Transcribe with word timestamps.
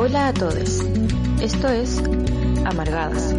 Hola 0.00 0.28
a 0.28 0.32
todos. 0.32 0.80
Esto 1.42 1.68
es 1.70 1.98
Amargadas, 2.64 3.34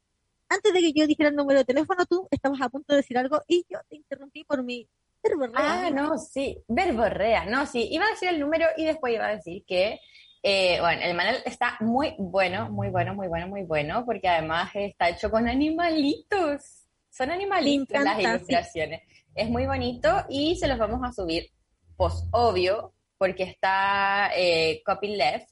Antes 0.50 0.74
de 0.74 0.80
que 0.80 0.94
yo 0.94 1.08
dijera 1.08 1.30
el 1.30 1.36
número 1.36 1.60
de 1.60 1.66
teléfono, 1.66 2.06
tú 2.06 2.28
estabas 2.32 2.62
a 2.62 2.70
punto 2.70 2.94
de 2.94 2.98
decir 2.98 3.18
algo 3.18 3.42
y 3.48 3.66
yo 3.70 3.80
te 3.90 3.96
interrumpí 3.96 4.44
por 4.44 4.64
mi 4.64 4.88
verborrea. 5.24 5.86
Ah, 5.86 5.90
no, 5.90 6.18
sí, 6.18 6.64
verborrea, 6.68 7.46
no, 7.46 7.66
sí, 7.66 7.88
iba 7.92 8.06
a 8.06 8.10
decir 8.10 8.30
el 8.30 8.40
número 8.40 8.68
y 8.78 8.86
después 8.86 9.14
iba 9.14 9.28
a 9.28 9.36
decir 9.36 9.64
que, 9.66 10.00
eh, 10.44 10.78
bueno, 10.82 11.02
el 11.04 11.16
manual 11.16 11.38
está 11.46 11.78
muy 11.80 12.16
bueno, 12.18 12.70
muy 12.70 12.90
bueno, 12.90 13.16
muy 13.16 13.28
bueno, 13.28 13.48
muy 13.48 13.64
bueno, 13.64 14.04
porque 14.06 14.28
además 14.28 14.72
está 14.74 15.10
hecho 15.10 15.32
con 15.32 15.48
animalitos, 15.48 16.86
son 17.10 17.32
animalitos 17.32 17.90
encanta, 17.90 18.14
las 18.14 18.18
sí. 18.18 18.24
ilustraciones, 18.24 19.02
es 19.36 19.50
muy 19.50 19.66
bonito 19.66 20.10
y 20.30 20.56
se 20.58 20.68
los 20.68 20.78
vamos 20.78 21.02
a 21.04 21.12
subir, 21.12 21.50
pues 21.96 22.26
obvio, 22.32 22.94
porque 23.18 23.44
está 23.44 24.32
eh, 24.36 24.82
copyleft, 24.86 25.48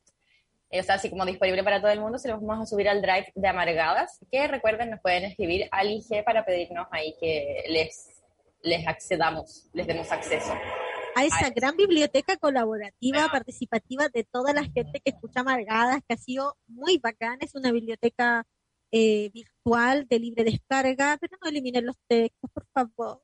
eh, 0.71 0.79
o 0.79 0.83
sea, 0.83 0.95
así 0.95 1.09
como 1.09 1.25
disponible 1.25 1.63
para 1.63 1.81
todo 1.81 1.91
el 1.91 1.99
mundo, 1.99 2.17
se 2.17 2.29
los 2.29 2.41
vamos 2.41 2.63
a 2.63 2.65
subir 2.65 2.87
al 2.87 3.01
drive 3.01 3.31
de 3.35 3.47
Amargadas, 3.47 4.19
que 4.31 4.47
recuerden, 4.47 4.89
nos 4.89 5.01
pueden 5.01 5.25
escribir 5.25 5.67
al 5.71 5.89
IG 5.89 6.23
para 6.23 6.45
pedirnos 6.45 6.87
ahí 6.91 7.15
que 7.19 7.63
les, 7.67 8.10
les 8.63 8.87
accedamos, 8.87 9.69
les 9.73 9.87
demos 9.87 10.11
acceso. 10.11 10.53
a 11.15 11.25
esa 11.25 11.45
Ay. 11.47 11.51
gran 11.55 11.75
biblioteca 11.75 12.37
colaborativa, 12.37 13.27
participativa 13.29 14.07
de 14.09 14.23
toda 14.23 14.53
la 14.53 14.63
gente 14.63 15.01
que 15.03 15.11
escucha 15.11 15.41
Amargadas, 15.41 16.01
que 16.07 16.13
ha 16.13 16.17
sido 16.17 16.57
muy 16.67 16.97
bacán. 16.99 17.37
Es 17.41 17.53
una 17.55 17.71
biblioteca 17.71 18.45
eh, 18.91 19.29
virtual 19.33 20.07
de 20.07 20.19
libre 20.19 20.43
descarga, 20.45 21.17
pero 21.19 21.37
no 21.41 21.49
eliminen 21.49 21.85
los 21.85 21.97
textos, 22.07 22.49
por 22.53 22.65
favor. 22.73 23.21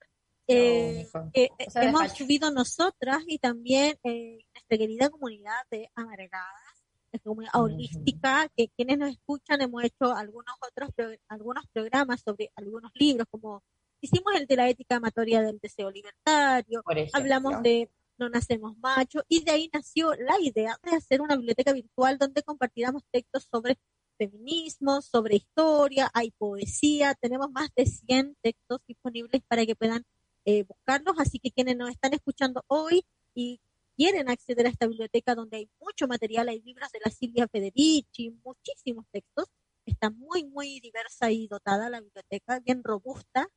Eh, 0.47 1.07
No, 1.13 1.21
o 1.21 1.71
sea, 1.71 1.83
hemos 1.83 2.01
despacho. 2.03 2.23
subido 2.23 2.51
nosotras 2.51 3.23
y 3.27 3.37
también 3.37 3.97
eh, 4.03 4.39
nuestra 4.53 4.77
querida 4.77 5.09
comunidad 5.09 5.61
de 5.71 5.89
Amargadas, 5.95 6.83
comunidad 7.23 7.55
holística, 7.55 8.47
que 8.55 8.69
quienes 8.75 8.97
nos 8.97 9.09
escuchan 9.11 9.61
hemos 9.61 9.83
hecho 9.83 10.13
algunos 10.13 10.55
otros 10.61 10.89
pro- 10.95 11.17
algunos 11.29 11.65
programas 11.73 12.21
sobre 12.21 12.51
algunos 12.55 12.91
libros, 12.95 13.27
como 13.31 13.63
hicimos 14.01 14.33
el 14.35 14.45
de 14.47 14.55
la 14.55 14.69
ética 14.69 14.97
amatoria 14.97 15.41
del 15.41 15.59
deseo 15.59 15.91
libertario, 15.91 16.83
hablamos 17.13 17.61
de 17.63 17.89
No 18.17 18.29
Nacemos 18.29 18.77
Machos 18.77 19.23
y 19.27 19.43
de 19.43 19.51
ahí 19.51 19.69
nació 19.73 20.13
la 20.15 20.39
idea 20.39 20.77
de 20.83 20.95
hacer 20.95 21.21
una 21.21 21.35
biblioteca 21.35 21.73
virtual 21.73 22.17
donde 22.17 22.43
compartiéramos 22.43 23.03
textos 23.11 23.47
sobre 23.51 23.77
feminismo, 24.17 25.01
sobre 25.01 25.35
historia, 25.35 26.09
hay 26.13 26.31
poesía, 26.31 27.13
tenemos 27.15 27.51
más 27.51 27.69
de 27.75 27.85
100 27.85 28.35
textos 28.41 28.79
disponibles 28.87 29.41
para 29.47 29.65
que 29.65 29.75
puedan 29.75 30.03
eh, 30.45 30.63
buscarlos, 30.63 31.15
así 31.19 31.39
que 31.39 31.51
quienes 31.51 31.77
nos 31.77 31.89
están 31.89 32.13
escuchando 32.13 32.63
hoy 32.67 33.05
y 33.35 33.59
quieren 33.95 34.29
acceder 34.29 34.65
a 34.65 34.69
esta 34.69 34.87
biblioteca 34.87 35.35
donde 35.35 35.57
hay 35.57 35.69
mucho 35.79 36.07
material, 36.07 36.49
hay 36.49 36.61
libros 36.61 36.91
de 36.91 36.99
la 37.03 37.11
Silvia 37.11 37.47
Federici, 37.47 38.31
muchísimos 38.43 39.05
textos, 39.11 39.47
está 39.85 40.09
muy, 40.09 40.45
muy 40.45 40.79
diversa 40.79 41.31
y 41.31 41.47
dotada 41.47 41.89
la 41.89 42.01
biblioteca, 42.01 42.59
bien 42.59 42.83
robusta, 42.83 43.49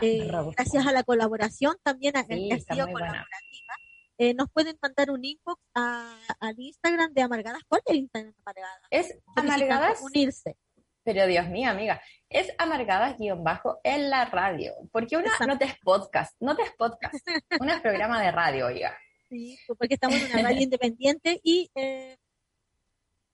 eh, 0.00 0.28
robusta. 0.30 0.62
gracias 0.62 0.86
a 0.86 0.92
la 0.92 1.02
colaboración 1.02 1.76
también 1.82 2.14
Sí, 2.28 2.48
que 2.48 2.54
ha 2.54 2.74
sido 2.74 2.86
colaborativa. 2.86 3.74
Eh, 4.18 4.34
nos 4.34 4.48
pueden 4.50 4.76
mandar 4.80 5.10
un 5.10 5.24
inbox 5.24 5.60
a- 5.74 6.16
al 6.40 6.54
Instagram 6.58 7.12
de 7.12 7.22
Amargadas. 7.22 7.62
¿Cuál 7.66 7.82
es 7.84 7.90
el 7.92 7.96
Instagram 7.98 8.32
de 8.32 8.38
Amargadas? 8.42 8.78
Es 8.90 9.18
amargadas, 9.36 10.00
Unirse. 10.02 10.56
pero 11.02 11.26
Dios 11.26 11.48
mío, 11.48 11.70
amiga, 11.70 12.00
es 12.28 12.52
amargadas 12.58 13.18
guion 13.18 13.42
bajo 13.42 13.80
en 13.82 14.10
la 14.10 14.24
radio. 14.26 14.72
Porque 14.92 15.16
una 15.16 15.26
Exacto. 15.26 15.46
no 15.48 15.58
te 15.58 15.64
es 15.64 15.74
podcast, 15.82 16.36
no 16.40 16.54
te 16.54 16.62
es 16.62 16.72
podcast, 16.78 17.14
una 17.60 17.74
es 17.76 17.80
programa 17.80 18.22
de 18.22 18.30
radio, 18.30 18.66
oiga. 18.66 18.96
Sí, 19.28 19.58
porque 19.78 19.94
estamos 19.94 20.16
en 20.18 20.30
una 20.32 20.42
radio 20.42 20.60
independiente 20.68 21.40
y 21.42 21.70
eh, 21.74 22.16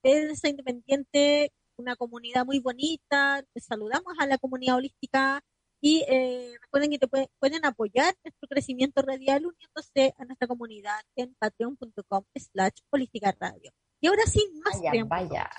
es 0.03 0.45
independiente, 0.45 1.53
una 1.77 1.97
comunidad 1.97 2.47
muy 2.47 2.61
bonita. 2.61 3.45
Saludamos 3.57 4.15
a 4.19 4.27
la 4.27 4.39
comunidad 4.39 4.77
holística 4.77 5.43
y 5.81 6.05
eh, 6.09 6.53
recuerden 6.62 6.91
que 6.91 6.99
te 6.99 7.09
pueden, 7.09 7.28
pueden 7.39 7.65
apoyar 7.65 8.15
nuestro 8.25 8.49
crecimiento 8.49 9.03
radial 9.03 9.47
uniéndose 9.47 10.15
a 10.19 10.25
nuestra 10.25 10.49
comunidad 10.49 11.00
en 11.16 11.34
patreon.com 11.39 12.25
slash 12.34 12.81
holística 12.91 13.34
radio. 13.39 13.71
Y 14.00 14.09
ahora 14.09 14.22
sin 14.27 14.59
más 14.61 14.77
Vaya, 14.78 14.91
preámbulos. 14.91 15.31
vaya. 15.31 15.50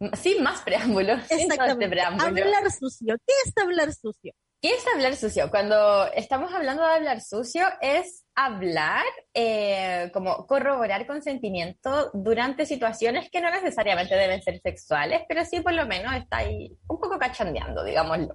Sin 0.14 0.42
más 0.42 0.60
preámbulos, 0.62 1.22
sin 1.26 1.40
Exactamente. 1.40 1.88
preámbulo. 1.88 2.26
Hablar 2.26 2.70
sucio. 2.70 3.16
¿Qué 3.26 3.34
es 3.46 3.52
hablar 3.56 3.92
sucio? 3.92 4.32
¿Qué 4.62 4.74
es 4.74 4.84
hablar 4.94 5.16
sucio? 5.16 5.50
Cuando 5.50 6.06
estamos 6.12 6.52
hablando 6.52 6.82
de 6.86 6.94
hablar 6.94 7.20
sucio, 7.22 7.66
es 7.80 8.26
hablar, 8.34 9.04
eh, 9.32 10.10
como 10.12 10.46
corroborar 10.46 11.06
consentimiento 11.06 12.10
durante 12.12 12.66
situaciones 12.66 13.30
que 13.30 13.40
no 13.40 13.50
necesariamente 13.50 14.14
deben 14.16 14.42
ser 14.42 14.60
sexuales, 14.60 15.22
pero 15.28 15.44
sí 15.46 15.60
por 15.60 15.72
lo 15.72 15.86
menos 15.86 16.14
está 16.14 16.38
ahí 16.38 16.76
un 16.86 16.98
poco 17.00 17.18
cachandeando, 17.18 17.82
digámoslo. 17.82 18.34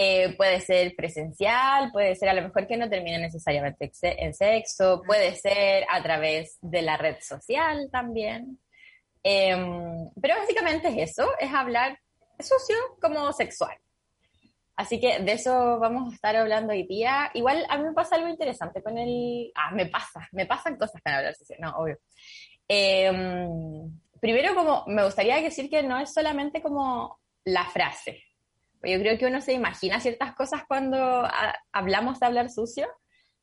Eh, 0.00 0.36
puede 0.36 0.60
ser 0.60 0.94
presencial, 0.94 1.90
puede 1.90 2.14
ser 2.14 2.28
a 2.28 2.32
lo 2.32 2.42
mejor 2.42 2.68
que 2.68 2.76
no 2.76 2.88
termine 2.88 3.18
necesariamente 3.18 3.90
en 4.02 4.32
sexo, 4.32 5.02
puede 5.04 5.34
ser 5.34 5.86
a 5.90 6.00
través 6.00 6.56
de 6.60 6.82
la 6.82 6.96
red 6.96 7.16
social 7.20 7.88
también. 7.90 8.60
Em, 9.24 10.08
pero 10.22 10.36
básicamente 10.36 10.86
es 10.86 11.10
eso, 11.10 11.28
es 11.40 11.52
hablar 11.52 11.98
sucio 12.38 12.76
como 13.02 13.32
sexual. 13.32 13.76
Así 14.76 15.00
que 15.00 15.18
de 15.18 15.32
eso 15.32 15.80
vamos 15.80 16.12
a 16.12 16.14
estar 16.14 16.36
hablando 16.36 16.72
hoy 16.72 16.86
día. 16.86 17.32
Igual 17.34 17.66
a 17.68 17.76
mí 17.76 17.82
me 17.82 17.92
pasa 17.92 18.14
algo 18.14 18.28
interesante 18.28 18.80
con 18.80 18.96
el... 18.98 19.50
Ah, 19.56 19.72
me 19.72 19.86
pasa, 19.86 20.28
me 20.30 20.46
pasan 20.46 20.76
cosas 20.76 21.02
con 21.02 21.12
hablar 21.12 21.34
sucio, 21.34 21.56
no, 21.58 21.76
obvio. 21.76 21.98
Em, 22.68 23.98
primero, 24.20 24.54
como 24.54 24.84
me 24.86 25.04
gustaría 25.04 25.42
decir 25.42 25.68
que 25.68 25.82
no 25.82 25.98
es 25.98 26.14
solamente 26.14 26.62
como 26.62 27.18
la 27.44 27.64
frase. 27.64 28.27
Yo 28.82 28.98
creo 28.98 29.18
que 29.18 29.26
uno 29.26 29.40
se 29.40 29.52
imagina 29.52 30.00
ciertas 30.00 30.34
cosas 30.34 30.62
cuando 30.66 30.98
ah, 30.98 31.54
hablamos 31.72 32.20
de 32.20 32.26
hablar 32.26 32.50
sucio, 32.50 32.86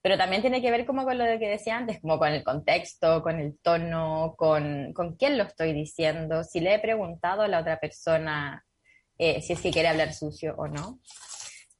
pero 0.02 0.18
también 0.18 0.42
tiene 0.42 0.62
que 0.62 0.72
ver 0.72 0.86
como 0.86 1.04
con 1.04 1.18
lo 1.18 1.26
que 1.26 1.50
decía 1.50 1.78
antes, 1.78 2.00
como 2.00 2.20
con 2.20 2.30
el 2.30 2.44
contexto, 2.44 3.22
con 3.22 3.40
el 3.40 3.58
tono, 3.60 4.36
con, 4.38 4.94
con 4.94 5.16
quién 5.16 5.38
lo 5.38 5.44
estoy 5.44 5.74
diciendo, 5.74 6.44
si 6.44 6.60
le 6.60 6.76
he 6.76 6.80
preguntado 6.80 7.42
a 7.42 7.48
la 7.48 7.60
otra 7.60 7.80
persona 7.80 8.64
eh, 9.18 9.42
si 9.42 9.54
es 9.54 9.62
que 9.62 9.72
quiere 9.72 9.88
hablar 9.88 10.14
sucio 10.14 10.56
o 10.58 10.68
no. 10.68 11.00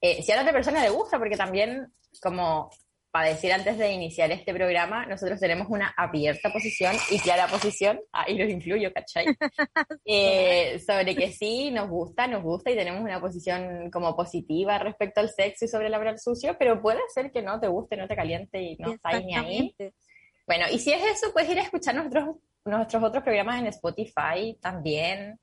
Eh, 0.02 0.24
si 0.24 0.32
a 0.32 0.36
la 0.36 0.42
otra 0.42 0.54
persona 0.54 0.82
le 0.82 0.90
gusta, 0.90 1.18
porque 1.18 1.38
también, 1.38 1.94
como 2.22 2.70
para 3.16 3.30
decir 3.30 3.54
antes 3.54 3.78
de 3.78 3.94
iniciar 3.94 4.30
este 4.34 4.54
programa, 4.54 5.06
nosotros 5.06 5.40
tenemos 5.40 5.70
una 5.70 5.94
abierta 5.96 6.52
posición 6.52 6.98
y 7.10 7.18
clara 7.20 7.48
posición, 7.48 8.02
ahí 8.12 8.38
los 8.38 8.50
incluyo, 8.50 8.92
¿cachai? 8.92 9.26
Eh, 10.06 10.80
sobre 10.86 11.16
que 11.16 11.32
sí, 11.32 11.72
nos 11.72 11.90
gusta, 11.90 12.28
nos 12.28 12.44
gusta 12.44 12.72
y 12.72 12.76
tenemos 12.76 13.02
una 13.02 13.22
posición 13.22 13.90
como 13.90 14.18
positiva 14.18 14.80
respecto 14.80 15.22
al 15.22 15.30
sexo 15.30 15.64
y 15.64 15.68
sobre 15.70 15.88
el 15.88 15.94
hablar 15.94 16.20
sucio, 16.20 16.58
pero 16.60 16.82
puede 16.82 17.00
ser 17.14 17.32
que 17.32 17.42
no 17.42 17.58
te 17.58 17.70
guste, 17.70 17.96
no 17.96 18.06
te 18.06 18.18
caliente 18.18 18.62
y 18.62 18.76
no 18.76 18.92
estáis 18.92 19.26
ni 19.26 19.34
ahí. 19.34 19.76
Bueno, 20.46 20.66
y 20.70 20.80
si 20.80 20.92
es 20.92 21.02
eso, 21.02 21.32
puedes 21.32 21.50
ir 21.50 21.60
a 21.60 21.64
escuchar 21.64 21.96
nuestros, 21.96 22.36
nuestros 22.66 23.02
otros 23.02 23.24
programas 23.24 23.62
en 23.62 23.68
Spotify 23.68 24.58
también, 24.62 25.40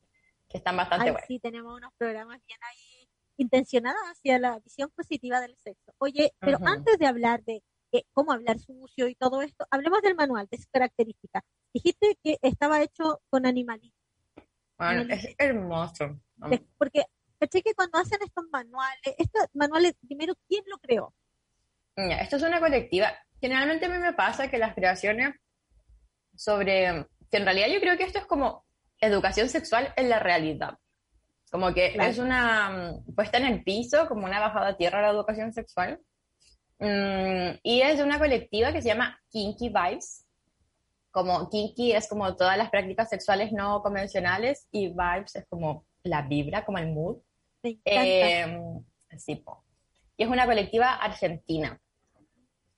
que 0.47 0.59
están 0.59 0.77
bastante 0.77 1.11
buenos. 1.11 1.27
Sí, 1.27 1.39
tenemos 1.39 1.75
unos 1.75 1.95
programas 1.97 2.39
bien 2.47 2.59
ahí 2.63 2.92
intencionada 3.37 3.99
hacia 4.11 4.39
la 4.39 4.59
visión 4.61 4.91
positiva 4.91 5.41
del 5.41 5.57
sexo. 5.57 5.93
Oye, 5.99 6.33
pero 6.39 6.59
antes 6.65 6.99
de 6.99 7.07
hablar 7.07 7.43
de 7.45 7.63
cómo 8.13 8.33
hablar 8.33 8.59
sucio 8.59 9.09
y 9.09 9.15
todo 9.15 9.43
esto, 9.43 9.67
hablemos 9.71 10.01
del 10.03 10.15
manual, 10.15 10.49
de 10.51 10.57
sus 10.57 10.67
características. 10.67 11.43
Dijiste 11.73 12.19
que 12.23 12.39
estaba 12.43 12.83
hecho 12.83 13.21
con 13.29 13.47
animalitos. 13.47 13.99
Bueno, 14.79 15.13
es 15.13 15.35
hermoso. 15.39 16.21
Porque 16.79 17.05
caché 17.39 17.63
que 17.63 17.75
cuando 17.75 17.99
hacen 17.99 18.19
estos 18.23 18.45
manuales, 18.51 19.15
estos 19.19 19.47
manuales, 19.53 19.95
primero, 20.07 20.35
¿quién 20.49 20.65
lo 20.67 20.79
creó? 20.79 21.15
esto 21.95 22.37
es 22.37 22.43
una 22.43 22.59
colectiva. 22.59 23.13
Generalmente 23.41 23.85
a 23.85 23.89
mí 23.91 23.99
me 23.99 24.15
pasa 24.15 24.49
que 24.49 24.57
las 24.57 24.75
creaciones 24.75 25.35
sobre, 26.35 27.07
que 27.31 27.37
en 27.37 27.45
realidad 27.45 27.69
yo 27.69 27.81
creo 27.81 27.99
que 27.99 28.05
esto 28.05 28.19
es 28.19 28.25
como 28.25 28.65
educación 28.99 29.49
sexual 29.49 29.93
en 29.97 30.09
la 30.09 30.19
realidad. 30.19 30.79
Como 31.53 31.75
que 31.75 31.95
es 31.95 32.17
una 32.17 32.71
mm, 32.71 33.15
puesta 33.15 33.37
en 33.37 33.45
el 33.45 33.63
piso, 33.63 34.09
como 34.09 34.25
una 34.25 34.41
bajada 34.41 34.69
a 34.69 34.77
tierra 34.79 35.01
a 35.01 35.03
la 35.03 35.11
educación 35.11 35.53
sexual. 35.53 36.01
Mm, 36.79 37.59
y 37.63 37.83
es 37.83 37.99
de 37.99 38.05
una 38.05 38.19
colectiva 38.19 38.73
que 38.73 38.81
se 38.81 38.89
llama 38.89 39.21
Kinky 39.31 39.69
Vibes. 39.69 40.25
Como 41.11 41.51
Kinky 41.51 41.93
es 41.93 42.09
como 42.09 42.37
todas 42.37 42.57
las 42.57 42.71
prácticas 42.71 43.11
sexuales 43.11 43.53
no 43.53 43.83
convencionales 43.83 44.67
y 44.73 44.89
Vibes 44.89 45.37
es 45.37 45.47
como 45.47 45.85
la 46.05 46.23
vibra, 46.23 46.65
como 46.65 46.79
el 46.79 46.91
mood. 46.91 47.19
Eh, 47.63 48.47
sí, 49.19 49.45
Y 50.17 50.23
es 50.25 50.31
una 50.31 50.47
colectiva 50.47 50.95
argentina. 50.95 51.79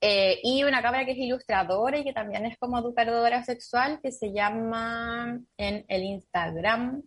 Eh, 0.01 0.41
y 0.43 0.65
una 0.65 0.81
cámara 0.81 1.05
que 1.05 1.13
es 1.13 1.17
ilustradora 1.17 1.97
y 1.97 2.03
que 2.03 2.11
también 2.11 2.45
es 2.45 2.57
como 2.57 2.77
educadora 2.77 3.41
sexual 3.45 4.01
que 4.03 4.11
se 4.11 4.33
llama 4.33 5.39
en 5.55 5.85
el 5.87 6.03
Instagram 6.03 7.01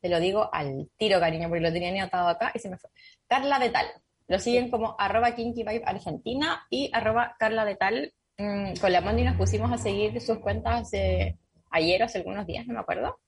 te 0.00 0.08
lo 0.08 0.20
digo 0.20 0.48
al 0.52 0.88
tiro, 0.96 1.20
cariño, 1.20 1.48
porque 1.48 1.62
lo 1.62 1.72
tenía 1.72 2.02
anotado 2.02 2.28
acá 2.28 2.52
y 2.54 2.58
se 2.58 2.68
me 2.68 2.78
fue. 2.78 2.90
Carla 3.26 3.58
de 3.58 3.70
Tal. 3.70 3.86
Lo 4.28 4.38
siguen 4.38 4.70
como 4.70 4.96
arroba 4.98 5.34
Kinky 5.34 5.62
Vibe 5.62 5.84
Argentina 5.86 6.66
y 6.70 6.90
arroba 6.92 7.36
Carla 7.38 7.64
de 7.64 7.76
Tal. 7.76 8.12
Mm, 8.38 8.74
con 8.80 8.92
la 8.92 9.00
Mondi 9.00 9.24
nos 9.24 9.36
pusimos 9.36 9.72
a 9.72 9.78
seguir 9.78 10.20
sus 10.20 10.38
cuentas 10.38 10.90
ayer 11.70 12.02
o 12.02 12.04
hace 12.04 12.18
algunos 12.18 12.46
días, 12.46 12.66
no 12.66 12.74
me 12.74 12.80
acuerdo. 12.80 13.18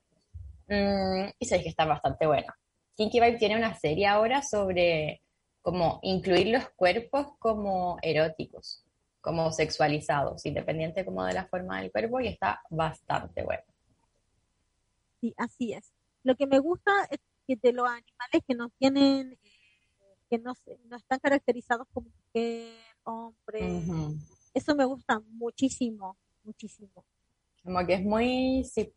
Mm, 0.67 1.29
y 1.39 1.45
sabéis 1.45 1.63
que 1.63 1.69
está 1.69 1.85
bastante 1.85 2.27
buena. 2.27 2.55
Kinky 2.95 3.19
Vibe 3.19 3.37
tiene 3.37 3.55
una 3.55 3.73
serie 3.75 4.07
ahora 4.07 4.41
sobre 4.41 5.21
cómo 5.61 5.99
incluir 6.03 6.47
los 6.47 6.69
cuerpos 6.71 7.27
como 7.39 7.97
eróticos, 8.01 8.83
como 9.21 9.51
sexualizados, 9.51 10.45
independiente 10.45 11.05
como 11.05 11.23
de 11.23 11.33
la 11.33 11.45
forma 11.47 11.81
del 11.81 11.91
cuerpo, 11.91 12.19
y 12.19 12.27
está 12.27 12.61
bastante 12.69 13.43
bueno. 13.43 13.63
Sí, 15.21 15.33
así 15.37 15.73
es. 15.73 15.91
Lo 16.29 16.35
que 16.35 16.45
me 16.45 16.59
gusta 16.59 16.91
es 17.09 17.17
que 17.47 17.55
de 17.55 17.73
los 17.73 17.87
animales 17.87 18.43
que 18.47 18.53
no 18.53 18.69
tienen, 18.77 19.33
eh, 19.41 20.17
que 20.29 20.37
no, 20.37 20.53
no 20.85 20.95
están 20.95 21.17
caracterizados 21.17 21.87
como 21.91 22.11
mujer, 22.11 22.71
hombre, 23.01 23.81
eso 24.53 24.75
me 24.75 24.85
gusta 24.85 25.19
muchísimo, 25.21 26.19
muchísimo. 26.43 27.03
Como 27.63 27.83
que 27.83 27.95
es 27.95 28.03
muy, 28.03 28.63
sí, 28.63 28.93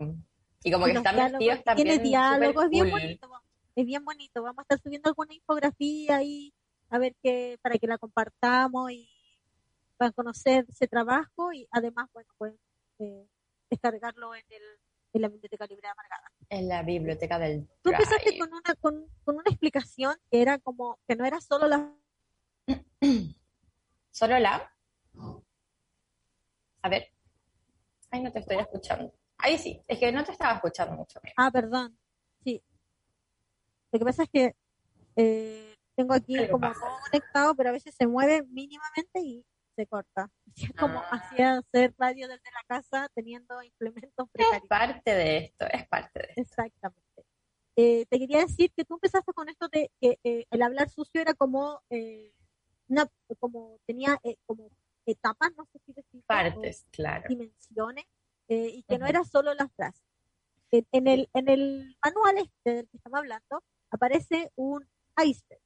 y 0.63 0.71
como 0.71 0.85
que 0.85 0.93
están 0.93 1.17
vestidos 1.17 1.65
también. 1.65 1.89
Tiene 1.89 2.03
diálogo, 2.03 2.65
es 2.65 2.69
bien 2.69 2.91
bonito, 2.91 3.31
es 3.77 3.87
bien 3.87 4.05
bonito. 4.05 4.43
Vamos 4.43 4.59
a 4.59 4.63
estar 4.65 4.79
subiendo 4.83 5.09
alguna 5.09 5.33
infografía 5.33 6.17
ahí, 6.17 6.53
a 6.91 6.99
ver 6.99 7.17
qué, 7.23 7.59
para 7.63 7.79
que 7.79 7.87
la 7.87 7.97
compartamos 7.97 8.93
y 8.93 9.09
para 9.97 10.13
conocer 10.13 10.67
ese 10.69 10.87
trabajo 10.87 11.51
y 11.55 11.67
además, 11.71 12.11
bueno, 12.13 12.29
pues 12.37 12.53
eh, 12.99 13.27
descargarlo 13.71 14.35
en 14.35 14.45
el 14.51 14.82
en 15.13 15.23
la 15.23 15.29
Biblioteca 15.29 15.67
Libre 15.67 15.83
de 15.83 15.89
Amargada. 15.89 16.33
En 16.49 16.69
la 16.69 16.83
Biblioteca 16.83 17.39
del 17.39 17.69
Tú 17.83 17.91
empezaste 17.91 18.39
con 18.39 18.49
una, 18.53 18.75
con, 18.81 19.07
una 19.27 19.43
explicación 19.47 20.17
que 20.31 20.43
era 20.43 20.59
como, 20.59 20.99
que 21.07 21.17
no 21.17 21.25
era 21.25 21.41
solo 21.41 21.67
la... 21.69 21.95
¿Solo 24.11 24.39
la? 24.39 24.71
A 26.83 26.89
ver. 26.89 27.09
Ay, 28.11 28.23
no 28.23 28.33
te 28.33 28.41
estoy 28.41 28.57
escuchando. 28.57 29.13
Ahí 29.39 29.59
sí, 29.59 29.83
es 29.87 29.99
que 29.99 30.13
no 30.13 30.23
te 30.25 30.33
estaba 30.33 30.55
escuchando 30.55 30.97
mucho. 30.97 31.21
Ah, 31.37 31.51
perdón. 31.51 31.99
Sí. 32.45 32.63
Lo 33.91 33.99
que 33.99 34.05
pasa 34.05 34.23
es 34.25 34.31
que 34.31 34.55
eh, 35.17 35.75
tengo 35.95 36.15
aquí 36.15 36.37
como 36.49 36.73
todo 36.73 36.99
conectado, 37.11 37.55
pero 37.55 37.71
a 37.71 37.73
veces 37.73 37.95
se 37.95 38.07
mueve 38.07 38.43
mínimamente 38.45 39.21
y 39.21 39.45
se 39.77 39.87
corta. 39.87 40.31
Es 40.71 40.73
como 40.79 40.99
ah. 40.99 41.09
hacía 41.13 41.59
hacer 41.59 41.95
radio 41.99 42.29
desde 42.29 42.51
la 42.53 42.63
casa 42.67 43.09
teniendo 43.15 43.63
implementos 43.63 44.29
precarios. 44.31 44.63
Es 44.63 44.69
parte 44.69 45.15
de 45.15 45.37
esto, 45.39 45.67
es 45.73 45.89
parte 45.89 46.21
de 46.21 46.27
esto. 46.29 46.41
Exactamente. 46.43 47.03
Eh, 47.77 48.05
te 48.11 48.19
quería 48.19 48.41
decir 48.41 48.71
que 48.77 48.85
tú 48.85 48.95
empezaste 48.95 49.33
con 49.33 49.49
esto 49.49 49.67
de 49.69 49.91
que 49.99 50.19
eh, 50.25 50.45
el 50.51 50.63
hablar 50.63 50.91
sucio 50.91 51.23
era 51.23 51.33
como, 51.33 51.81
eh, 51.89 52.33
una, 52.89 53.09
como 53.39 53.79
tenía 53.87 54.19
como 54.45 54.69
etapas, 55.07 55.53
no 55.57 55.65
sé 55.65 55.79
si 55.87 55.93
decir. 55.95 56.23
Partes, 56.27 56.87
claro. 56.91 57.25
Dimensiones, 57.29 58.05
y 58.49 58.83
que 58.83 58.99
no 58.99 59.07
era 59.07 59.25
solo 59.25 59.55
la 59.55 59.69
frase. 59.69 60.03
En, 60.71 61.07
el, 61.07 61.31
en 61.33 61.49
el 61.49 61.97
manual 62.05 62.39
este 62.39 62.75
del 62.75 62.89
que 62.89 62.97
estamos 62.99 63.19
hablando 63.19 63.63
aparece 63.91 64.51
un 64.55 64.87
iceberg 65.23 65.63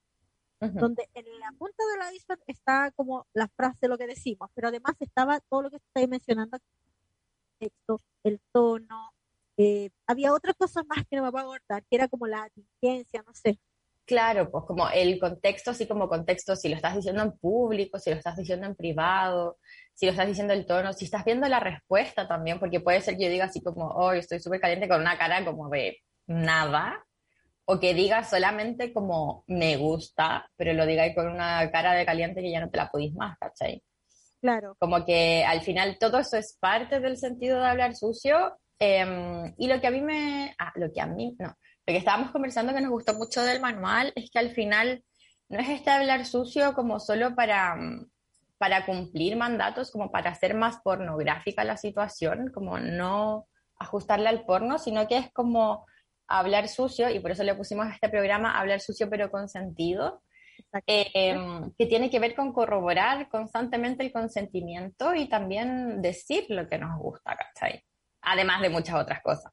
donde 0.60 1.08
en 1.14 1.24
la 1.38 1.52
punta 1.58 1.82
de 1.92 1.98
la 1.98 2.12
iceberg 2.14 2.42
está 2.46 2.90
como 2.92 3.26
la 3.34 3.48
frase, 3.48 3.88
lo 3.88 3.98
que 3.98 4.06
decimos, 4.06 4.50
pero 4.54 4.68
además 4.68 4.94
estaba 5.00 5.40
todo 5.40 5.62
lo 5.62 5.70
que 5.70 5.76
estoy 5.76 6.06
mencionando, 6.08 6.56
el 6.56 6.62
texto, 7.58 8.00
el 8.24 8.40
tono, 8.52 9.12
eh, 9.58 9.90
había 10.06 10.32
otras 10.32 10.54
cosas 10.56 10.84
más 10.86 11.04
que 11.08 11.16
no 11.16 11.22
me 11.22 11.38
a 11.38 11.42
abordar, 11.42 11.84
que 11.88 11.96
era 11.96 12.08
como 12.08 12.26
la 12.26 12.44
atingencia, 12.44 13.22
no 13.26 13.34
sé. 13.34 13.58
Claro, 14.04 14.50
pues 14.50 14.64
como 14.66 14.88
el 14.90 15.18
contexto, 15.18 15.72
así 15.72 15.88
como 15.88 16.08
contexto, 16.08 16.54
si 16.54 16.68
lo 16.68 16.76
estás 16.76 16.94
diciendo 16.94 17.22
en 17.22 17.32
público, 17.32 17.98
si 17.98 18.10
lo 18.10 18.16
estás 18.16 18.36
diciendo 18.36 18.66
en 18.66 18.76
privado, 18.76 19.58
si 19.94 20.06
lo 20.06 20.12
estás 20.12 20.28
diciendo 20.28 20.52
el 20.52 20.64
tono, 20.64 20.92
si 20.92 21.06
estás 21.06 21.24
viendo 21.24 21.48
la 21.48 21.58
respuesta 21.58 22.28
también, 22.28 22.60
porque 22.60 22.80
puede 22.80 23.00
ser 23.00 23.16
que 23.16 23.24
yo 23.24 23.30
diga 23.30 23.46
así 23.46 23.60
como, 23.62 23.88
oh, 23.88 24.12
estoy 24.12 24.38
súper 24.38 24.60
caliente 24.60 24.88
con 24.88 25.00
una 25.00 25.18
cara 25.18 25.44
como 25.44 25.68
de 25.70 25.98
nada, 26.28 27.04
o 27.66 27.80
que 27.80 27.94
digas 27.94 28.30
solamente 28.30 28.92
como 28.92 29.44
me 29.48 29.76
gusta, 29.76 30.48
pero 30.56 30.72
lo 30.72 30.86
digáis 30.86 31.14
con 31.14 31.28
una 31.28 31.70
cara 31.70 31.92
de 31.92 32.06
caliente 32.06 32.40
que 32.40 32.50
ya 32.50 32.60
no 32.60 32.70
te 32.70 32.76
la 32.76 32.90
podéis 32.90 33.12
más, 33.14 33.36
¿cachai? 33.38 33.82
Claro. 34.40 34.76
Como 34.78 35.04
que 35.04 35.44
al 35.44 35.60
final 35.62 35.98
todo 35.98 36.18
eso 36.18 36.36
es 36.36 36.56
parte 36.60 37.00
del 37.00 37.18
sentido 37.18 37.60
de 37.60 37.66
hablar 37.66 37.96
sucio. 37.96 38.56
Em, 38.78 39.52
y 39.58 39.66
lo 39.66 39.80
que 39.80 39.88
a 39.88 39.90
mí 39.90 40.00
me. 40.00 40.54
Ah, 40.58 40.72
lo 40.76 40.92
que 40.92 41.00
a 41.00 41.06
mí. 41.06 41.34
No. 41.38 41.48
Lo 41.48 41.92
que 41.92 41.96
estábamos 41.96 42.30
conversando 42.30 42.72
que 42.72 42.80
nos 42.80 42.90
gustó 42.90 43.14
mucho 43.14 43.42
del 43.42 43.60
manual 43.60 44.12
es 44.14 44.30
que 44.30 44.38
al 44.38 44.50
final 44.50 45.02
no 45.48 45.58
es 45.58 45.68
este 45.68 45.90
hablar 45.90 46.24
sucio 46.24 46.74
como 46.74 47.00
solo 47.00 47.34
para, 47.34 47.76
para 48.58 48.86
cumplir 48.86 49.36
mandatos, 49.36 49.90
como 49.90 50.12
para 50.12 50.30
hacer 50.30 50.54
más 50.54 50.78
pornográfica 50.82 51.64
la 51.64 51.76
situación, 51.76 52.52
como 52.52 52.78
no 52.78 53.48
ajustarle 53.78 54.28
al 54.28 54.44
porno, 54.44 54.78
sino 54.78 55.08
que 55.08 55.18
es 55.18 55.32
como 55.32 55.86
hablar 56.28 56.68
sucio, 56.68 57.10
y 57.10 57.20
por 57.20 57.30
eso 57.30 57.42
le 57.44 57.54
pusimos 57.54 57.86
a 57.86 57.90
este 57.90 58.08
programa 58.08 58.58
hablar 58.58 58.80
sucio 58.80 59.08
pero 59.08 59.30
con 59.30 59.48
sentido, 59.48 60.22
em, 60.86 61.72
que 61.78 61.86
tiene 61.86 62.10
que 62.10 62.18
ver 62.18 62.34
con 62.34 62.52
corroborar 62.52 63.28
constantemente 63.28 64.04
el 64.04 64.12
consentimiento 64.12 65.14
y 65.14 65.28
también 65.28 66.00
decir 66.02 66.46
lo 66.48 66.68
que 66.68 66.78
nos 66.78 66.98
gusta, 66.98 67.36
¿cachai? 67.36 67.82
Además 68.22 68.60
de 68.62 68.70
muchas 68.70 68.96
otras 68.96 69.22
cosas. 69.22 69.52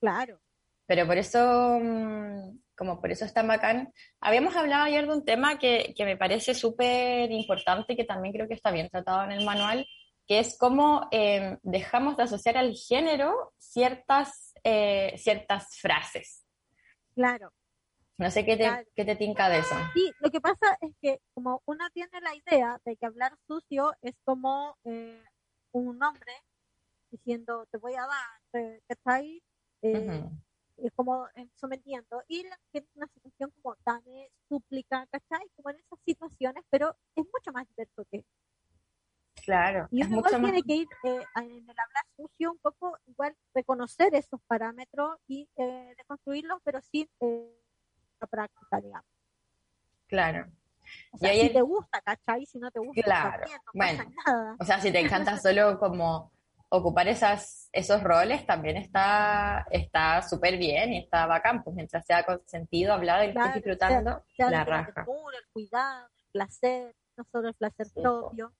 Claro. 0.00 0.40
Pero 0.86 1.06
por 1.06 1.18
eso, 1.18 1.78
mm, 1.82 2.58
como 2.76 3.00
por 3.00 3.10
eso 3.10 3.24
es 3.24 3.32
tan 3.32 3.48
bacán. 3.48 3.92
Habíamos 4.20 4.54
hablado 4.54 4.84
ayer 4.84 5.06
de 5.06 5.12
un 5.12 5.24
tema 5.24 5.58
que, 5.58 5.94
que 5.96 6.04
me 6.04 6.16
parece 6.16 6.54
súper 6.54 7.30
importante 7.32 7.94
y 7.94 7.96
que 7.96 8.04
también 8.04 8.34
creo 8.34 8.46
que 8.46 8.54
está 8.54 8.70
bien 8.70 8.88
tratado 8.88 9.24
en 9.24 9.32
el 9.32 9.44
manual, 9.44 9.86
que 10.26 10.40
es 10.40 10.56
cómo 10.58 11.08
em, 11.10 11.58
dejamos 11.62 12.16
de 12.16 12.24
asociar 12.24 12.56
al 12.56 12.74
género 12.74 13.52
ciertas, 13.58 14.45
eh, 14.68 15.14
ciertas 15.16 15.78
frases. 15.78 16.44
Claro. 17.14 17.52
No 18.18 18.30
sé 18.32 18.44
qué 18.44 18.56
te, 18.56 18.68
qué 18.96 19.04
te 19.04 19.14
tinca 19.14 19.48
de 19.48 19.58
eso. 19.58 19.76
Sí, 19.94 20.12
lo 20.18 20.30
que 20.30 20.40
pasa 20.40 20.76
es 20.80 20.92
que 21.00 21.20
como 21.34 21.62
uno 21.66 21.88
tiene 21.90 22.20
la 22.20 22.34
idea 22.34 22.80
de 22.84 22.96
que 22.96 23.06
hablar 23.06 23.36
sucio 23.46 23.92
es 24.02 24.14
como 24.24 24.76
eh, 24.84 25.22
un 25.70 26.02
hombre 26.02 26.32
diciendo 27.12 27.66
te 27.70 27.78
voy 27.78 27.94
a 27.94 28.06
dar, 28.06 28.40
que 28.52 28.82
está 28.88 29.14
ahí, 29.14 29.40
eh, 29.82 30.24
es 30.78 30.92
como 30.96 31.28
eh, 31.36 31.48
sometiendo. 31.54 32.24
Y 32.26 32.42
la, 32.42 32.58
es 32.72 32.82
una 32.94 33.06
situación 33.06 33.52
como 33.62 33.76
tan 33.84 34.02
súplica, 34.48 35.06
¿cachai? 35.12 35.46
Como 35.54 35.70
en 35.70 35.76
esas 35.76 36.00
situaciones, 36.04 36.64
pero 36.70 36.96
es 37.14 37.24
mucho 37.32 37.52
más 37.52 37.68
diverso 37.68 38.04
que 38.10 38.24
Claro. 39.46 39.88
y 39.90 40.02
uno 40.02 40.16
igual 40.18 40.32
más- 40.42 40.50
tiene 40.52 40.62
que 40.62 40.74
ir 40.74 40.88
eh, 41.04 41.24
en 41.36 41.44
el 41.70 41.78
hablar 41.78 42.04
sucio 42.16 42.52
un 42.52 42.58
poco, 42.58 42.98
igual 43.06 43.34
reconocer 43.54 44.14
esos 44.14 44.40
parámetros 44.46 45.16
y 45.28 45.48
eh, 45.56 45.94
deconstruirlos, 45.96 46.58
pero 46.64 46.82
sin 46.82 47.08
eh, 47.20 47.56
la 48.20 48.26
práctica, 48.26 48.80
digamos. 48.80 49.06
Claro. 50.08 50.46
O 51.12 51.18
sea, 51.18 51.32
Y 51.34 51.38
ahí 51.40 51.46
si 51.48 51.52
te 51.54 51.62
gusta, 51.62 52.00
¿cachai? 52.00 52.46
Si 52.46 52.58
no 52.58 52.70
te 52.70 52.78
gusta, 52.80 53.02
Claro, 53.02 53.38
también, 53.38 53.60
no 53.66 53.72
bueno. 53.74 53.98
pasa 54.04 54.10
nada. 54.26 54.56
O 54.60 54.64
sea, 54.64 54.80
si 54.80 54.92
te 54.92 55.00
encanta 55.00 55.36
solo 55.38 55.78
como 55.78 56.32
ocupar 56.68 57.06
esas, 57.08 57.68
esos 57.72 58.02
roles, 58.02 58.44
también 58.46 58.76
está 58.76 59.64
está 59.70 60.22
súper 60.22 60.56
bien 60.58 60.92
y 60.92 60.98
está 60.98 61.26
bacán, 61.26 61.62
pues 61.62 61.74
mientras 61.76 62.04
sea 62.04 62.24
consentido, 62.24 62.92
hablado 62.92 63.22
y 63.24 63.28
lo 63.28 63.32
Claro, 63.34 63.48
estés 63.50 63.62
disfrutando, 63.64 64.24
sea 64.36 64.50
la 64.50 64.58
desde 64.58 64.70
la 64.70 64.76
raja. 64.78 64.92
ternura, 65.04 65.38
el 65.38 65.46
cuidado, 65.52 66.08
el 66.16 66.24
placer, 66.32 66.96
no 67.16 67.24
solo 67.24 67.48
el 67.48 67.54
placer 67.54 67.86
Sí, 67.86 68.00
propio. 68.00 68.52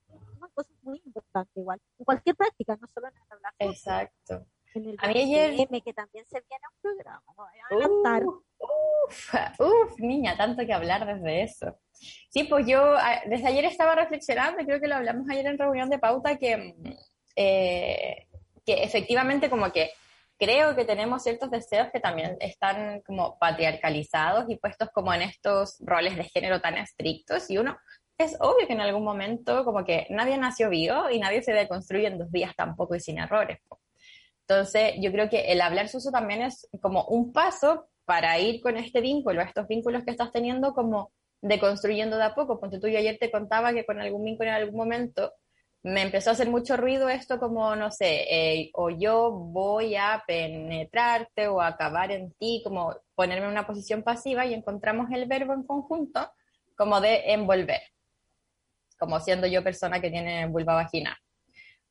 Cosas 0.56 0.74
muy 0.82 1.00
importantes 1.04 1.56
igual. 1.56 1.80
En 1.98 2.04
cualquier 2.04 2.34
práctica, 2.34 2.76
no 2.80 2.88
solo 2.92 3.08
en 3.08 3.14
el 3.14 3.22
sucio, 3.22 3.70
Exacto. 3.70 4.46
en 4.74 4.88
el 4.88 4.96
A 5.00 5.08
mí 5.08 5.20
ayer- 5.20 5.82
que 5.84 5.92
también 5.92 6.24
se 6.26 6.40
viene 6.48 6.64
un 6.74 6.80
programa, 6.82 7.22
no 8.24 8.42
Uf, 9.08 9.34
uf, 9.60 9.98
niña, 10.00 10.36
tanto 10.36 10.64
que 10.66 10.72
hablar 10.72 11.06
desde 11.06 11.42
eso. 11.42 11.78
Sí, 11.92 12.44
pues 12.44 12.66
yo 12.66 12.94
desde 13.26 13.46
ayer 13.46 13.64
estaba 13.66 13.94
reflexionando, 13.94 14.64
creo 14.64 14.80
que 14.80 14.88
lo 14.88 14.96
hablamos 14.96 15.28
ayer 15.30 15.46
en 15.46 15.58
reunión 15.58 15.88
de 15.90 15.98
pauta, 15.98 16.36
que, 16.36 16.56
mm, 16.56 16.92
eh, 17.36 18.26
que 18.64 18.82
efectivamente 18.82 19.48
como 19.48 19.70
que 19.70 19.90
creo 20.38 20.74
que 20.74 20.84
tenemos 20.84 21.22
ciertos 21.22 21.50
deseos 21.50 21.88
que 21.92 22.00
también 22.00 22.36
están 22.40 23.00
como 23.02 23.38
patriarcalizados 23.38 24.46
y 24.50 24.56
puestos 24.56 24.90
como 24.92 25.14
en 25.14 25.22
estos 25.22 25.76
roles 25.80 26.16
de 26.16 26.24
género 26.24 26.60
tan 26.60 26.76
estrictos 26.76 27.48
y 27.50 27.58
uno 27.58 27.78
es 28.18 28.36
obvio 28.40 28.66
que 28.66 28.72
en 28.72 28.80
algún 28.80 29.04
momento 29.04 29.64
como 29.64 29.84
que 29.84 30.06
nadie 30.10 30.38
nació 30.38 30.70
vivo 30.70 31.10
y 31.10 31.18
nadie 31.18 31.42
se 31.42 31.52
deconstruye 31.52 32.06
en 32.06 32.18
dos 32.18 32.30
días 32.32 32.54
tampoco 32.56 32.94
y 32.94 33.00
sin 33.00 33.18
errores. 33.18 33.58
Entonces, 34.48 34.94
yo 35.00 35.10
creo 35.12 35.28
que 35.28 35.52
el 35.52 35.60
hablar 35.60 35.88
sucio 35.88 36.10
también 36.10 36.42
es 36.42 36.68
como 36.80 37.04
un 37.06 37.32
paso 37.32 37.88
para 38.04 38.38
ir 38.38 38.60
con 38.60 38.76
este 38.76 39.00
vínculo, 39.00 39.42
estos 39.42 39.66
vínculos 39.66 40.04
que 40.04 40.12
estás 40.12 40.32
teniendo, 40.32 40.72
como 40.72 41.10
deconstruyendo 41.42 42.16
de 42.16 42.24
a 42.24 42.34
poco. 42.34 42.60
Ponte 42.60 42.78
tú, 42.78 42.86
yo 42.86 42.98
ayer 42.98 43.18
te 43.18 43.30
contaba 43.30 43.72
que 43.72 43.84
con 43.84 44.00
algún 44.00 44.24
vínculo 44.24 44.48
en 44.48 44.54
algún 44.54 44.76
momento 44.76 45.32
me 45.82 46.02
empezó 46.02 46.30
a 46.30 46.32
hacer 46.32 46.48
mucho 46.48 46.76
ruido 46.76 47.08
esto 47.08 47.38
como, 47.38 47.76
no 47.76 47.90
sé, 47.90 48.24
eh, 48.28 48.70
o 48.74 48.90
yo 48.90 49.30
voy 49.30 49.94
a 49.96 50.22
penetrarte 50.26 51.48
o 51.48 51.60
acabar 51.60 52.10
en 52.10 52.32
ti, 52.32 52.60
como 52.64 52.94
ponerme 53.14 53.46
en 53.46 53.52
una 53.52 53.66
posición 53.66 54.02
pasiva 54.02 54.46
y 54.46 54.54
encontramos 54.54 55.10
el 55.12 55.26
verbo 55.26 55.52
en 55.52 55.62
conjunto 55.64 56.30
como 56.76 57.00
de 57.00 57.32
envolver, 57.32 57.80
como 58.98 59.20
siendo 59.20 59.46
yo 59.46 59.62
persona 59.62 60.00
que 60.00 60.10
tiene 60.10 60.46
vulva 60.46 60.74
vagina. 60.74 61.16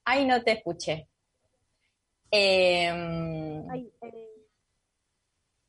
Ay, 0.04 0.26
no 0.26 0.42
te 0.44 0.52
escuché. 0.54 1.08
Em, 2.32 3.70
Ahí, 3.70 3.92
eh, 4.02 4.30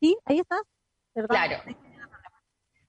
sí, 0.00 0.16
ahí 0.24 0.40
estás. 0.40 0.62
Claro. 1.28 1.62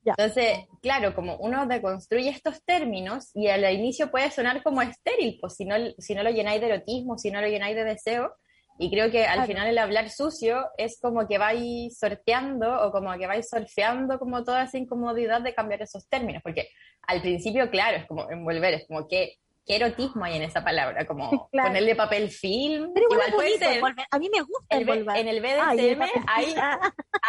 Ya. 0.04 0.16
Entonces, 0.18 0.60
claro, 0.82 1.13
como 1.13 1.38
uno 1.38 1.66
deconstruye 1.66 2.30
estos 2.30 2.63
términos 2.63 3.32
y 3.34 3.48
al 3.48 3.63
inicio 3.74 4.10
puede 4.10 4.32
sonar 4.32 4.63
como 4.63 4.82
estéril, 4.82 5.38
pues 5.39 5.56
si 5.56 5.66
no, 5.66 5.75
si 5.98 6.16
no 6.16 6.24
lo 6.24 6.30
llenáis 6.30 6.62
de 6.62 6.68
erotismo, 6.68 7.18
si 7.18 7.30
no 7.30 7.42
lo 7.42 7.48
llenáis 7.48 7.75
de 7.75 7.84
deseo, 7.84 8.34
y 8.79 8.91
creo 8.91 9.10
que 9.12 9.25
al 9.25 9.46
final 9.46 9.67
el 9.67 9.77
hablar 9.77 10.10
sucio 10.10 10.65
es 10.77 11.00
como 11.01 11.27
que 11.27 11.38
vais 11.38 11.98
sorteando 11.98 12.81
o 12.86 12.91
como 12.91 13.12
que 13.17 13.27
vais 13.27 13.50
surfeando 13.50 14.19
como 14.19 14.43
toda 14.43 14.63
esa 14.63 14.77
incomodidad 14.77 15.41
de 15.41 15.53
cambiar 15.53 15.81
esos 15.81 16.07
términos, 16.07 16.41
porque 16.43 16.69
al 17.07 17.22
principio, 17.22 17.69
claro, 17.72 17.98
es 17.98 18.05
como 18.05 18.29
envolver, 18.29 18.74
es 18.75 18.88
como 18.88 19.07
que 19.07 19.38
qué 19.65 19.75
erotismo 19.77 20.24
hay 20.24 20.38
en 20.38 20.43
esa 20.43 20.63
palabra, 20.63 21.05
como 21.05 21.29
Claro. 21.51 21.69
ponerle 21.69 21.96
papel 21.96 22.29
film, 22.29 22.91
Pero 22.93 23.07
igual, 23.12 23.27
igual 23.29 23.34
puede 23.34 23.57
ser, 23.57 23.75
envolver. 23.75 24.05
A 24.12 24.19
mí 24.19 24.29
me 24.34 24.41
gusta 24.41 24.77
el 24.77 24.86
B- 24.86 25.05
en 25.19 25.27
el 25.27 25.41
BDSM 25.41 26.01
hay, 26.27 26.55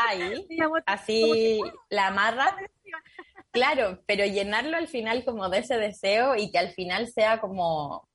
hay 0.09 0.47
así 0.87 1.61
la 1.91 2.09
amarra. 2.09 2.57
Claro, 3.51 4.03
pero 4.07 4.27
llenarlo 4.27 4.77
al 4.77 4.89
final 4.89 5.25
como 5.25 5.49
de 5.49 5.59
ese 5.61 5.79
deseo 5.79 6.37
y 6.37 6.51
que 6.53 6.59
al 6.59 6.69
final 6.69 7.09
sea 7.09 7.41
como 7.41 8.07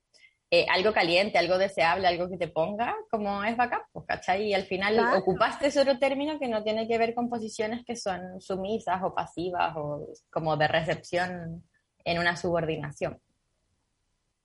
eh, 0.56 0.68
algo 0.70 0.94
caliente, 0.94 1.40
algo 1.40 1.58
deseable, 1.58 2.08
algo 2.08 2.30
que 2.30 2.38
te 2.38 2.48
ponga, 2.48 2.96
como 3.10 3.44
es 3.44 3.58
bacán, 3.58 3.82
pues, 3.92 4.06
¿cachai? 4.06 4.50
Y 4.50 4.54
al 4.54 4.66
final 4.66 4.94
Claro. 4.94 5.18
ocupaste 5.18 5.66
ese 5.66 5.82
otro 5.82 5.98
término 5.98 6.38
que 6.40 6.48
no 6.48 6.62
tiene 6.64 6.88
que 6.88 7.00
ver 7.00 7.16
con 7.16 7.28
posiciones 7.28 7.84
que 7.84 7.96
son 7.96 8.40
sumisas 8.40 9.02
o 9.02 9.16
pasivas 9.16 9.74
o 9.76 10.06
como 10.32 10.56
de 10.56 10.68
recepción 10.68 11.64
en 12.06 12.20
una 12.20 12.38
subordinación. 12.38 13.20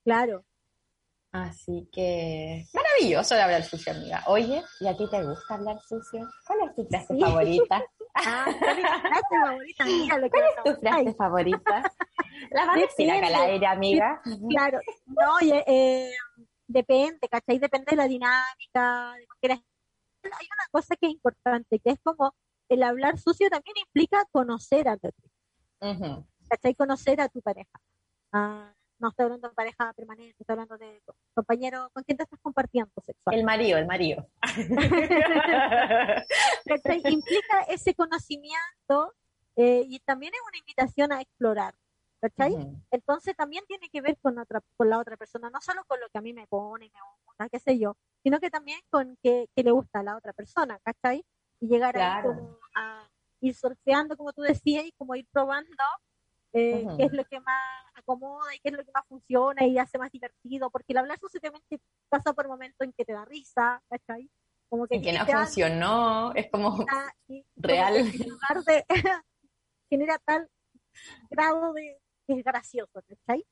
Claro. 0.03 0.47
Así 1.31 1.87
que 1.93 2.65
maravilloso 2.73 3.35
de 3.35 3.43
hablar 3.43 3.63
sucio, 3.65 3.93
amiga. 3.93 4.25
Oye, 4.29 4.63
¿y 4.81 4.87
a 4.87 4.97
ti 4.97 5.07
te 5.11 5.23
gusta 5.23 5.57
hablar 5.57 5.77
sucio? 5.87 6.27
¿Cuál 6.47 6.59
es 6.71 6.75
tu 6.75 6.87
frase 6.87 7.15
Sí. 7.15 7.21
favorita? 7.21 7.85
Ah, 8.15 8.47
¿cuál 8.59 8.79
es 8.79 8.85
tu 8.95 9.01
frase 9.01 9.23
favorita? 9.43 9.85
Mira 9.85 10.17
lo 10.17 10.23
que 10.25 10.31
¿Cuál 10.31 10.45
es 10.49 10.65
tu 10.75 10.81
frase 10.81 11.15
favorita? 11.15 11.93
La 12.51 12.67
vas 12.67 12.77
a 12.77 12.81
decir 12.81 13.07
Depende. 13.07 13.35
aire, 13.37 13.67
amiga. 13.67 14.23
Claro, 14.51 14.79
no, 15.07 15.41
y, 15.41 15.51
eh, 15.67 16.11
depende, 16.67 17.29
¿cachai? 17.29 17.59
Depende 17.59 17.87
de 17.91 17.97
la 17.97 18.09
dinámica, 18.09 19.15
de. 19.43 19.53
Hay 19.53 20.47
una 20.47 20.69
cosa 20.71 20.97
que 20.97 21.07
es 21.07 21.13
importante, 21.13 21.79
que 21.79 21.91
es 21.91 21.99
como 22.03 22.35
el 22.69 22.83
hablar 22.83 23.19
sucio 23.19 23.49
también 23.49 23.77
implica 23.79 24.25
conocer 24.31 24.89
a 24.89 24.97
tu 24.97 25.09
Ujú. 25.81 26.27
¿cachai? 26.49 26.75
Conocer 26.75 27.21
a 27.21 27.29
tu 27.29 27.41
pareja. 27.41 27.81
Ah, 28.33 28.75
no 28.99 29.09
estoy 29.11 29.25
hablando 29.25 29.49
de 29.49 29.55
pareja 29.55 29.93
permanente, 29.95 30.35
estoy 30.41 30.55
hablando 30.55 30.77
de 30.77 31.01
co- 31.07 31.15
compañero 31.35 31.89
con 31.95 32.03
quien 32.03 32.17
te 32.19 32.25
estás 32.25 32.41
compartiendo 32.41 32.91
sexual. 33.01 33.37
El 33.37 33.45
marido, 33.45 33.79
el 33.79 33.87
marido. 33.87 34.29
¿cachai? 36.67 37.01
Implica 37.09 37.61
ese 37.69 37.95
conocimiento 37.95 39.15
eh, 39.57 39.85
y 39.87 40.01
también 40.01 40.33
es 40.35 40.41
una 40.49 40.59
invitación 40.59 41.13
a 41.13 41.21
explorar, 41.21 41.75
¿cachai? 42.21 42.53
Ujú. 42.53 42.83
Entonces 42.91 43.37
también 43.37 43.65
tiene 43.67 43.89
que 43.91 44.01
ver 44.01 44.19
con 44.21 44.39
otra, 44.39 44.61
con 44.77 44.89
la 44.91 44.99
otra 44.99 45.17
persona, 45.17 45.51
no 45.51 45.61
solo 45.61 45.83
con 45.87 46.01
lo 46.01 46.09
que 46.09 46.19
a 46.19 46.23
mí 46.23 46.33
me 46.33 46.47
pone, 46.47 46.91
me 46.93 47.01
gusta, 47.27 47.49
qué 47.49 47.59
sé 47.59 47.79
yo, 47.79 47.97
sino 48.23 48.41
que 48.41 48.51
también 48.51 48.81
con 48.91 49.17
qué, 49.23 49.49
qué 49.55 49.63
le 49.63 49.71
gusta 49.73 50.01
a 50.01 50.03
la 50.03 50.17
otra 50.17 50.33
persona, 50.33 50.79
¿cachai? 50.81 51.25
Y 51.61 51.69
llegar 51.69 51.95
Claro. 51.95 52.31
como 52.31 52.59
a 52.75 53.09
ir 53.41 53.55
surfeando, 53.55 54.17
como 54.17 54.33
tú 54.33 54.43
decías, 54.43 54.85
y 54.85 54.93
como 54.93 55.15
ir 55.15 55.27
probando 55.33 55.71
eh, 56.53 56.85
Ujú. 56.87 56.97
qué 56.97 57.05
es 57.05 57.13
lo 57.13 57.25
que 57.25 57.41
más 57.41 57.57
acomoda 57.95 58.55
y 58.55 58.59
qué 58.61 58.71
es 58.71 58.75
lo 58.77 58.85
que 58.85 58.93
más 58.93 59.07
funciona 59.07 59.65
y 59.67 59.79
hace 59.79 59.99
más 59.99 60.11
divertido, 60.11 60.71
porque 60.71 60.93
el 60.93 60.99
hablar 60.99 61.19
sucio 61.19 61.41
también 61.41 61.63
te 61.69 61.79
pasa 62.09 62.33
por 62.33 62.49
momentos 62.49 62.81
en 62.81 62.93
que 62.93 63.05
te 63.05 63.13
da 63.13 63.25
risa, 63.25 63.83
¿cachai? 63.89 64.31
Como 64.69 64.87
que 64.87 64.97
Y 64.97 65.03
que 65.03 65.13
no 65.13 65.25
te 65.27 65.33
da 65.33 65.45
funcionó, 65.45 66.33
es 66.35 66.51
como 66.51 66.87
y 67.29 67.43
como 67.43 67.47
real. 67.57 67.95
que 68.11 68.23
en 68.25 68.31
lugar 68.31 68.65
de 68.65 68.85
genera 69.91 70.19
tal 70.25 70.49
grado 71.31 71.73
de 71.75 71.83
que 71.83 72.08
es 72.29 72.45
gracioso, 72.45 73.03
¿cachai? 73.09 73.45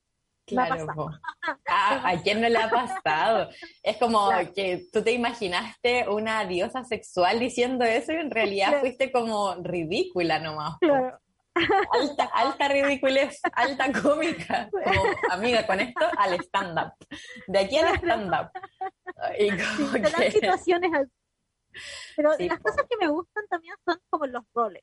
Claro. 0.47 0.87
po. 0.95 1.11
Ah, 1.69 2.03
¿A 2.05 2.23
quién 2.23 2.41
no 2.41 2.49
le 2.49 2.59
ha 2.59 2.71
pasado? 2.71 3.49
Es 3.83 3.97
como 3.99 4.29
Claro. 4.29 4.53
que 4.55 4.87
tú 4.93 5.03
te 5.03 5.13
imaginaste 5.13 6.09
una 6.09 6.45
diosa 6.45 6.85
sexual 6.85 7.39
diciendo 7.41 7.85
eso 7.85 8.13
y 8.13 8.17
en 8.17 8.31
realidad 8.31 8.69
Claro. 8.69 8.81
fuiste 8.81 9.13
como 9.13 9.55
ridícula 9.57 10.39
nomás. 10.39 10.77
Claro. 10.81 11.19
Alta, 11.93 12.25
alta 12.35 12.69
ridiculez, 12.69 13.41
alta 13.53 13.91
cómica. 14.03 14.69
Como, 14.71 15.03
amiga, 15.31 15.67
con 15.67 15.81
esto 15.81 16.05
al 16.19 16.35
stand-up. 16.41 16.93
De 17.47 17.59
aquí 17.61 17.79
al 17.79 17.95
stand-up. 17.97 18.51
Y 19.39 19.51
Sí, 19.51 19.57
como 19.77 19.93
que- 19.93 20.31
situaciones. 20.31 21.09
Pero 22.17 22.33
Sí, 22.35 22.49
las 22.49 22.59
po. 22.59 22.65
cosas 22.71 22.87
que 22.89 22.97
me 22.99 23.09
gustan 23.09 23.45
también 23.49 23.75
son 23.85 23.99
como 24.11 24.27
los 24.27 24.45
roles. 24.55 24.83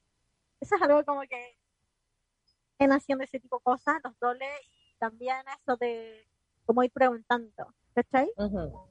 Eso 0.59 0.75
es 0.75 0.81
algo 0.81 1.03
como 1.05 1.21
que 1.21 1.57
haciendo 2.91 3.23
ese 3.23 3.39
tipo 3.39 3.57
de 3.57 3.63
cosas, 3.63 3.95
los 4.03 4.13
roles 4.19 4.49
y 4.67 4.95
también 4.97 5.37
eso 5.61 5.77
de 5.77 6.27
como 6.65 6.83
ir 6.83 6.91
preguntando, 6.91 7.73
¿cachai? 7.93 8.31
Ujú. 8.37 8.87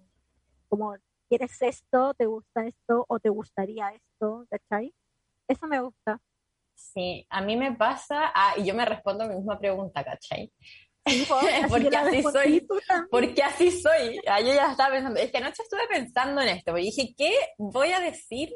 Como, 0.68 0.96
¿quieres 1.28 1.60
esto? 1.62 2.14
¿Te 2.14 2.26
gusta 2.26 2.66
esto? 2.66 3.04
¿O 3.08 3.18
te 3.18 3.28
gustaría 3.28 3.90
esto? 3.90 4.46
¿cachai? 4.50 4.94
Eso 5.48 5.66
me 5.66 5.80
gusta. 5.80 6.20
Sí, 6.74 7.26
a 7.30 7.40
mí 7.42 7.56
me 7.56 7.74
pasa, 7.74 8.32
ah, 8.34 8.54
y 8.56 8.64
yo 8.64 8.74
me 8.74 8.84
respondo 8.84 9.24
a 9.24 9.28
mi 9.28 9.36
misma 9.36 9.58
pregunta, 9.58 10.04
¿cachai? 10.04 10.52
Sí, 11.06 11.26
así 11.30 11.68
Porque 11.68 11.96
así 11.96 12.22
soy. 12.22 12.66
tú 12.66 12.80
también. 12.86 13.08
Porque 13.10 13.42
así 13.42 13.70
soy. 13.70 14.16
Yo 14.16 14.54
ya 14.54 14.70
estaba 14.70 14.90
pensando, 14.94 15.20
es 15.20 15.30
que 15.30 15.38
anoche 15.38 15.62
estuve 15.62 15.86
pensando 15.88 16.40
en 16.40 16.48
esto, 16.48 16.72
porque 16.72 16.84
dije, 16.84 17.14
¿qué 17.16 17.32
voy 17.58 17.92
a 17.92 18.00
decir 18.00 18.52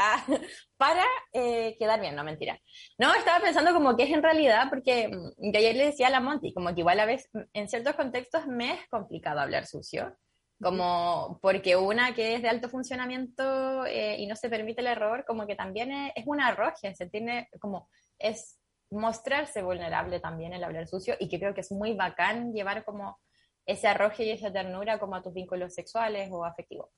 ah, 0.00 0.24
para 0.76 1.04
eh, 1.32 1.76
quedar 1.78 2.00
bien, 2.00 2.16
no 2.16 2.24
mentira. 2.24 2.58
No, 2.98 3.14
estaba 3.14 3.40
pensando 3.44 3.72
como 3.72 3.96
que 3.96 4.04
es 4.04 4.10
en 4.10 4.22
realidad, 4.22 4.68
porque 4.70 5.08
mm, 5.08 5.52
yo 5.52 5.58
ayer 5.58 5.76
le 5.76 5.86
decía 5.86 6.08
a 6.08 6.10
la 6.10 6.20
Monty, 6.20 6.52
como 6.54 6.74
que 6.74 6.80
igual 6.80 7.00
a 7.00 7.06
veces, 7.06 7.30
en 7.52 7.68
ciertos 7.68 7.94
contextos 7.94 8.46
me 8.46 8.74
es 8.74 8.88
complicado 8.88 9.40
hablar 9.40 9.66
sucio, 9.66 10.16
como 10.60 11.38
porque 11.42 11.76
una 11.76 12.14
que 12.14 12.34
es 12.34 12.42
de 12.42 12.48
alto 12.48 12.68
funcionamiento 12.68 13.86
eh, 13.86 14.16
y 14.18 14.26
no 14.26 14.36
se 14.36 14.50
permite 14.50 14.80
el 14.80 14.88
error, 14.88 15.24
como 15.26 15.46
que 15.46 15.56
también 15.56 15.92
es, 15.92 16.12
es 16.16 16.24
una 16.26 16.48
arroje, 16.48 16.94
se 16.94 17.06
tiene 17.08 17.48
como, 17.60 17.88
es 18.18 18.58
mostrarse 18.90 19.62
vulnerable 19.62 20.20
también 20.20 20.52
el 20.52 20.64
hablar 20.64 20.88
sucio 20.88 21.14
y 21.20 21.28
que 21.28 21.38
creo 21.38 21.54
que 21.54 21.60
es 21.60 21.70
muy 21.70 21.94
bacán 21.94 22.52
llevar 22.52 22.84
como 22.84 23.18
ese 23.64 23.86
arroje 23.86 24.24
y 24.24 24.30
esa 24.30 24.52
ternura 24.52 24.98
como 24.98 25.14
a 25.14 25.22
tus 25.22 25.32
vínculos 25.32 25.74
sexuales 25.74 26.28
o 26.32 26.44
afectivos. 26.44 26.90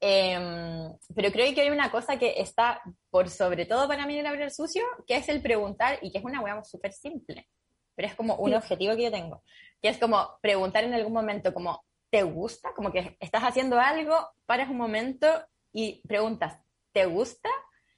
Em, 0.00 0.96
pero 1.14 1.32
creo 1.32 1.52
que 1.52 1.62
hay 1.62 1.70
una 1.70 1.90
cosa 1.90 2.18
que 2.18 2.34
está 2.40 2.80
por 3.10 3.28
sobre 3.28 3.66
todo 3.66 3.88
para 3.88 4.06
mí 4.06 4.14
en 4.14 4.20
el 4.20 4.26
hablar 4.26 4.50
sucio, 4.52 4.84
que 5.06 5.16
es 5.16 5.28
el 5.28 5.42
preguntar 5.42 5.98
y 6.02 6.12
que 6.12 6.18
es 6.18 6.24
una 6.24 6.40
hueá 6.40 6.62
súper 6.62 6.92
simple, 6.92 7.48
pero 7.96 8.06
es 8.06 8.14
como 8.14 8.36
un 8.36 8.54
objetivo 8.54 8.94
que 8.94 9.04
yo 9.04 9.10
tengo, 9.10 9.42
que 9.82 9.88
es 9.88 9.98
como 9.98 10.38
preguntar 10.40 10.84
en 10.84 10.94
algún 10.94 11.12
momento 11.12 11.52
como, 11.52 11.84
¿te 12.10 12.22
gusta? 12.22 12.72
Como 12.74 12.92
que 12.92 13.16
estás 13.18 13.42
haciendo 13.42 13.80
algo, 13.80 14.14
paras 14.46 14.70
un 14.70 14.76
momento 14.76 15.26
y 15.72 16.00
preguntas, 16.06 16.60
¿te 16.92 17.06
gusta? 17.06 17.48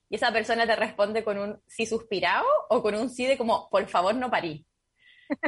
Y 0.09 0.17
esa 0.17 0.33
persona 0.33 0.67
te 0.67 0.77
responde 0.77 1.23
con 1.23 1.39
un 1.39 1.63
sí 1.67 1.85
suspirado 1.85 2.47
o 2.71 2.83
con 2.83 2.95
un 2.95 3.11
sí 3.11 3.27
de 3.27 3.37
como, 3.37 3.69
por 3.69 3.87
favor 3.89 4.15
no 4.15 4.31
parí. 4.31 4.67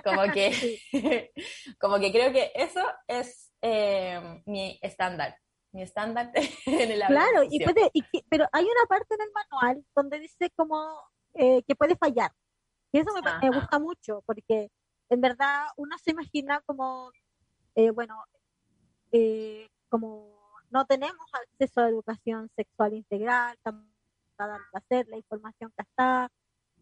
Como 0.04 0.30
que, 0.32 0.80
como 1.80 1.98
que 1.98 2.12
creo 2.12 2.30
que 2.30 2.52
eso 2.54 2.82
es 3.08 3.52
eh, 3.62 4.42
mi 4.44 4.78
estándar 4.82 5.34
mi 5.72 5.82
estándar 5.82 6.30
en 6.66 6.90
el 6.90 7.00
Claro, 7.06 7.42
y 7.50 7.64
puede, 7.64 7.90
pero 8.28 8.46
hay 8.52 8.64
una 8.64 8.86
parte 8.88 9.14
en 9.14 9.22
el 9.22 9.32
manual 9.32 9.84
donde 9.94 10.20
dice 10.20 10.50
como 10.54 10.76
eh, 11.34 11.62
que 11.62 11.74
puede 11.74 11.96
fallar. 11.96 12.30
Y 12.92 12.98
eso 12.98 13.10
me, 13.14 13.50
gusta 13.50 13.78
mucho, 13.78 14.22
porque 14.26 14.70
en 15.08 15.20
verdad 15.20 15.66
uno 15.76 15.96
se 15.98 16.10
imagina 16.10 16.60
como, 16.66 17.10
eh, 17.74 17.90
bueno, 17.90 18.22
eh, 19.12 19.66
como 19.88 20.60
no 20.70 20.84
tenemos 20.84 21.26
acceso 21.32 21.80
a 21.80 21.88
educación 21.88 22.50
sexual 22.54 22.92
integral, 22.92 23.56
para 24.36 24.58
hacer 24.74 25.08
la 25.08 25.16
información 25.16 25.72
que 25.76 25.82
está, 25.82 26.28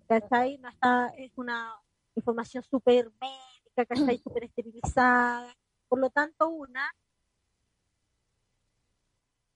¿cachai? 0.09 0.59
No 0.59 0.69
está, 0.69 1.13
es 1.17 1.33
una 1.37 1.75
información 2.17 2.65
súper 2.65 3.11
médica, 3.21 3.87
¿cachai? 3.87 4.19
Súper 4.25 4.45
esterilizada. 4.45 5.55
Por 5.89 6.01
lo 6.01 6.11
tanto, 6.11 6.49
una 6.49 6.91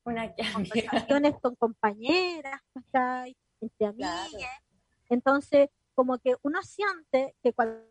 una 0.05 0.35
conversaciones 0.55 1.35
con 1.41 1.55
compañeras, 1.57 2.61
entre 3.61 3.87
amigas. 3.87 4.31
Entonces, 5.09 5.71
como 5.95 6.19
que 6.19 6.37
uno 6.43 6.63
siente 6.63 7.37
que 7.43 7.53
cuando 7.53 7.85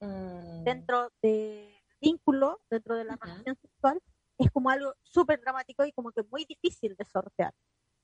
mm. 0.00 0.64
dentro 0.64 1.10
del 1.22 1.74
vínculo, 2.00 2.60
dentro 2.70 2.96
de 2.96 3.04
la 3.04 3.16
relación 3.16 3.56
sexual, 3.56 4.00
es 4.38 4.50
como 4.50 4.70
algo 4.70 4.94
súper 5.02 5.40
dramático 5.40 5.84
y 5.84 5.92
como 5.92 6.10
que 6.12 6.22
muy 6.24 6.44
difícil 6.44 6.96
de 6.96 7.04
sortear. 7.04 7.54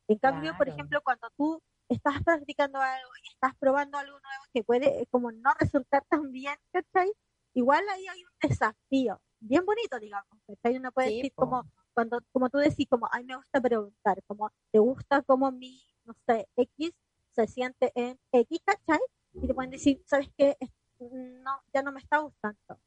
En 0.08 0.18
cambio, 0.18 0.56
por 0.56 0.68
ejemplo, 0.68 1.00
cuando 1.02 1.28
tú 1.36 1.62
estás 1.88 2.22
practicando 2.24 2.80
algo 2.80 3.10
y 3.22 3.28
estás 3.28 3.54
probando 3.58 3.98
algo 3.98 4.18
nuevo 4.18 4.44
que 4.52 4.64
puede 4.64 5.06
como 5.10 5.30
no 5.30 5.52
resultar 5.58 6.04
tan 6.08 6.30
bien, 6.32 6.56
¿cachai? 6.72 7.12
Igual 7.54 7.84
ahí 7.88 8.06
hay 8.06 8.24
un 8.24 8.48
desafío 8.48 9.20
bien 9.40 9.64
bonito, 9.64 9.98
digamos. 9.98 10.38
¿cachai? 10.46 10.76
Uno 10.76 10.92
puede 10.92 11.08
decir 11.08 11.32
como, 11.34 11.64
cuando, 11.94 12.20
como 12.32 12.48
tú 12.48 12.58
decís, 12.58 12.86
como, 12.88 13.08
ay, 13.10 13.24
me 13.24 13.36
gusta 13.36 13.60
preguntar, 13.60 14.22
como, 14.26 14.50
¿te 14.70 14.78
gusta 14.78 15.22
como 15.22 15.50
mi, 15.50 15.82
no 16.04 16.14
sé, 16.26 16.48
X 16.56 16.92
se 17.32 17.46
siente 17.46 17.92
en 17.94 18.18
X, 18.32 18.60
¿cachai? 18.64 19.00
Y 19.34 19.46
te 19.46 19.54
pueden 19.54 19.70
decir, 19.70 20.02
¿sabes 20.06 20.28
qué? 20.36 20.56
No, 20.98 21.62
ya 21.72 21.82
no 21.82 21.92
me 21.92 22.00
está 22.00 22.18
gustando. 22.18 22.80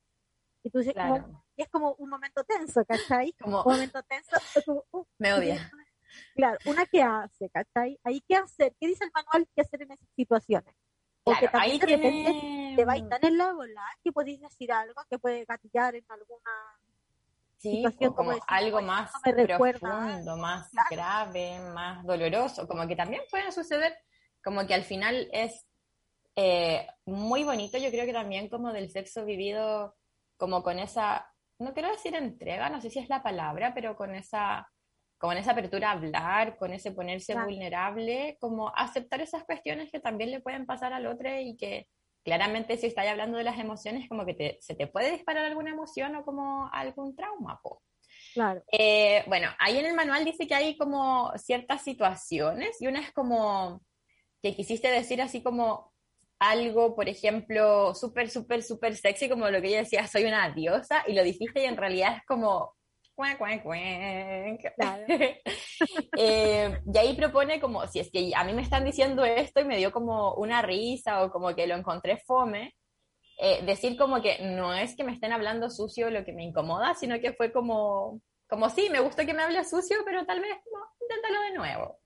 Y 0.63 0.69
tú 0.69 0.79
dices, 0.79 0.95
y 1.55 1.61
es 1.61 1.69
como 1.69 1.93
un 1.95 2.09
momento 2.09 2.43
tenso, 2.43 2.85
¿cachai? 2.85 3.33
Como, 3.33 3.63
un 3.63 3.73
momento 3.73 4.01
tenso. 4.03 4.37
Uh, 4.91 5.03
me 5.17 5.33
odia. 5.33 5.71
Claro, 6.35 6.57
una 6.65 6.85
que 6.85 7.01
hace, 7.01 7.49
¿cachai? 7.49 7.99
Ahí, 8.03 8.21
¿qué 8.27 8.35
hacer? 8.35 8.75
¿Qué 8.79 8.87
dice 8.87 9.03
el 9.03 9.11
manual 9.13 9.47
que 9.55 9.61
hacer 9.61 9.81
en 9.81 9.91
esas 9.91 10.07
situaciones? 10.15 10.75
También 11.23 11.79
de 11.79 11.85
repente 11.85 12.73
te 12.75 12.85
va 12.85 12.93
a 12.93 12.97
estar 12.97 13.23
en 13.23 13.37
la 13.37 13.53
bola 13.53 13.83
que 14.03 14.11
podéis 14.11 14.41
decir 14.41 14.71
algo 14.71 15.01
que 15.09 15.19
puede 15.19 15.45
gatillar 15.45 15.95
en 15.95 16.05
alguna 16.09 16.51
situación 17.57 18.13
como, 18.13 18.33
algo 18.47 18.81
más 18.81 19.11
profundo, 19.23 20.35
más 20.35 20.69
grave, 20.89 21.59
más 21.73 22.05
doloroso, 22.05 22.67
como 22.67 22.85
que 22.87 22.95
también 22.95 23.21
puede 23.29 23.51
suceder, 23.53 23.97
como 24.43 24.67
que 24.67 24.73
al 24.73 24.83
final 24.83 25.29
es 25.31 25.65
eh, 26.35 26.85
muy 27.05 27.43
bonito, 27.43 27.77
yo 27.77 27.89
creo 27.89 28.05
que 28.05 28.13
también 28.13 28.49
como 28.49 28.73
del 28.73 28.89
sexo 28.89 29.23
vivido 29.23 29.95
como 30.35 30.61
con 30.61 30.77
esa, 30.77 31.31
no 31.59 31.73
quiero 31.73 31.89
decir 31.89 32.15
entrega, 32.15 32.69
no 32.69 32.81
sé 32.81 32.89
si 32.89 32.99
es 32.99 33.07
la 33.07 33.23
palabra, 33.23 33.73
pero 33.73 33.95
con 33.95 34.13
esa 34.13 34.69
con 35.23 35.37
esa 35.37 35.51
apertura 35.51 35.87
a 35.87 35.93
hablar, 35.93 36.57
con 36.57 36.73
ese 36.73 36.91
ponerse 36.91 37.33
vulnerable, 37.33 38.35
como 38.41 38.75
aceptar 38.75 39.21
esas 39.21 39.45
cuestiones 39.45 39.89
que 39.89 40.01
también 40.01 40.31
le 40.31 40.41
pueden 40.41 40.65
pasar 40.65 40.91
al 40.91 41.05
otro 41.05 41.29
y 41.39 41.55
que 41.55 41.87
claramente 42.25 42.75
si 42.75 42.87
estáis 42.87 43.09
hablando 43.09 43.37
de 43.37 43.45
las 43.45 43.57
emociones, 43.57 44.09
como 44.09 44.25
que 44.25 44.57
se 44.59 44.75
te 44.75 44.85
puede 44.85 45.11
disparar 45.11 45.45
alguna 45.45 45.69
emoción 45.69 46.13
o 46.17 46.25
como 46.25 46.69
algún 46.73 47.15
trauma. 47.15 47.57
Claro. 48.33 48.65
Eh, 48.69 49.23
bueno, 49.27 49.47
ahí 49.59 49.77
en 49.77 49.85
el 49.85 49.95
manual 49.95 50.25
dice 50.25 50.45
que 50.45 50.55
hay 50.55 50.77
como 50.77 51.31
ciertas 51.37 51.83
situaciones 51.83 52.81
y 52.81 52.87
una 52.87 52.99
es 52.99 53.13
como 53.13 53.81
que 54.41 54.53
quisiste 54.57 54.89
decir 54.89 55.21
así 55.21 55.41
como 55.41 55.93
algo, 56.37 56.97
por 56.97 57.07
ejemplo, 57.07 57.95
súper, 57.95 58.29
súper, 58.29 58.61
súper 58.61 58.97
sexy, 58.97 59.29
como 59.29 59.49
lo 59.49 59.61
que 59.61 59.69
ella 59.69 59.83
decía, 59.83 60.05
soy 60.05 60.25
una 60.25 60.49
diosa, 60.49 61.05
y 61.07 61.13
lo 61.13 61.23
dijiste 61.23 61.61
y 61.61 61.65
en 61.65 61.77
realidad 61.77 62.17
es 62.17 62.25
como 62.25 62.75
Eh, 66.17 66.79
y 66.93 66.97
ahí 66.97 67.15
propone 67.15 67.59
como, 67.59 67.85
si 67.87 67.99
es 67.99 68.09
que 68.09 68.31
a 68.35 68.43
mí 68.43 68.53
me 68.53 68.61
están 68.61 68.85
diciendo 68.85 69.25
esto 69.25 69.59
y 69.59 69.65
me 69.65 69.77
dio 69.77 69.91
como 69.91 70.35
una 70.35 70.61
risa 70.61 71.23
o 71.23 71.31
como 71.31 71.53
que 71.55 71.67
lo 71.67 71.75
encontré 71.75 72.17
fome, 72.17 72.75
eh, 73.37 73.63
decir 73.65 73.97
como 73.97 74.21
que 74.21 74.39
no 74.41 74.73
es 74.73 74.95
que 74.95 75.03
me 75.03 75.11
estén 75.11 75.33
hablando 75.33 75.69
sucio 75.69 76.09
lo 76.09 76.23
que 76.23 76.31
me 76.31 76.43
incomoda, 76.43 76.93
sino 76.93 77.19
que 77.19 77.33
fue 77.33 77.51
como, 77.51 78.21
como 78.47 78.69
sí, 78.69 78.89
me 78.89 78.99
gustó 79.01 79.25
que 79.25 79.33
me 79.33 79.43
hable 79.43 79.63
sucio, 79.65 79.97
pero 80.05 80.25
tal 80.25 80.39
vez 80.39 80.55
no, 80.71 80.79
inténtalo 81.01 81.41
de 81.41 81.53
nuevo. 81.53 81.99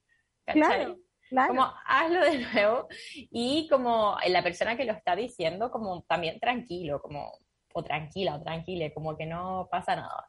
Claro. 0.45 0.97
Claro. 1.29 1.49
Como 1.49 1.73
hazlo 1.85 2.21
de 2.21 2.39
nuevo 2.39 2.87
y 3.13 3.67
como 3.69 4.17
la 4.27 4.41
persona 4.41 4.77
que 4.77 4.85
lo 4.85 4.93
está 4.93 5.13
diciendo, 5.13 5.69
como 5.69 6.03
también 6.03 6.39
tranquilo, 6.39 7.01
como 7.01 7.37
o 7.73 7.83
tranquila 7.83 8.35
o 8.35 8.41
tranquila, 8.41 8.89
como 8.93 9.17
que 9.17 9.25
no 9.25 9.67
pasa 9.69 9.97
nada 9.97 10.26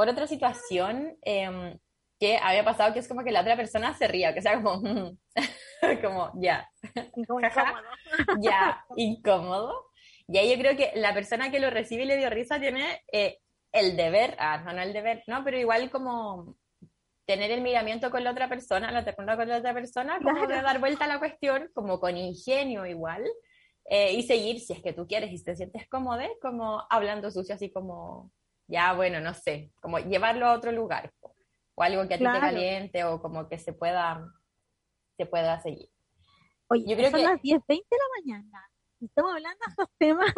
por 0.00 0.08
otra 0.08 0.26
situación 0.26 1.18
em, 1.20 1.78
que 2.18 2.38
había 2.38 2.64
pasado, 2.64 2.94
que 2.94 3.00
es 3.00 3.06
como 3.06 3.22
que 3.22 3.32
la 3.32 3.42
otra 3.42 3.54
persona 3.54 3.92
se 3.92 4.08
ría, 4.08 4.32
que 4.32 4.40
sea 4.40 4.62
como, 4.62 4.80
como 6.02 6.32
ya, 6.40 6.66
ya, 8.40 8.82
incómodo. 8.96 9.90
Y 10.26 10.38
ahí 10.38 10.50
yo 10.50 10.58
creo 10.58 10.74
que 10.74 10.92
la 10.94 11.12
persona 11.12 11.50
que 11.50 11.60
lo 11.60 11.68
recibe 11.68 12.04
y 12.04 12.06
le 12.06 12.16
dio 12.16 12.30
risa 12.30 12.58
tiene 12.58 13.02
eh, 13.12 13.40
el 13.72 13.94
deber, 13.94 14.36
ah, 14.38 14.62
no, 14.64 14.72
no 14.72 14.80
el 14.80 14.94
deber, 14.94 15.22
no, 15.26 15.44
pero 15.44 15.58
igual 15.58 15.90
como 15.90 16.56
tener 17.26 17.50
el 17.50 17.60
miramiento 17.60 18.10
con 18.10 18.24
la 18.24 18.30
otra 18.30 18.48
persona, 18.48 18.90
la 18.90 19.04
ternura 19.04 19.36
con 19.36 19.50
la 19.50 19.58
otra 19.58 19.74
persona, 19.74 20.18
como 20.22 20.46
de 20.46 20.62
dar 20.62 20.80
vuelta 20.80 21.04
a 21.04 21.08
la 21.08 21.18
cuestión, 21.18 21.70
como 21.74 22.00
con 22.00 22.16
ingenio 22.16 22.86
igual, 22.86 23.22
eh, 23.84 24.14
y 24.14 24.22
seguir 24.22 24.60
si 24.60 24.72
es 24.72 24.80
que 24.80 24.94
tú 24.94 25.06
quieres 25.06 25.30
y 25.30 25.44
te 25.44 25.54
sientes 25.56 25.86
cómodo, 25.90 26.22
como 26.40 26.86
hablando 26.88 27.30
sucio, 27.30 27.54
así 27.54 27.70
como 27.70 28.32
ya 28.70 28.92
bueno, 28.94 29.20
no 29.20 29.34
sé, 29.34 29.72
como 29.80 29.98
llevarlo 29.98 30.46
a 30.46 30.52
otro 30.52 30.70
lugar, 30.72 31.12
o 31.74 31.82
algo 31.82 32.06
que 32.06 32.14
a 32.14 32.18
ti 32.18 32.24
te 32.24 32.40
caliente, 32.40 33.04
o 33.04 33.20
como 33.20 33.48
que 33.48 33.58
se 33.58 33.72
pueda, 33.72 34.24
se 35.16 35.26
pueda 35.26 35.60
seguir. 35.60 35.90
Oye, 36.68 36.84
yo 36.86 36.96
creo 36.96 37.10
son 37.10 37.20
que... 37.20 37.26
las 37.26 37.40
10.20 37.40 37.66
de 37.66 37.96
la 37.96 38.20
mañana, 38.20 38.70
estamos 39.00 39.32
hablando 39.32 39.58
de 39.66 39.70
estos 39.70 39.88
temas. 39.98 40.32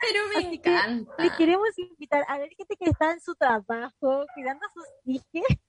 Pero 0.00 0.20
me 0.34 0.54
encanta. 0.54 1.22
Le 1.22 1.30
queremos 1.36 1.68
invitar 1.76 2.24
a 2.26 2.38
ver 2.38 2.48
gente 2.56 2.76
que 2.76 2.90
está 2.90 3.12
en 3.12 3.20
su 3.20 3.34
trabajo, 3.34 4.24
cuidando 4.34 4.66
a 4.66 4.72
sus 4.72 4.86
hijos. 5.04 5.24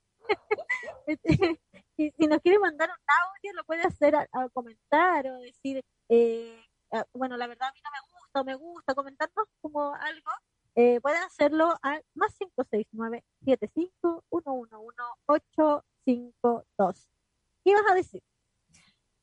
Este, 1.05 1.59
si, 1.97 2.11
si, 2.17 2.27
nos 2.27 2.39
quiere 2.39 2.57
mandar 2.57 2.89
un 2.89 2.95
audio, 2.95 3.53
lo 3.57 3.65
puede 3.65 3.81
hacer 3.81 4.15
a, 4.15 4.25
comentar 4.53 5.27
o 5.27 5.39
decir, 5.39 5.83
eh, 6.07 6.63
ah, 6.93 7.03
bueno, 7.13 7.35
la 7.35 7.45
verdad 7.45 7.67
a 7.67 7.73
mí 7.73 7.79
no 7.83 7.89
me 7.91 7.99
gusta, 8.09 8.41
o 8.41 8.43
me 8.45 8.55
gusta, 8.55 8.95
comentarnos 8.95 9.47
como 9.61 9.93
algo 9.93 10.31
eh, 10.75 10.99
pueden 11.01 11.23
hacerlo 11.23 11.73
al 11.81 12.03
más 12.15 12.37
569 12.37 13.23
75 13.45 14.23
852 14.29 17.07
¿Qué 17.63 17.71
ibas 17.71 17.83
a 17.89 17.93
decir? 17.93 18.21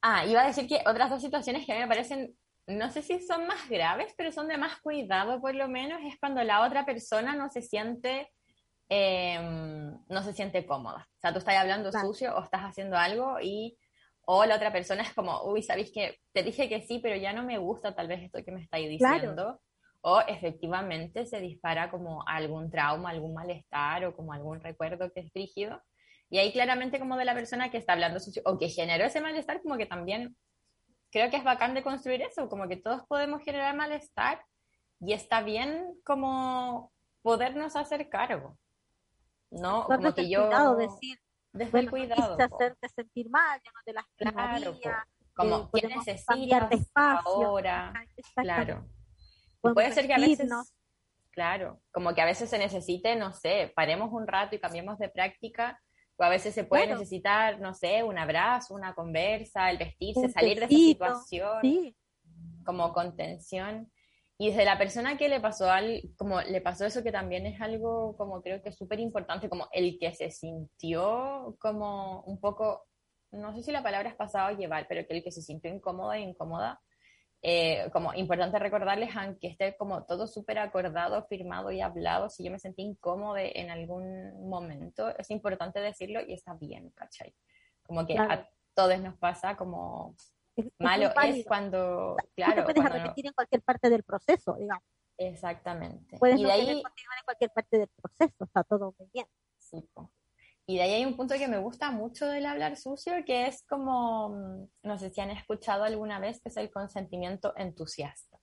Ah, 0.03 0.25
iba 0.25 0.43
a 0.43 0.47
decir 0.47 0.67
que 0.67 0.83
otras 0.87 1.11
dos 1.11 1.21
situaciones 1.21 1.67
que 1.67 1.73
a 1.73 1.75
mí 1.75 1.83
me 1.83 1.89
parecen, 1.89 2.35
no 2.67 2.91
sé 2.91 3.03
si 3.03 3.21
son 3.21 3.47
más 3.47 3.69
graves, 3.69 4.15
pero 4.17 4.33
son 4.33 4.49
de 4.49 4.57
más 4.57 4.81
cuidado 4.81 5.41
por 5.41 5.55
lo 5.55 5.69
menos, 5.69 6.01
es 6.05 6.19
cuando 6.19 6.43
la 6.43 6.65
otra 6.65 6.87
persona 6.87 7.35
no 7.35 7.51
se 7.51 7.61
siente 7.61 8.33
em, 8.89 9.99
no 10.09 10.23
se 10.23 10.33
siente 10.33 10.67
cómoda. 10.67 11.09
O 11.17 11.21
sea, 11.21 11.33
tú 11.33 11.39
estás 11.39 11.57
hablando 11.57 11.93
sucio 11.93 12.35
o 12.37 12.43
estás 12.43 12.63
haciendo 12.63 12.97
algo 12.97 13.39
y 13.41 13.79
o 14.27 14.45
la 14.45 14.57
otra 14.57 14.73
persona 14.73 15.03
es 15.03 15.13
como, 15.13 15.43
uy, 15.45 15.63
¿sabéis 15.63 15.91
que 15.93 16.19
te 16.33 16.43
dije 16.43 16.69
que 16.69 16.83
sí, 16.83 17.01
pero 17.03 17.17
ya 17.17 17.33
no 17.33 17.43
me 17.43 17.59
gusta 17.59 17.95
tal 17.95 18.09
vez 18.09 18.23
esto 18.23 18.45
que 18.45 18.53
me 18.53 18.63
estáis 18.63 18.89
diciendo? 18.89 19.61
O 20.03 20.21
efectivamente 20.21 21.27
se 21.27 21.41
dispara 21.41 21.91
como 21.91 22.27
algún 22.27 22.71
trauma, 22.71 23.11
algún 23.11 23.35
malestar 23.35 24.05
o 24.07 24.17
como 24.17 24.33
algún 24.33 24.61
recuerdo 24.61 25.13
que 25.13 25.21
es 25.21 25.33
rígido. 25.35 25.83
Y 26.31 26.39
ahí 26.39 26.53
claramente 26.53 26.99
como 26.99 27.17
de 27.17 27.25
la 27.25 27.35
persona 27.35 27.71
que 27.71 27.79
está 27.79 27.93
hablando 27.93 28.19
o 28.45 28.59
que 28.59 28.69
generó 28.69 29.05
ese 29.05 29.21
malestar, 29.21 29.61
como 29.63 29.77
que 29.77 29.87
también 29.87 30.37
creo 31.11 31.29
que 31.31 31.37
es 31.37 31.45
bacán 31.45 31.75
de 31.75 31.83
construir 31.83 32.23
eso, 32.23 32.49
como 32.49 32.69
que 32.69 32.77
todos 32.77 33.03
podemos 33.09 33.43
generar 33.43 33.75
malestar 33.77 34.43
y 35.01 35.13
está 35.13 35.43
bien 35.43 35.95
como 36.05 36.93
podernos 37.23 37.77
hacer 37.77 38.09
cargo. 38.09 38.57
¿No? 39.51 39.85
como 39.85 40.15
que 40.15 40.31
yo... 40.31 40.47
Cuidado, 40.47 40.77
decir, 40.77 41.19
desde 41.53 41.81
el 41.81 41.91
cuidado. 41.91 42.37
No 42.39 42.45
hacerte 42.45 42.89
sentir 42.89 43.29
mal, 43.29 43.61
ya 43.65 43.71
no 43.73 43.81
te 43.85 43.93
las 43.93 44.05
Claro, 44.17 44.79
como 45.35 45.57
eh, 45.57 45.69
qué 45.81 45.89
necesitas 45.89 46.93
ahora. 46.95 47.93
Claro. 48.37 48.87
Puede 49.61 49.93
ser 49.93 50.07
que 50.07 50.15
a 50.15 50.19
veces... 50.19 50.51
Claro, 51.33 51.81
como 51.93 52.13
que 52.13 52.21
a 52.21 52.27
veces 52.27 52.51
se 52.51 52.59
necesite, 52.59 53.15
no 53.15 53.33
sé, 53.33 53.73
paremos 53.77 54.13
un 54.13 54.27
rato 54.27 54.57
y 54.57 54.59
cambiemos 54.59 54.99
de 54.99 55.09
práctica 55.09 55.81
o 56.21 56.23
a 56.23 56.29
veces 56.29 56.53
se 56.55 56.65
puede 56.65 56.87
necesitar, 56.87 57.61
no 57.61 57.73
sé, 57.73 58.03
un 58.03 58.19
abrazo, 58.19 58.75
una 58.75 58.95
conversa, 58.95 59.71
el 59.71 59.79
vestirse, 59.79 60.29
salir 60.29 60.59
de 60.59 60.67
esa 60.67 60.75
situación, 60.75 61.95
como 62.65 62.93
contención. 62.93 63.91
Y 64.37 64.49
desde 64.49 64.67
la 64.67 64.77
persona 64.77 65.17
que 65.17 65.31
le 65.31 65.41
pasó 65.41 65.71
al, 65.71 66.03
como 66.19 66.41
le 66.43 66.61
pasó 66.61 66.85
eso 66.85 67.03
que 67.03 67.13
también 67.13 67.47
es 67.47 67.61
algo 67.61 68.17
como 68.19 68.43
creo 68.43 68.63
que 68.63 68.69
es 68.69 68.77
súper 68.77 69.01
importante, 69.01 69.49
como 69.49 69.69
el 69.73 69.99
que 69.99 70.15
se 70.15 70.31
sintió 70.31 71.57
como 71.59 72.23
un 72.23 72.39
poco, 72.39 72.87
no 73.33 73.55
sé 73.55 73.63
si 73.63 73.73
la 73.73 73.83
palabra 73.83 74.11
es 74.11 74.15
pasado 74.15 74.49
a 74.49 74.53
llevar, 74.53 74.87
pero 74.89 75.07
que 75.07 75.17
el 75.17 75.23
que 75.23 75.33
se 75.33 75.41
sintió 75.41 75.73
incómoda 75.73 76.19
e 76.19 76.21
incómoda, 76.21 76.81
eh, 77.43 77.89
como 77.93 78.13
importante 78.13 78.59
recordarles, 78.59 79.17
aunque 79.17 79.49
esté 79.49 79.77
como 79.77 80.05
todo 80.05 80.27
súper 80.27 80.59
acordado, 80.59 81.25
firmado 81.25 81.71
y 81.71 81.81
hablado, 81.81 82.29
si 82.29 82.45
yo 82.45 82.51
me 82.51 82.59
sentí 82.59 82.83
incómodo 82.83 83.39
en 83.39 83.71
algún 83.71 84.49
momento, 84.49 85.09
es 85.17 85.31
importante 85.31 85.81
decirlo 85.81 86.21
y 86.21 86.35
está 86.35 86.55
bien, 86.55 86.91
¿cachai? 86.91 87.35
Como 87.83 88.07
que 88.07 88.19
a 88.19 88.47
todos 88.75 89.01
nos 89.01 89.17
pasa 89.17 89.57
como 89.57 90.15
malo 90.79 91.11
es, 91.25 91.47
cuando, 91.47 92.17
claro. 92.35 92.65
puedes 92.65 92.85
repetir 92.85 93.27
en 93.27 93.33
cualquier 93.33 93.63
parte 93.63 93.89
del 93.89 94.03
proceso, 94.03 94.57
digamos. 94.59 94.85
Exactamente. 95.17 96.19
Puedes 96.19 96.41
y 96.41 96.45
de 96.45 96.53
ahí... 96.53 96.83
continuar 96.83 97.19
en 97.19 97.25
cualquier 97.25 97.51
parte 97.51 97.79
del 97.79 97.89
proceso, 97.89 98.45
está 98.45 98.65
todo 98.65 98.95
muy 98.99 99.09
bien. 99.13 99.27
Sí, 99.59 99.89
y 100.71 100.77
de 100.77 100.83
ahí 100.83 100.93
hay 100.93 101.05
un 101.05 101.17
punto 101.17 101.35
que 101.35 101.49
me 101.49 101.59
gusta 101.59 101.91
mucho 101.91 102.29
del 102.29 102.47
hablar 102.47 102.77
sucio, 102.77 103.13
que 103.27 103.49
es 103.49 103.65
como, 103.67 104.29
mm, 104.29 104.69
no 104.85 104.99
sé 104.99 105.11
si 105.11 105.21
han 105.21 105.31
escuchado 105.31 105.83
alguna 105.83 106.21
vez, 106.21 106.41
que 106.41 106.49
es 106.49 106.57
el 106.57 106.71
consentimiento 106.71 107.53
entusiasta. 107.57 108.39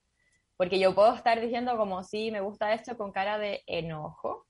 Porque 0.58 0.78
yo 0.78 0.94
puedo 0.94 1.14
estar 1.14 1.40
diciendo 1.40 1.78
como, 1.78 2.04
sí, 2.04 2.30
me 2.30 2.42
gusta 2.42 2.74
esto 2.74 2.98
con 2.98 3.12
cara 3.12 3.38
de 3.38 3.62
enojo, 3.66 4.46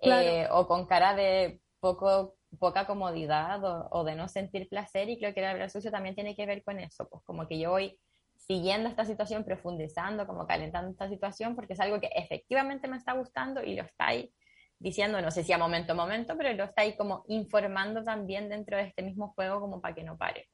eh, 0.00 0.48
o 0.52 0.66
con 0.66 0.86
cara 0.86 1.14
de 1.14 1.60
poco, 1.80 2.36
poca 2.58 2.86
comodidad 2.86 3.60
o, 3.90 4.04
de 4.04 4.14
no 4.14 4.26
sentir 4.28 4.70
placer, 4.70 5.10
y 5.10 5.18
creo 5.18 5.34
que 5.34 5.40
el 5.40 5.46
hablar 5.46 5.68
sucio 5.68 5.90
también 5.90 6.14
tiene 6.14 6.34
que 6.34 6.46
ver 6.46 6.64
con 6.64 6.78
eso, 6.78 7.10
pues 7.10 7.22
como 7.24 7.46
que 7.46 7.58
yo 7.58 7.72
voy 7.72 8.00
siguiendo 8.38 8.88
esta 8.88 9.04
situación, 9.04 9.44
profundizando, 9.44 10.26
como 10.26 10.46
calentando 10.46 10.90
esta 10.90 11.10
situación, 11.10 11.56
porque 11.56 11.74
es 11.74 11.80
algo 11.80 12.00
que 12.00 12.08
efectivamente 12.14 12.88
me 12.88 12.96
está 12.96 13.12
gustando 13.12 13.62
y 13.62 13.74
lo 13.74 13.82
está 13.82 14.06
ahí 14.06 14.32
diciendo, 14.82 15.20
no 15.22 15.30
sé 15.30 15.44
si 15.44 15.52
a 15.52 15.58
momento 15.58 15.92
a 15.92 15.96
momento, 15.96 16.36
pero 16.36 16.52
lo 16.54 16.64
está 16.64 16.82
ahí 16.82 16.96
como 16.96 17.24
informando 17.28 18.02
también 18.02 18.48
dentro 18.48 18.76
de 18.76 18.84
este 18.84 19.02
mismo 19.02 19.32
juego 19.34 19.60
como 19.60 19.80
para 19.80 19.94
que 19.94 20.02
no 20.02 20.18
pare. 20.18 20.48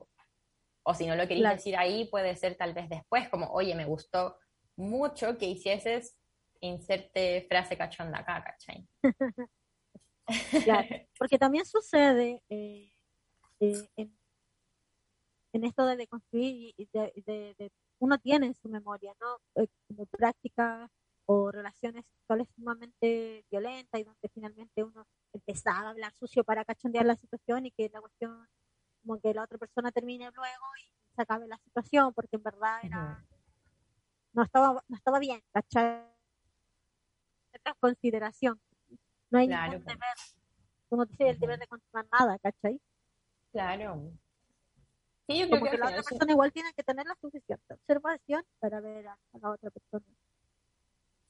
O 0.83 0.95
si 0.95 1.07
no 1.07 1.17
lo 1.17 1.27
queréis 1.27 1.49
decir 1.49 1.77
ahí, 1.77 2.07
puede 2.11 2.37
ser 2.37 2.55
tal 2.55 2.75
vez 2.75 2.89
después, 2.91 3.29
como, 3.31 3.47
oye, 3.47 3.75
me 3.75 3.87
gustó 3.87 4.37
mucho 4.77 5.39
que 5.39 5.47
hicieses 5.47 6.17
inserte 6.61 7.47
frase 7.49 7.77
cachonda 7.77 8.19
acá, 8.19 8.45
¿cachai? 8.45 8.87
claro, 10.65 10.89
porque 11.19 11.39
también 11.39 11.65
sucede 11.65 12.43
eh, 12.51 12.91
eh, 13.61 13.89
en, 15.53 15.65
esto 15.65 15.87
de 15.87 16.07
construir 16.07 16.75
y 16.77 16.89
de, 16.93 17.73
uno 17.99 18.19
tiene 18.19 18.47
en 18.47 18.55
su 18.55 18.69
memoria, 18.69 19.15
¿no? 19.21 19.63
Eh, 19.63 19.69
como 19.89 20.05
práctica 20.07 20.91
o 21.31 21.51
relaciones 21.51 22.07
sexuales 22.07 22.49
sumamente 22.57 23.45
violentas 23.51 24.01
y 24.01 24.05
donde 24.05 24.29
finalmente 24.33 24.83
uno 24.83 25.07
empezaba 25.35 25.89
a 25.89 25.91
hablar 25.91 26.15
sucio 26.15 26.43
para 26.43 26.65
cachondear 26.65 27.05
la 27.05 27.17
situación 27.17 27.67
y 27.67 27.71
que 27.71 27.91
la 27.93 28.01
cuestión, 28.01 28.49
como 29.03 29.21
que 29.21 29.35
la 29.35 29.43
otra 29.43 29.59
persona 29.59 29.93
termine 29.93 30.31
luego 30.35 30.65
y 30.83 30.91
se 31.15 31.21
acabe 31.21 31.47
la 31.47 31.59
situación, 31.59 32.15
porque 32.15 32.37
en 32.37 32.43
verdad 32.43 32.81
era, 32.83 33.27
no, 34.33 34.43
estaba, 34.43 34.83
no 34.89 34.97
estaba 34.97 35.19
bien, 35.19 35.43
¿cachai? 35.53 36.03
Otra 37.55 37.75
consideración. 37.79 38.59
No 39.29 39.39
hay 39.39 39.49
ningún 39.49 39.85
deber, 39.85 40.17
como 40.89 41.05
dice, 41.05 41.29
el 41.29 41.39
deber 41.39 41.59
de 41.59 41.67
continuar 41.67 42.07
nada, 42.11 42.39
¿cachai? 42.39 42.81
Claro. 43.53 44.13
Sí, 45.27 45.41
yo 45.41 45.51
creo 45.51 45.71
que 45.71 45.77
la 45.77 45.89
otra 45.89 46.03
persona 46.03 46.33
igual 46.33 46.53
tiene 46.53 46.73
que 46.73 46.83
tener 46.83 47.07
la 47.07 47.17
suficiente 47.21 47.75
observación 47.75 48.43
para 48.61 48.81
ver 48.81 49.09
a 49.09 49.19
la 49.43 49.51
otra 49.51 49.71
persona. 49.71 50.07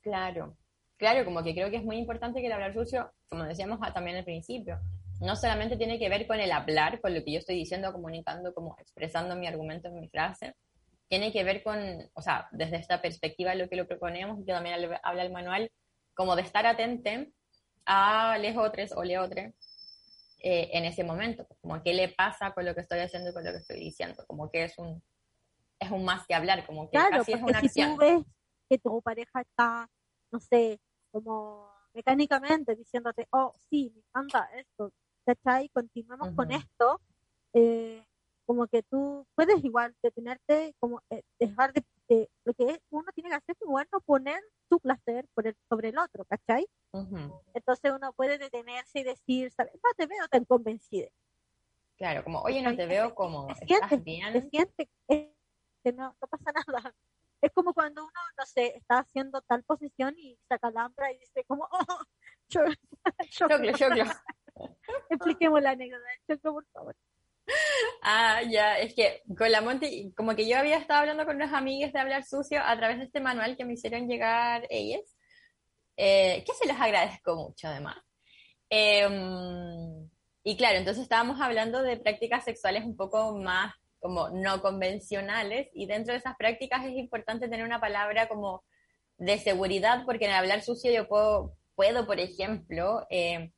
Claro, 0.00 0.56
claro, 0.96 1.24
como 1.24 1.42
que 1.42 1.54
creo 1.54 1.70
que 1.70 1.76
es 1.76 1.84
muy 1.84 1.96
importante 1.96 2.40
que 2.40 2.46
el 2.46 2.52
hablar 2.52 2.74
sucio, 2.74 3.12
como 3.28 3.44
decíamos 3.44 3.80
también 3.92 4.16
al 4.16 4.24
principio, 4.24 4.78
no 5.20 5.34
solamente 5.34 5.76
tiene 5.76 5.98
que 5.98 6.08
ver 6.08 6.26
con 6.26 6.38
el 6.38 6.52
hablar, 6.52 7.00
con 7.00 7.14
lo 7.14 7.24
que 7.24 7.32
yo 7.32 7.38
estoy 7.38 7.56
diciendo, 7.56 7.92
comunicando, 7.92 8.54
como 8.54 8.76
expresando 8.78 9.34
mi 9.34 9.46
argumento 9.46 9.88
en 9.88 10.00
mi 10.00 10.08
frase, 10.08 10.54
tiene 11.08 11.32
que 11.32 11.42
ver 11.42 11.62
con, 11.62 11.78
o 12.12 12.22
sea, 12.22 12.48
desde 12.52 12.76
esta 12.76 13.00
perspectiva 13.00 13.54
lo 13.54 13.68
que 13.68 13.76
lo 13.76 13.86
proponemos, 13.86 14.38
que 14.44 14.52
también 14.52 14.76
habla 15.02 15.22
el 15.22 15.32
manual, 15.32 15.70
como 16.14 16.36
de 16.36 16.42
estar 16.42 16.66
atente 16.66 17.32
a 17.86 18.36
les 18.38 18.56
otros 18.56 18.92
o 18.92 19.02
le 19.02 19.18
otros 19.18 19.46
eh, 20.40 20.70
en 20.72 20.84
ese 20.84 21.02
momento, 21.02 21.46
como 21.60 21.82
qué 21.82 21.94
le 21.94 22.08
pasa 22.10 22.52
con 22.52 22.64
lo 22.64 22.74
que 22.74 22.82
estoy 22.82 23.00
haciendo 23.00 23.30
y 23.30 23.32
con 23.32 23.44
lo 23.44 23.50
que 23.50 23.58
estoy 23.58 23.80
diciendo, 23.80 24.24
como 24.26 24.50
que 24.50 24.64
es 24.64 24.78
un, 24.78 25.02
es 25.80 25.90
un 25.90 26.04
más 26.04 26.26
que 26.26 26.34
hablar, 26.34 26.64
como 26.66 26.88
que 26.90 26.98
casi 26.98 27.32
es 27.32 27.42
una 27.42 27.60
si 27.60 27.68
Tú 27.82 27.96
ves 27.96 28.22
que 28.68 28.78
tu 28.78 29.00
pareja 29.02 29.40
está 29.40 29.88
no 30.30 30.40
sé, 30.40 30.80
como 31.10 31.70
mecánicamente 31.94 32.74
diciéndote, 32.74 33.26
oh, 33.30 33.54
sí, 33.70 33.92
me 33.94 34.00
encanta 34.00 34.48
esto, 34.56 34.92
¿cachai? 35.24 35.68
Continuemos 35.70 36.30
con 36.34 36.50
esto, 36.52 37.00
eh, 37.54 38.04
como 38.46 38.66
que 38.66 38.82
tú 38.82 39.26
puedes 39.34 39.62
igual 39.64 39.94
detenerte, 40.02 40.74
como 40.78 41.00
eh, 41.10 41.22
dejar 41.38 41.72
de, 41.72 42.30
lo 42.44 42.54
que 42.54 42.80
uno 42.90 43.10
tiene 43.14 43.30
que 43.30 43.36
hacer 43.36 43.56
es 43.60 43.66
bueno 43.66 44.00
poner 44.06 44.40
su 44.68 44.80
placer 44.80 45.26
por 45.34 45.46
el, 45.46 45.56
sobre 45.68 45.90
el 45.90 45.98
otro, 45.98 46.24
¿cachai? 46.24 46.66
Entonces 47.52 47.92
uno 47.92 48.12
puede 48.14 48.38
detenerse 48.38 49.00
y 49.00 49.04
decir, 49.04 49.52
¿sabes? 49.52 49.74
No 49.74 49.90
te 49.96 50.06
veo 50.06 50.26
tan 50.28 50.44
convencida. 50.44 51.08
Claro, 51.96 52.24
como, 52.24 52.40
oye, 52.42 52.62
no 52.62 52.74
te 52.74 52.86
veo 52.86 53.14
como, 53.14 53.50
¿estás 53.50 54.04
bien? 54.04 54.32
Te 54.32 54.48
siente 54.48 54.88
que 55.06 55.92
no, 55.92 56.16
no 56.20 56.28
pasa 56.28 56.52
nada. 56.66 56.94
Es 57.40 57.52
como 57.52 57.72
cuando 57.72 58.02
uno, 58.02 58.20
no 58.36 58.46
sé, 58.46 58.74
está 58.76 58.98
haciendo 58.98 59.40
tal 59.42 59.62
posición 59.62 60.14
y 60.18 60.36
saca 60.48 60.68
calambra 60.68 61.12
y 61.12 61.18
dice 61.18 61.44
como, 61.46 61.68
oh, 61.70 62.02
choclo, 62.48 62.74
choclo. 63.30 63.72
choclo. 63.72 64.04
Expliquemos 65.10 65.62
la 65.62 65.70
anécdota 65.70 66.04
choclo, 66.26 66.54
por 66.54 66.66
favor. 66.72 66.96
Ah, 68.02 68.42
ya, 68.42 68.78
es 68.78 68.94
que 68.94 69.22
con 69.36 69.50
la 69.50 69.60
Monte, 69.60 70.12
como 70.16 70.34
que 70.34 70.48
yo 70.48 70.58
había 70.58 70.76
estado 70.76 71.00
hablando 71.00 71.24
con 71.24 71.36
unas 71.36 71.52
amigas 71.52 71.92
de 71.92 71.98
hablar 71.98 72.24
sucio 72.24 72.60
a 72.62 72.76
través 72.76 72.98
de 72.98 73.04
este 73.04 73.20
manual 73.20 73.56
que 73.56 73.64
me 73.64 73.74
hicieron 73.74 74.08
llegar 74.08 74.66
ellas, 74.70 75.16
eh, 75.96 76.44
que 76.44 76.52
se 76.54 76.68
los 76.68 76.78
agradezco 76.78 77.36
mucho 77.36 77.68
además. 77.68 77.96
Em, 78.70 80.08
y 80.44 80.56
claro, 80.56 80.78
entonces 80.78 81.02
estábamos 81.02 81.40
hablando 81.40 81.82
de 81.82 81.96
prácticas 81.96 82.44
sexuales 82.44 82.84
un 82.84 82.96
poco 82.96 83.36
más 83.36 83.74
como 84.00 84.30
no 84.30 84.62
convencionales 84.62 85.68
y 85.72 85.86
dentro 85.86 86.12
de 86.12 86.18
esas 86.18 86.36
prácticas 86.36 86.84
es 86.84 86.92
importante 86.92 87.48
tener 87.48 87.64
una 87.64 87.80
palabra 87.80 88.28
como 88.28 88.64
de 89.16 89.38
seguridad 89.38 90.04
porque 90.06 90.26
en 90.26 90.32
hablar 90.32 90.62
sucio 90.62 90.92
yo 90.92 91.08
puedo, 91.08 91.56
puedo 91.74 92.06
por 92.06 92.20
ejemplo, 92.20 93.06
eh, 93.10 93.52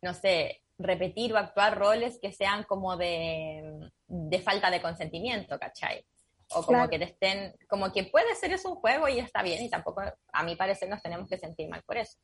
no 0.00 0.14
sé, 0.14 0.62
repetir 0.78 1.32
o 1.32 1.38
actuar 1.38 1.78
roles 1.78 2.18
que 2.20 2.32
sean 2.32 2.64
como 2.64 2.96
de, 2.96 3.90
de 4.06 4.38
falta 4.40 4.70
de 4.70 4.82
consentimiento, 4.82 5.58
¿cachai? 5.58 6.04
O 6.50 6.62
como 6.62 6.88
que 6.88 6.98
te 6.98 7.06
estén, 7.06 7.54
como 7.68 7.92
que 7.92 8.04
puede 8.04 8.34
ser 8.34 8.52
eso 8.52 8.70
un 8.70 8.76
juego 8.76 9.08
y 9.08 9.18
está 9.18 9.42
bien 9.42 9.62
y 9.62 9.70
tampoco, 9.70 10.02
a 10.32 10.42
mi 10.42 10.56
parecer, 10.56 10.88
nos 10.88 11.02
tenemos 11.02 11.28
que 11.28 11.38
sentir 11.38 11.68
mal 11.68 11.82
por 11.84 11.96
eso. 11.96 12.18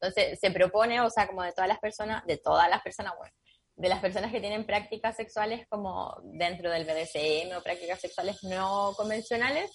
Entonces, 0.00 0.38
se 0.38 0.50
propone, 0.50 1.00
o 1.00 1.10
sea, 1.10 1.26
como 1.26 1.42
de 1.42 1.52
todas 1.52 1.68
las 1.68 1.78
personas, 1.78 2.24
de 2.26 2.38
todas 2.38 2.68
las 2.68 2.82
personas, 2.82 3.14
bueno, 3.16 3.34
de 3.76 3.88
las 3.88 4.00
personas 4.00 4.30
que 4.30 4.40
tienen 4.40 4.66
prácticas 4.66 5.16
sexuales 5.16 5.66
como 5.68 6.16
dentro 6.22 6.70
del 6.70 6.84
BDSM 6.84 7.56
o 7.56 7.62
prácticas 7.62 8.00
sexuales 8.00 8.42
no 8.44 8.92
convencionales, 8.96 9.70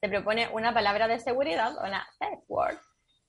se 0.00 0.08
propone 0.08 0.48
una 0.52 0.74
palabra 0.74 1.08
de 1.08 1.20
seguridad, 1.20 1.72
una 1.78 2.06
safe 2.18 2.42
word, 2.48 2.76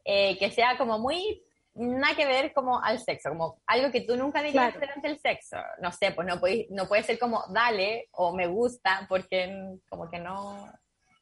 eh, 0.03 0.37
que 0.37 0.51
sea 0.51 0.77
como 0.77 0.99
muy 0.99 1.43
nada 1.77 2.15
que 2.15 2.25
ver 2.25 2.53
como 2.53 2.83
al 2.83 2.99
sexo, 2.99 3.29
como 3.29 3.61
algo 3.67 3.91
que 3.91 4.01
tú 4.01 4.15
nunca 4.15 4.41
dirías 4.41 4.73
durante 4.73 5.07
el 5.07 5.19
sexo. 5.19 5.57
No 5.81 5.91
sé, 5.91 6.11
pues 6.11 6.27
no 6.27 6.39
puede, 6.39 6.67
no 6.71 6.87
puede 6.87 7.03
ser 7.03 7.19
como 7.19 7.43
dale 7.49 8.09
o 8.13 8.35
me 8.35 8.47
gusta, 8.47 9.05
porque 9.07 9.77
como 9.87 10.09
que 10.09 10.19
no, 10.19 10.71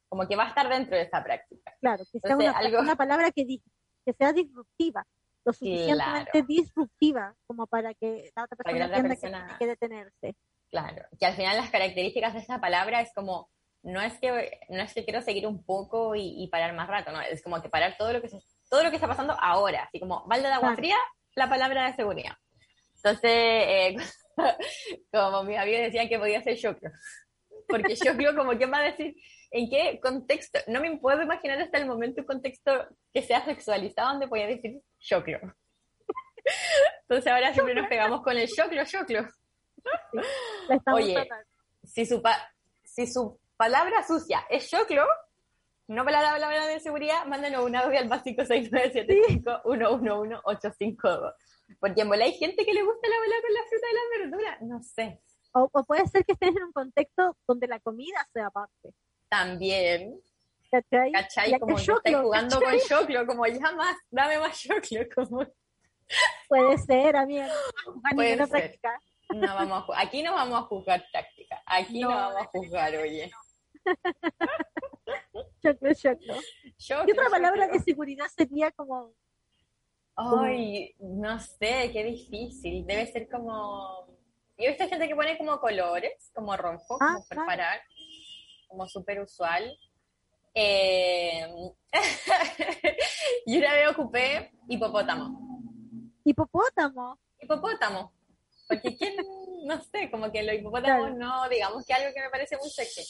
como 0.08 0.28
que 0.28 0.36
va 0.36 0.46
a 0.46 0.50
estar 0.50 0.70
dentro 0.70 0.96
de 0.96 1.04
esa 1.04 1.24
práctica. 1.24 1.74
Claro, 1.82 2.04
que 2.12 2.20
sea 2.20 2.38
una, 2.38 2.52
algo... 2.52 2.80
una, 2.80 2.96
palabra 2.96 3.32
que, 3.32 3.46
que 3.46 4.14
sea 4.14 4.32
disruptiva, 4.32 5.06
lo 5.46 5.54
suficientemente 5.54 6.42
disruptiva 6.44 7.36
como 7.48 7.68
para 7.68 7.94
que 7.94 8.32
la 8.36 8.44
otra 8.44 8.58
persona 8.58 8.86
entienda 8.86 9.16
que 9.16 9.22
tiene 9.22 9.58
que 9.60 9.68
detenerse. 9.68 10.36
Claro, 10.70 11.06
que 11.20 11.26
al 11.26 11.36
final 11.36 11.58
las 11.58 11.70
características 11.70 12.34
de 12.34 12.40
esa 12.40 12.60
palabra 12.60 13.02
es 13.02 13.14
como, 13.14 13.50
no 13.84 14.02
es 14.02 14.14
que, 14.20 14.60
no 14.70 14.82
es 14.82 14.94
que 14.94 15.06
quiero 15.06 15.22
seguir 15.22 15.48
un 15.48 15.64
poco 15.64 16.16
y, 16.16 16.48
parar 16.52 16.74
más 16.74 16.88
rato, 16.88 17.12
no, 17.12 17.22
es 17.22 17.44
como 17.44 17.62
que 17.62 17.70
parar 17.70 17.96
todo 17.98 18.12
lo 18.12 18.22
que 18.22 18.30
todo 18.70 18.84
lo 18.84 18.90
que 18.90 18.96
está 18.96 19.08
pasando 19.08 19.38
ahora, 19.40 19.84
así 19.84 20.00
como 20.00 20.26
balde 20.26 20.48
de 20.48 20.54
agua 20.54 20.76
fría, 20.76 20.98
la 21.36 21.48
palabra 21.48 21.86
de 21.86 21.96
seguridad. 21.96 22.34
Entonces, 22.96 23.32
eh, 23.32 23.96
como 25.14 25.44
mis 25.44 25.60
amigos 25.60 25.82
decían 25.82 26.10
que 26.10 26.18
podía 26.18 26.42
ser 26.42 26.58
choclo, 26.58 26.90
porque 27.68 27.96
choclo 27.96 28.36
como 28.36 28.58
que 28.58 28.66
va 28.66 28.80
a 28.80 28.84
decir, 28.84 29.16
¿en 29.52 29.70
qué 29.70 30.00
contexto? 30.02 30.60
No 30.68 30.82
me 30.82 30.98
puedo 30.98 31.22
imaginar 31.22 31.62
hasta 31.62 31.78
el 31.78 31.86
momento 31.86 32.22
un 32.22 32.28
contexto 32.28 32.88
que 33.14 33.22
sea 33.22 33.46
sexualizado 33.46 34.12
donde 34.12 34.28
podía 34.28 34.48
decir 34.48 34.82
choclo. 35.00 35.40
Entonces 37.02 37.32
ahora 37.32 37.54
siempre 37.54 37.76
nos 37.76 37.88
pegamos 37.88 38.22
con 38.22 38.38
el 38.38 38.48
choclo, 38.48 38.84
choclo. 38.86 39.28
Oye, 40.94 41.28
si 41.84 42.06
su, 42.06 42.22
si 42.84 43.08
su 43.08 43.40
palabra 43.58 44.04
sucia 44.04 44.46
es 44.50 44.70
choclo, 44.70 45.06
no 45.88 46.04
para 46.04 46.22
la 46.22 46.32
palabra 46.32 46.68
de 46.68 46.80
seguridad, 46.80 47.26
mándenos 47.28 47.64
un 47.64 47.76
audio 47.76 48.00
al 48.00 48.08
básico 48.08 48.42
6975-111-852. 48.44 51.34
Porque 51.80 52.02
en 52.02 52.14
hay 52.14 52.34
gente 52.34 52.66
que 52.66 52.74
le 52.74 52.84
gusta 52.84 53.08
la 53.08 53.18
bola 53.18 53.36
con 53.42 53.54
la 53.54 53.64
fruta 53.70 53.88
y 53.90 53.94
la 53.94 54.02
verdura, 54.20 54.58
no 54.62 54.82
sé. 54.82 55.22
O, 55.58 55.70
puede 55.70 56.06
ser 56.08 56.26
que 56.26 56.34
estés 56.34 56.50
en 56.50 56.64
un 56.64 56.74
contexto 56.74 57.38
donde 57.48 57.68
la 57.68 57.80
comida 57.80 58.28
sea 58.34 58.50
parte. 58.50 58.94
También. 59.30 60.22
¿Cachai? 60.70 61.14
¿Cachai? 61.14 61.60
Como 61.60 61.78
que 61.78 61.82
estáis 61.82 62.18
jugando 62.18 62.60
con 62.60 62.80
choclo, 62.80 63.26
como 63.26 63.48
ya 63.48 63.72
más, 63.72 63.96
dame 64.12 64.38
más 64.38 64.60
choclo. 64.60 65.00
Como... 65.16 65.46
Puede 66.50 66.78
ser. 66.80 67.16
Puede 68.16 68.48
ser. 68.48 68.80
No 69.30 69.56
vamos 69.56 69.90
a, 69.90 70.02
aquí 70.02 70.22
no 70.22 70.34
vamos 70.34 70.60
a 70.60 70.64
jugar 70.64 71.06
táctica. 71.14 71.64
Aquí 71.66 72.02
no, 72.02 72.10
vamos 72.10 72.42
a 72.42 72.46
jugar, 72.48 72.94
oye. 72.98 73.32
choclo, 75.64 75.94
choclo. 75.94 76.34
¿Qué 76.86 77.14
otra 77.14 77.30
palabra 77.30 77.68
de 77.70 77.80
seguridad 77.80 78.28
sería 78.36 78.72
como? 78.72 79.14
Ay, 80.18 80.94
no 81.00 81.40
sé, 81.40 81.92
qué 81.94 82.04
difícil. 82.04 82.86
Debe 82.86 83.08
ser 83.08 83.30
como. 83.30 84.15
Yo 84.58 84.66
he 84.66 84.70
visto 84.70 84.88
gente 84.88 85.08
que 85.08 85.16
pone 85.16 85.38
como 85.38 85.60
colores, 85.60 86.32
como 86.34 86.56
rojo, 86.56 86.98
ah, 87.02 87.16
como 87.16 87.26
preparar, 87.28 87.82
como 88.68 88.88
súper 88.88 89.22
usual. 89.22 89.78
Eh... 90.54 91.46
y 93.46 93.58
una 93.58 93.74
vez 93.74 93.90
ocupé 93.90 94.52
hipopótamo. 94.70 95.74
¿Hipopótamo? 96.24 97.20
Hipopótamo. 97.42 98.14
Porque 98.68 98.96
quién, 98.98 99.16
no 99.66 99.82
sé, 99.82 100.10
como 100.10 100.32
que 100.32 100.44
los 100.44 100.56
hipopótamos 100.56 101.16
no, 101.16 101.48
digamos 101.50 101.86
que 101.86 101.94
algo 101.94 102.14
que 102.14 102.22
me 102.22 102.30
parece 102.30 102.58
muy 102.58 102.70
sexy. 102.70 103.04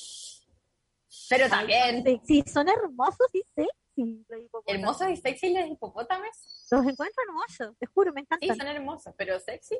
Pero 1.29 1.47
también. 1.47 2.03
Sí, 2.25 2.43
son 2.51 2.67
hermosos 2.67 3.27
y 3.33 3.43
sexy 3.55 4.25
los 4.27 4.39
hipopótamos. 4.41 4.79
¿Hermosos 4.79 5.09
y 5.09 5.17
sexy 5.17 5.53
los 5.53 5.69
hipopótamos? 5.69 6.27
Los 6.71 6.85
encuentro 6.87 7.23
hermosos, 7.27 7.77
te 7.77 7.85
juro, 7.85 8.11
me 8.11 8.21
encantan. 8.21 8.49
Sí, 8.49 8.55
son 8.55 8.67
hermosos, 8.67 9.13
pero 9.15 9.39
sexy. 9.39 9.77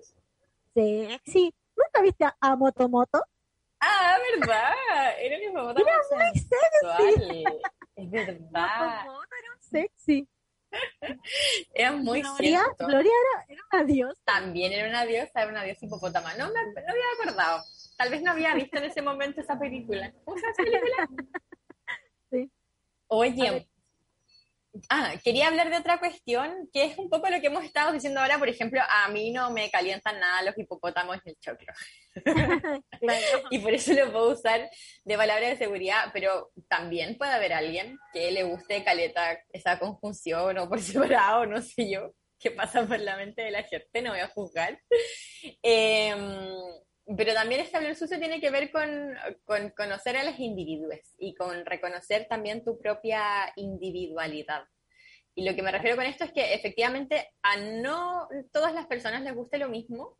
Sexy. 0.75 1.53
¿Nunca 1.77 2.01
viste 2.01 2.25
a, 2.25 2.55
Motomoto? 2.57 3.23
Ah, 3.79 4.17
verdad. 4.39 4.73
Era 5.21 5.37
un 5.37 5.43
hipopótamo 5.43 5.87
Era 5.87 5.97
muy 6.11 6.39
sexy. 6.39 7.43
Es 7.95 8.11
verdad. 8.11 9.05
Motomoto 9.05 9.35
era 9.41 9.53
un 9.53 9.61
sexy. 9.61 10.27
Era 11.73 11.91
muy 11.93 12.21
Gloria, 12.21 12.37
cierto. 12.37 12.87
Gloria 12.87 13.11
era, 13.11 13.45
era, 13.47 13.61
una 13.71 13.83
diosa. 13.85 14.21
También 14.25 14.73
era 14.73 14.89
una 14.89 15.05
diosa, 15.05 15.41
era 15.41 15.49
una 15.49 15.63
diosa 15.63 15.85
hipopótama. 15.85 16.33
No 16.35 16.51
me 16.51 16.63
no 16.65 16.89
había 16.89 17.03
acordado. 17.21 17.63
Tal 17.97 18.09
vez 18.09 18.21
no 18.21 18.31
había 18.31 18.53
visto 18.53 18.77
en 18.77 18.83
ese 18.83 19.01
momento 19.01 19.39
esa 19.39 19.57
película. 19.57 20.13
¿Cómo 20.25 20.37
esa 20.37 20.51
película? 20.57 21.07
Sí. 22.31 22.51
Oye, 23.05 23.69
ah, 24.89 25.13
quería 25.23 25.47
hablar 25.47 25.69
de 25.69 25.77
otra 25.77 25.99
cuestión, 25.99 26.69
que 26.71 26.85
es 26.85 26.97
un 26.97 27.09
poco 27.09 27.29
lo 27.29 27.39
que 27.39 27.47
hemos 27.47 27.63
estado 27.63 27.91
diciendo 27.91 28.19
ahora. 28.19 28.37
Por 28.37 28.49
ejemplo, 28.49 28.81
a 28.87 29.07
mí 29.09 29.31
no 29.31 29.51
me 29.51 29.69
calientan 29.69 30.19
nada 30.19 30.41
los 30.43 30.57
hipopótamos 30.57 31.17
ni 31.25 31.31
el 31.31 31.37
choclo. 31.39 31.73
y 33.51 33.59
por 33.59 33.73
eso 33.73 33.93
lo 33.93 34.11
puedo 34.11 34.31
usar 34.31 34.69
de 35.03 35.17
palabra 35.17 35.49
de 35.49 35.57
seguridad, 35.57 36.09
pero 36.13 36.51
también 36.67 37.17
puede 37.17 37.31
haber 37.31 37.53
alguien 37.53 37.97
que 38.13 38.31
le 38.31 38.43
guste 38.43 38.83
caleta 38.83 39.39
esa 39.51 39.79
conjunción 39.79 40.57
o 40.57 40.69
por 40.69 40.79
separado, 40.81 41.45
no 41.45 41.61
sé 41.61 41.89
yo, 41.89 42.13
qué 42.39 42.51
pasa 42.51 42.85
por 42.85 42.99
la 42.99 43.17
mente 43.17 43.41
de 43.41 43.51
la 43.51 43.63
gente, 43.63 44.01
no 44.01 44.11
voy 44.11 44.19
a 44.19 44.27
juzgar. 44.27 44.79
Em, 45.61 46.19
pero 47.17 47.33
también 47.33 47.61
este 47.61 47.77
hablar 47.77 47.95
sucio 47.95 48.19
tiene 48.19 48.41
que 48.41 48.49
ver 48.49 48.71
con, 48.71 49.15
con, 49.43 49.69
conocer 49.71 50.17
a 50.17 50.23
los 50.23 50.39
individuos 50.39 50.99
y 51.17 51.35
con 51.35 51.65
reconocer 51.65 52.27
también 52.27 52.63
tu 52.63 52.77
propia 52.77 53.51
individualidad. 53.55 54.65
Y 55.35 55.47
lo 55.47 55.55
que 55.55 55.61
me 55.61 55.71
refiero 55.71 55.97
con 55.97 56.05
esto 56.05 56.23
es 56.23 56.31
que 56.31 56.53
efectivamente 56.53 57.33
a 57.41 57.57
no 57.57 58.27
todas 58.51 58.73
las 58.73 58.87
personas 58.87 59.21
les 59.21 59.35
guste 59.35 59.57
lo 59.57 59.69
mismo, 59.69 60.17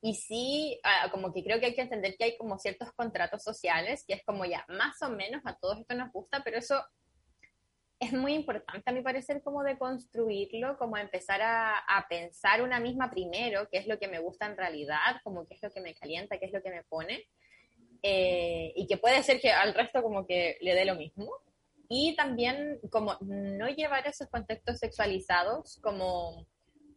y 0.00 0.14
sí, 0.14 0.80
como 1.10 1.32
que 1.32 1.42
creo 1.42 1.58
que 1.58 1.66
hay 1.66 1.74
que 1.74 1.82
entender 1.82 2.16
que 2.16 2.24
hay 2.24 2.36
como 2.36 2.58
ciertos 2.58 2.92
contratos 2.92 3.42
sociales, 3.42 4.04
que 4.06 4.14
es 4.14 4.24
como 4.24 4.44
ya, 4.44 4.64
más 4.68 5.00
o 5.02 5.10
menos 5.10 5.42
a 5.44 5.56
todos 5.56 5.80
esto 5.80 5.94
nos 5.94 6.12
gusta, 6.12 6.42
pero 6.44 6.58
eso 6.58 6.84
es 7.98 8.12
muy 8.12 8.34
importante 8.34 8.90
a 8.90 8.92
mi 8.92 9.02
parecer 9.02 9.42
como 9.42 9.62
de 9.62 9.78
construirlo, 9.78 10.76
como 10.78 10.96
empezar 10.96 11.40
a, 11.42 11.78
a, 11.78 12.06
pensar 12.08 12.62
una 12.62 12.78
misma 12.78 13.10
primero, 13.10 13.68
qué 13.70 13.78
es 13.78 13.86
lo 13.86 13.98
que 13.98 14.08
me 14.08 14.18
gusta 14.18 14.46
en 14.46 14.56
realidad, 14.56 15.16
como 15.24 15.46
qué 15.46 15.54
es 15.54 15.62
lo 15.62 15.70
que 15.70 15.80
me 15.80 15.94
calienta, 15.94 16.38
qué 16.38 16.46
es 16.46 16.52
lo 16.52 16.62
que 16.62 16.70
me 16.70 16.84
pone, 16.84 17.24
eh, 18.02 18.72
y 18.76 18.86
que 18.86 18.98
puede 18.98 19.22
ser 19.22 19.40
que 19.40 19.50
al 19.50 19.74
resto 19.74 20.02
como 20.02 20.26
que 20.26 20.58
le 20.60 20.74
dé 20.74 20.84
lo 20.84 20.96
mismo. 20.96 21.30
Y 21.88 22.16
también 22.16 22.80
como 22.90 23.16
no 23.20 23.68
llevar 23.68 24.06
esos 24.06 24.28
contextos 24.28 24.78
sexualizados 24.78 25.78
como 25.82 26.46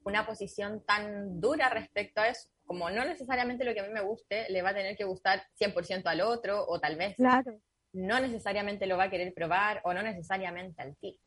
una 0.03 0.25
posición 0.25 0.83
tan 0.85 1.39
dura 1.39 1.69
respecto 1.69 2.21
a 2.21 2.29
eso 2.29 2.49
como 2.69 2.91
no 2.91 3.03
necesariamente 3.03 3.65
lo 3.65 3.73
que 3.73 3.79
a 3.79 3.83
mí 3.88 3.91
me 3.91 4.03
guste 4.03 4.47
le 4.49 4.62
va 4.62 4.69
a 4.69 4.75
tener 4.75 4.95
que 4.95 5.03
gustar 5.03 5.41
100% 5.59 6.05
al 6.05 6.21
otro, 6.21 6.63
o 6.67 6.79
tal 6.79 6.97
vez 6.97 7.15
no 7.93 8.19
necesariamente 8.19 8.88
lo 8.88 8.97
va 8.97 9.06
a 9.06 9.10
querer 9.10 9.34
probar, 9.34 9.82
o 9.84 9.93
no 9.93 10.02
necesariamente 10.02 10.82
al 10.82 10.95
tiro. 10.97 11.17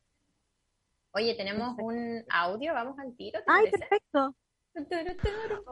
Oye, 1.11 1.35
tenemos 1.35 1.75
un 1.77 2.23
audio, 2.29 2.73
vamos 2.73 2.97
al 2.97 3.15
tiro. 3.15 3.39
¡Ay, 3.47 3.69
perfecto! 3.69 4.35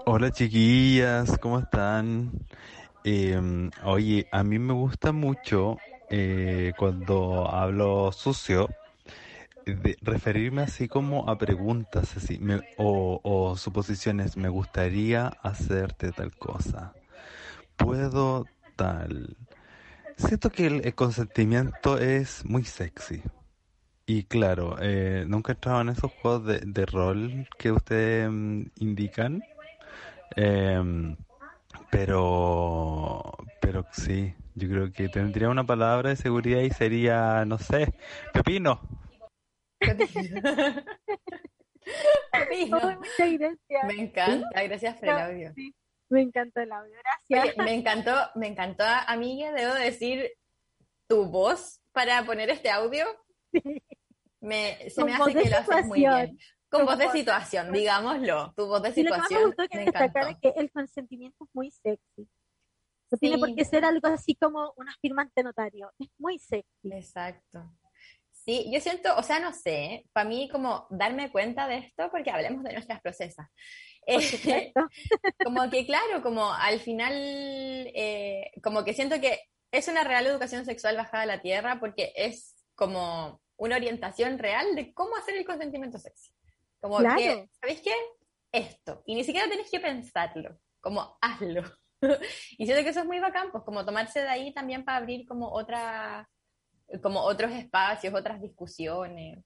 Hola 0.05 0.31
chiquillas, 0.31 1.37
¿cómo 1.39 1.57
están? 1.57 2.31
Em, 3.03 3.71
oye, 3.83 4.27
a 4.31 4.43
mí 4.43 4.59
me 4.59 4.73
gusta 4.73 5.11
mucho 5.11 5.77
eh, 6.09 6.73
cuando 6.77 7.49
hablo 7.49 8.11
sucio 8.11 8.69
de 9.65 9.97
referirme 10.01 10.61
así 10.61 10.87
como 10.87 11.29
a 11.29 11.37
preguntas 11.37 12.15
así 12.15 12.39
o, 12.77 13.55
suposiciones. 13.57 14.37
Me 14.37 14.49
gustaría 14.49 15.27
hacerte 15.41 16.11
tal 16.11 16.35
cosa. 16.37 16.93
Puedo 17.75 18.45
tal. 18.75 19.35
Siento 20.27 20.49
que 20.49 20.67
el, 20.67 20.95
consentimiento 20.95 21.97
es 21.97 22.45
muy 22.45 22.63
sexy. 22.63 23.21
Y 24.05 24.23
claro, 24.23 24.77
eh, 24.79 25.25
nunca 25.27 25.51
he 25.51 25.55
entrado 25.55 25.81
en 25.81 25.89
esos 25.89 26.11
juegos 26.11 26.45
de, 26.45 26.85
rol 26.85 27.47
que 27.57 27.71
ustedes 27.71 28.29
mm, 28.29 28.63
indican. 28.79 29.41
Em, 30.35 31.15
pero, 31.89 33.35
pero 33.61 33.85
sí, 33.91 34.33
yo 34.55 34.69
creo 34.69 34.91
que 34.91 35.09
tendría 35.09 35.49
una 35.49 35.65
palabra 35.65 36.09
de 36.09 36.15
seguridad 36.15 36.61
y 36.61 36.69
sería, 36.69 37.43
no 37.45 37.57
sé, 37.57 37.93
pepino. 38.33 38.81
Me 43.87 43.93
encanta, 43.97 44.63
gracias 44.63 44.97
por 44.97 45.09
el 45.09 45.17
audio. 45.17 45.53
Me 46.11 46.21
encantó 46.21 46.59
el 46.59 46.71
audio, 46.71 46.93
gracias. 47.29 47.57
me 47.57 47.73
encantó, 47.73 48.13
me 48.35 48.47
encantó, 48.47 48.83
amiga, 49.07 49.51
debo 49.53 49.73
decir, 49.73 50.31
tu 51.07 51.25
voz 51.25 51.81
para 51.91 52.23
poner 52.23 52.49
este 52.49 52.69
audio, 52.69 53.05
me, 54.41 54.89
se 54.89 55.03
me 55.03 55.13
hace 55.13 55.33
que 55.33 55.49
lo 55.49 55.57
haces 55.57 55.85
muy 55.85 55.99
bien. 55.99 56.37
Con 56.69 56.85
voz 56.85 56.97
de 56.97 57.09
situación, 57.09 57.71
digámoslo, 57.73 58.53
tu 58.55 58.65
voz 58.65 58.81
de 58.81 58.93
situación. 58.93 59.53
lo 59.57 59.67
que 59.67 59.77
me, 59.77 59.85
gustó 59.85 60.37
que 60.37 60.37
que 60.41 60.53
el 60.59 60.71
consentimiento 60.71 61.43
es 61.43 61.49
muy 61.53 61.69
sexy. 61.69 62.29
No 63.11 63.17
tiene 63.17 63.37
por 63.37 63.53
qué 63.53 63.65
ser 63.65 63.83
algo 63.83 64.07
así 64.07 64.35
como 64.35 64.73
una 64.77 64.95
firma 65.01 65.23
ante 65.23 65.43
notario. 65.43 65.91
Es 65.99 66.07
muy 66.17 66.39
sexy. 66.39 66.93
Exacto. 66.93 67.69
Sí, 68.31 68.71
yo 68.71 68.79
siento, 68.79 69.15
o 69.17 69.23
sea, 69.23 69.39
no 69.39 69.51
sé, 69.53 70.05
para 70.13 70.27
mí 70.27 70.49
como 70.49 70.87
darme 70.89 71.29
cuenta 71.29 71.67
de 71.67 71.79
esto, 71.79 72.09
porque 72.09 72.31
hablemos 72.31 72.63
de 72.63 72.73
nuestras 72.73 73.01
procesas. 73.01 73.47
Eh, 74.07 74.73
como 75.43 75.69
que 75.69 75.85
claro, 75.85 76.21
como 76.21 76.51
al 76.51 76.79
final, 76.79 77.13
eh, 77.13 78.51
como 78.63 78.83
que 78.83 78.93
siento 78.93 79.19
que 79.21 79.39
es 79.71 79.87
una 79.87 80.03
real 80.03 80.27
educación 80.27 80.65
sexual 80.65 80.97
bajada 80.97 81.23
a 81.23 81.27
la 81.27 81.41
tierra 81.41 81.79
porque 81.79 82.11
es 82.15 82.55
como 82.75 83.41
una 83.57 83.75
orientación 83.75 84.39
real 84.39 84.75
de 84.75 84.93
cómo 84.93 85.15
hacer 85.15 85.35
el 85.35 85.45
consentimiento 85.45 85.99
sexy. 85.99 86.31
Como 86.79 86.97
que, 86.97 87.47
¿sabéis 87.59 87.81
qué? 87.81 87.93
Esto. 88.51 89.03
Y 89.05 89.15
ni 89.15 89.23
siquiera 89.23 89.47
tenés 89.47 89.69
que 89.69 89.79
pensarlo, 89.79 90.57
como 90.79 91.17
hazlo. 91.21 91.61
y 92.57 92.65
siento 92.65 92.83
que 92.83 92.89
eso 92.89 93.01
es 93.01 93.05
muy 93.05 93.19
bacán, 93.19 93.51
pues 93.51 93.63
como 93.63 93.85
tomarse 93.85 94.21
de 94.21 94.27
ahí 94.27 94.53
también 94.53 94.83
para 94.83 94.97
abrir 94.97 95.27
como 95.27 95.47
otra, 95.51 96.27
como 97.03 97.21
otros 97.21 97.51
espacios, 97.51 98.13
otras 98.13 98.41
discusiones. 98.41 99.39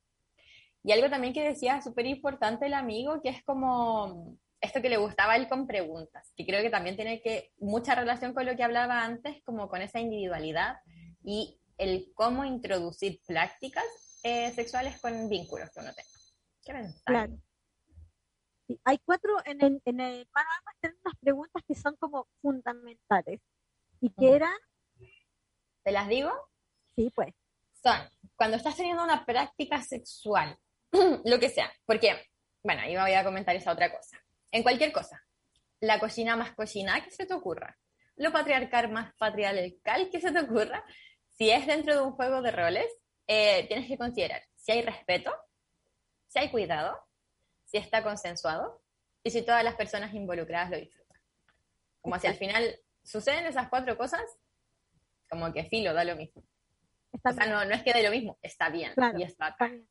Y 0.82 0.92
algo 0.92 1.10
también 1.10 1.34
que 1.34 1.44
decía 1.44 1.82
súper 1.82 2.06
importante 2.06 2.68
el 2.68 2.74
amigo, 2.74 3.22
que 3.22 3.30
es 3.30 3.44
como 3.44 4.38
esto 4.66 4.82
que 4.82 4.90
le 4.90 4.98
gustaba 4.98 5.34
a 5.34 5.36
él 5.38 5.48
con 5.48 5.68
preguntas, 5.68 6.32
que 6.36 6.46
creo 6.46 6.62
que 6.62 6.70
también 6.70 6.96
tiene 6.96 7.22
que 7.22 7.54
mucha 7.58 7.96
relación 7.96 8.34
con 8.34 8.46
lo 8.46 8.56
que 8.56 8.64
hablaba 8.64 9.04
antes, 9.04 9.42
como 9.44 9.70
con 9.70 9.82
esa 9.82 10.00
individualidad 10.00 10.78
y 11.24 11.60
el 11.78 12.12
cómo 12.14 12.46
introducir 12.46 13.22
prácticas 13.26 13.86
eh, 14.24 14.52
sexuales 14.54 15.00
con 15.00 15.30
vínculos 15.30 15.70
que 15.72 15.80
uno 15.80 15.92
tenga. 15.94 16.10
¿Qué 16.64 16.94
Claro. 17.06 17.38
hay 18.84 18.98
cuatro, 19.06 19.38
en 19.46 19.64
el, 19.64 19.82
en 19.86 20.00
el 20.00 20.28
manual 20.34 20.60
tener 20.82 20.98
unas 21.06 21.20
preguntas 21.20 21.64
que 21.68 21.76
son 21.76 21.96
como 21.98 22.28
fundamentales. 22.42 23.42
¿Y 24.02 24.10
que 24.10 24.36
eran? 24.36 24.58
¿Te 25.84 25.92
las 25.92 26.08
digo? 26.08 26.32
Sí, 26.96 27.12
pues. 27.14 27.34
Son, 27.84 27.98
cuando 28.36 28.58
estás 28.58 28.76
teniendo 28.76 29.04
una 29.04 29.26
práctica 29.26 29.82
sexual, 29.82 30.58
lo 31.26 31.40
que 31.40 31.50
sea, 31.50 31.72
porque, 31.86 32.16
bueno, 32.64 32.82
ahí 32.82 32.96
me 32.96 33.02
voy 33.02 33.14
a 33.14 33.24
comentar 33.24 33.56
esa 33.56 33.72
otra 33.72 33.96
cosa. 33.96 34.25
En 34.52 34.64
cualquier 34.64 34.92
cosa, 34.92 35.24
la 35.80 36.00
cocina 36.00 36.36
más 36.36 36.54
cocina 36.54 37.04
que 37.04 37.12
se 37.12 37.26
te 37.26 37.34
ocurra, 37.34 37.78
lo 38.16 38.32
patriarcal 38.32 38.92
más 38.92 39.14
patriarcal 39.16 40.10
que 40.10 40.22
se 40.22 40.32
te 40.32 40.40
ocurra, 40.40 40.84
si 41.38 41.50
es 41.50 41.68
dentro 41.68 41.94
de 41.94 42.02
un 42.02 42.14
juego 42.14 42.42
de 42.42 42.52
roles, 42.52 42.88
eh, 43.28 43.68
tienes 43.68 43.88
que 43.88 43.98
considerar 43.98 44.42
si 44.56 44.72
hay 44.72 44.82
respeto, 44.82 45.32
si 46.28 46.40
hay 46.40 46.50
cuidado, 46.50 46.98
si 47.66 47.78
está 47.78 48.04
consensuado 48.04 48.82
y 49.24 49.32
si 49.32 49.44
todas 49.44 49.64
las 49.64 49.76
personas 49.76 50.14
involucradas 50.14 50.72
lo 50.72 50.78
disfrutan. 50.78 51.22
Como 52.02 52.18
si 52.20 52.28
al 52.28 52.36
final 52.36 52.80
suceden 53.04 53.46
esas 53.46 53.70
cuatro 53.70 53.98
cosas, 53.98 54.24
como 55.30 55.52
que 55.54 55.66
filo, 55.66 55.94
da 55.94 56.04
lo 56.04 56.16
mismo. 56.16 56.44
o 57.12 57.34
sea, 57.34 57.46
no, 57.48 57.62
es 57.62 57.84
que 57.84 57.94
dé 57.94 58.04
lo 58.04 58.12
mismo, 58.12 58.38
está 58.42 58.70
bien 58.70 58.94
y 59.18 59.24
está 59.24 59.56
Sí. 59.60 59.86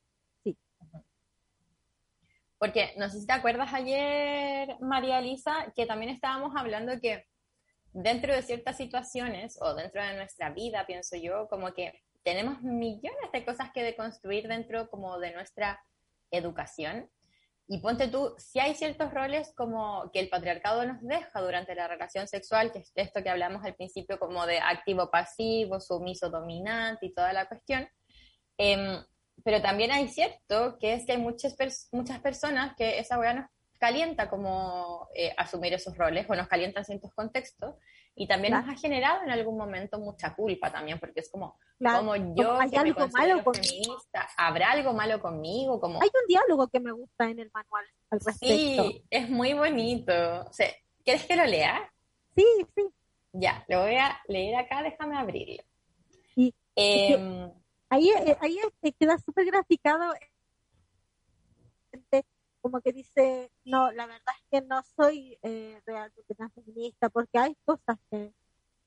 Porque 2.59 2.95
no 2.97 3.09
sé 3.09 3.21
si 3.21 3.27
te 3.27 3.33
acuerdas 3.33 3.73
ayer, 3.73 4.77
María 4.81 5.19
Elisa, 5.19 5.73
que 5.75 5.87
también 5.87 6.11
estábamos 6.11 6.55
hablando 6.57 7.01
que 7.01 7.27
dentro 7.93 8.35
de 8.35 8.43
ciertas 8.43 8.77
situaciones 8.77 9.59
o 9.61 9.75
dentro 9.75 10.03
de 10.03 10.17
nuestra 10.17 10.51
vida, 10.51 10.87
pienso 10.87 11.17
yo, 11.17 11.49
como 11.49 11.73
que 11.73 12.03
tenemos 12.25 12.61
millones 12.62 13.31
de 13.33 13.45
cosas 13.45 13.71
que 13.73 13.83
deconstruir 13.83 14.49
dentro 14.49 14.88
como 14.88 15.19
de 15.19 15.33
nuestra 15.33 15.81
educación. 16.31 17.09
Y 17.67 17.79
ponte 17.79 18.09
tú, 18.09 18.35
si 18.37 18.59
hay 18.59 18.75
ciertos 18.75 19.12
roles 19.14 19.53
como 19.57 20.11
que 20.12 20.21
el 20.21 20.29
patriarcado 20.29 20.85
nos 20.85 21.01
deja 21.03 21.40
durante 21.40 21.75
la 21.75 21.88
relación 21.88 22.29
sexual, 22.29 22.73
que 22.73 22.81
es 22.81 22.93
esto 22.95 23.23
que 23.23 23.31
hablamos 23.31 23.64
al 23.64 23.75
principio 23.75 24.19
como 24.19 24.45
de 24.47 24.59
activo-pasivo, 24.59 25.81
sumiso-dominante 25.81 27.07
y 27.07 27.14
toda 27.14 27.33
la 27.33 27.47
cuestión, 27.47 27.88
em, 28.59 29.03
pero 29.42 29.61
también 29.61 29.90
hay 29.92 30.09
cierto 30.09 30.79
que 30.79 30.94
es 30.94 31.07
que 31.07 31.12
hay 31.12 31.18
muchas, 31.18 31.57
muchas 31.92 32.20
personas 32.20 32.75
que 32.77 32.99
esa 32.99 33.18
weá 33.18 33.35
nos 33.35 33.47
calienta 33.79 34.31
como 34.31 35.09
eh, 35.14 35.35
asumir 35.37 35.75
esos 35.75 35.97
roles 35.97 36.27
o 36.29 36.35
nos 36.35 36.49
calienta 36.49 36.81
en 36.81 36.87
ciertos 36.87 37.12
contextos 37.12 37.75
y 38.14 38.29
también 38.29 38.55
nos 38.55 38.68
ha 38.68 38.77
generado 38.77 39.23
en 39.25 39.31
algún 39.31 39.59
momento 39.59 39.99
mucha 39.99 40.35
culpa 40.35 40.70
también, 40.70 41.01
porque 41.01 41.20
es 41.20 41.29
como, 41.29 41.59
como 41.81 42.14
yo 42.37 42.59
¿Hay 42.61 42.70
algo 42.77 43.09
malo 43.09 43.42
feminista, 43.42 44.29
¿habrá 44.37 44.70
algo 44.70 44.92
malo 44.92 45.20
conmigo? 45.20 45.81
Como... 45.81 46.01
Hay 46.01 46.09
un 46.09 46.29
diálogo 46.29 46.68
que 46.68 46.79
me 46.79 46.92
gusta 46.92 47.25
en 47.29 47.40
el 47.40 47.51
manual 47.53 47.85
al 48.11 48.20
respecto. 48.20 48.85
Sí, 48.85 49.05
es 49.11 49.29
muy 49.29 49.53
bonito. 49.53 50.12
O 50.49 50.53
sea, 50.53 50.68
¿Quieres 51.05 51.27
que 51.27 51.37
lo 51.37 51.44
lea? 51.44 51.92
Sí, 52.35 52.44
sí. 52.75 52.83
Ya, 53.33 53.64
lo 53.68 53.83
voy 53.83 53.97
a 53.97 54.18
leer 54.27 54.57
acá, 54.57 54.83
déjame 54.83 55.16
abrirlo. 55.18 55.62
Y, 56.35 56.55
em, 56.77 57.51
ahí, 57.95 58.11
eh, 58.11 58.37
ahí 58.41 58.59
queda 58.99 59.19
súper 59.19 59.47
graficado 59.47 60.13
como 62.61 62.81
que 62.81 62.95
dice, 62.95 63.51
no, 63.67 63.93
la 63.93 64.07
verdad 64.07 64.35
es 64.39 64.45
que 64.51 64.67
no 64.67 64.83
soy 64.97 65.39
eh, 65.43 65.83
realmente 65.85 66.35
una 66.39 66.49
feminista, 66.49 67.11
porque 67.11 67.39
hay 67.39 67.55
cosas 67.67 67.99
que, 68.11 68.33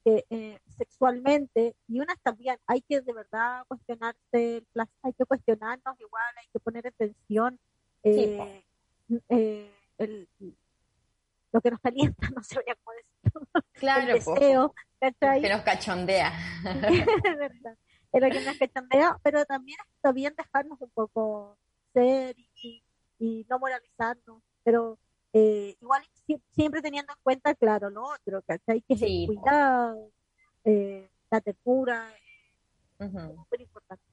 eh, 0.04 0.60
sexualmente, 0.76 1.76
y 1.88 2.00
unas 2.00 2.20
también, 2.24 2.58
hay 2.66 2.82
que 2.82 3.02
de 3.02 3.14
verdad 3.14 3.64
cuestionarse, 3.68 4.64
hay 5.04 5.14
que 5.14 5.26
cuestionarnos 5.26 6.00
igual, 6.00 6.38
hay 6.38 6.48
que 6.52 6.60
poner 6.60 6.88
atención 6.88 7.60
eh, 8.02 8.60
el, 10.00 10.28
lo 11.52 11.62
que 11.62 11.70
nos 11.70 11.80
calienta, 11.80 12.30
no 12.36 12.44
sé 12.44 12.56
cómo 12.84 12.98
decirlo, 12.98 13.48
claro, 13.74 14.08
el 14.08 14.14
deseo, 14.14 14.74
que 15.00 15.50
nos 15.50 15.62
cachondea. 15.62 16.34
es 18.12 18.22
es 18.22 18.22
lo 18.22 18.30
que 18.30 18.46
nos 18.46 18.58
cachondea, 18.58 19.18
pero 19.24 19.46
también 19.46 19.78
está 19.96 20.12
bien 20.12 20.34
dejarnos 20.36 20.82
un 20.82 20.90
poco 20.90 21.58
ser 21.94 22.36
y 22.62 22.84
y 23.20 23.46
no 23.50 23.60
moralizarnos, 23.60 24.42
pero 24.64 24.98
eh, 25.34 25.76
igual 25.82 26.04
siempre 26.52 26.82
teniendo 26.82 27.14
en 27.14 27.20
cuenta, 27.24 27.56
claro, 27.56 27.90
lo 27.90 28.04
otro, 28.04 28.42
que 28.44 28.60
hay 28.68 28.82
que 28.82 28.98
sí, 28.98 29.26
cuidado, 29.28 30.12
eh, 30.64 31.10
la 31.30 31.42
ternura, 31.42 32.10
es 33.00 33.12
muy 33.12 33.60
importante. 33.60 34.04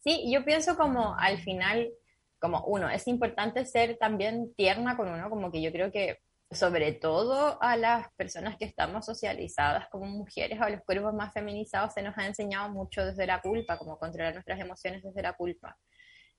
Sí, 0.00 0.30
yo 0.32 0.44
pienso 0.44 0.76
como 0.76 1.14
al 1.16 1.38
final, 1.38 1.90
como 2.38 2.64
uno, 2.64 2.88
es 2.88 3.06
importante 3.08 3.64
ser 3.66 3.96
también 3.98 4.54
tierna 4.54 4.96
con 4.96 5.08
uno, 5.08 5.28
como 5.28 5.50
que 5.50 5.60
yo 5.60 5.72
creo 5.72 5.90
que 5.90 6.18
sobre 6.50 6.92
todo 6.92 7.62
a 7.62 7.76
las 7.76 8.10
personas 8.14 8.56
que 8.56 8.64
estamos 8.64 9.04
socializadas 9.04 9.88
como 9.90 10.06
mujeres 10.06 10.58
o 10.60 10.64
a 10.64 10.70
los 10.70 10.82
cuerpos 10.82 11.12
más 11.12 11.32
feminizados 11.32 11.92
se 11.92 12.02
nos 12.02 12.16
ha 12.16 12.26
enseñado 12.26 12.70
mucho 12.70 13.04
desde 13.04 13.26
la 13.26 13.40
culpa, 13.40 13.76
como 13.76 13.98
controlar 13.98 14.32
nuestras 14.32 14.58
emociones 14.58 15.02
desde 15.02 15.22
la 15.22 15.34
culpa. 15.34 15.76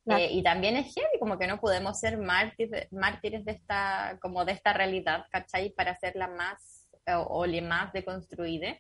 Eh, 0.08 0.30
y 0.32 0.42
también 0.42 0.76
es 0.76 0.94
heavy, 0.96 1.20
como 1.20 1.38
que 1.38 1.46
no 1.46 1.60
podemos 1.60 2.00
ser 2.00 2.18
mártires, 2.18 2.92
mártires 2.92 3.46
de 3.46 3.52
esta, 3.52 4.18
como 4.22 4.44
de 4.44 4.54
esta 4.54 4.74
realidad, 4.74 5.26
¿cachai? 5.30 5.70
Para 5.72 5.92
hacerla 5.92 6.28
más 6.28 6.88
o, 7.28 7.46
le 7.46 7.62
más 7.62 7.94
deconstruida. 7.94 8.76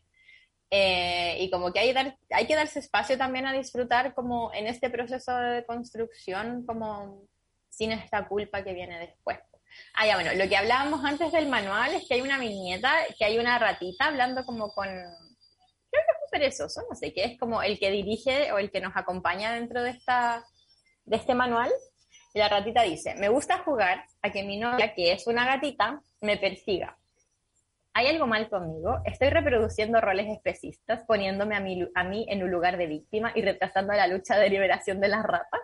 Eh, 0.71 1.37
y 1.39 1.51
como 1.51 1.71
que 1.71 1.79
hay, 1.79 1.93
dar, 1.93 2.17
hay 2.31 2.47
que 2.47 2.55
darse 2.55 2.79
espacio 2.79 3.17
también 3.17 3.45
a 3.45 3.53
disfrutar 3.53 4.15
como 4.15 4.51
en 4.53 4.65
este 4.65 4.89
proceso 4.89 5.35
de 5.35 5.65
construcción, 5.65 6.65
como 6.65 7.23
sin 7.69 7.91
esta 7.91 8.27
culpa 8.27 8.63
que 8.63 8.73
viene 8.73 8.99
después. 8.99 9.39
Ah, 9.93 10.07
ya, 10.07 10.15
bueno, 10.15 10.33
lo 10.33 10.49
que 10.49 10.57
hablábamos 10.57 11.03
antes 11.03 11.31
del 11.31 11.47
manual 11.47 11.93
es 11.93 12.07
que 12.07 12.15
hay 12.15 12.21
una 12.21 12.37
viñeta, 12.39 12.93
que 13.17 13.25
hay 13.25 13.37
una 13.37 13.59
ratita 13.59 14.05
hablando 14.05 14.45
como 14.45 14.71
con, 14.71 14.87
creo 14.87 14.99
que 15.91 15.97
es 15.97 16.23
un 16.23 16.31
perezoso, 16.31 16.81
no 16.89 16.95
sé, 16.95 17.13
que 17.13 17.23
es 17.23 17.39
como 17.39 17.61
el 17.61 17.79
que 17.79 17.91
dirige 17.91 18.51
o 18.51 18.59
el 18.59 18.71
que 18.71 18.81
nos 18.81 18.95
acompaña 18.95 19.53
dentro 19.53 19.83
de 19.83 19.91
esta 19.91 20.45
de 21.09 21.17
este 21.17 21.33
manual, 21.33 21.71
la 22.33 22.47
ratita 22.47 22.83
dice, 22.83 23.15
me 23.15 23.29
gusta 23.29 23.57
jugar 23.59 24.05
a 24.21 24.31
que 24.31 24.43
mi 24.43 24.57
novia, 24.57 24.93
que 24.93 25.11
es 25.11 25.25
una 25.25 25.45
gatita, 25.45 26.01
me 26.21 26.37
persiga. 26.37 26.97
¿Hay 27.93 28.07
algo 28.07 28.27
mal 28.27 28.49
conmigo? 28.49 28.99
Estoy 29.03 29.29
reproduciendo 29.29 29.99
roles 29.99 30.27
especistas, 30.27 31.03
poniéndome 31.07 31.55
a 31.55 31.59
mí, 31.59 31.87
a 31.95 32.03
mí 32.03 32.27
en 32.29 32.43
un 32.43 32.51
lugar 32.51 32.77
de 32.77 32.85
víctima 32.85 33.31
y 33.33 33.41
retrasando 33.41 33.93
la 33.93 34.05
lucha 34.07 34.37
de 34.37 34.49
liberación 34.49 35.01
de 35.01 35.07
las 35.07 35.23
ratas. 35.23 35.61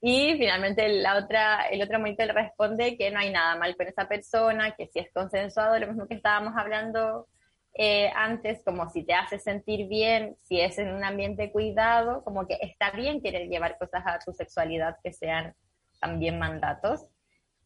Y 0.00 0.36
finalmente 0.38 0.88
la 0.88 1.16
otra, 1.18 1.68
el 1.68 1.82
otro 1.82 1.98
monito 1.98 2.24
le 2.24 2.32
responde 2.32 2.96
que 2.96 3.10
no 3.10 3.18
hay 3.18 3.30
nada 3.30 3.56
mal 3.56 3.76
con 3.76 3.86
esa 3.86 4.08
persona, 4.08 4.74
que 4.74 4.86
si 4.86 4.98
es 4.98 5.12
consensuado, 5.12 5.78
lo 5.78 5.88
mismo 5.88 6.06
que 6.08 6.14
estábamos 6.14 6.54
hablando 6.56 7.28
eh, 7.74 8.10
antes, 8.14 8.62
como 8.64 8.88
si 8.90 9.04
te 9.04 9.12
hace 9.12 9.38
sentir 9.38 9.88
bien, 9.88 10.36
si 10.42 10.60
es 10.60 10.78
en 10.78 10.94
un 10.94 11.04
ambiente 11.04 11.52
cuidado, 11.52 12.24
como 12.24 12.46
que 12.46 12.58
está 12.62 12.90
bien 12.92 13.20
querer 13.20 13.48
llevar 13.48 13.78
cosas 13.78 14.02
a 14.06 14.18
tu 14.18 14.32
sexualidad 14.32 14.96
que 15.02 15.12
sean 15.12 15.54
también 16.00 16.38
mandatos. 16.38 17.06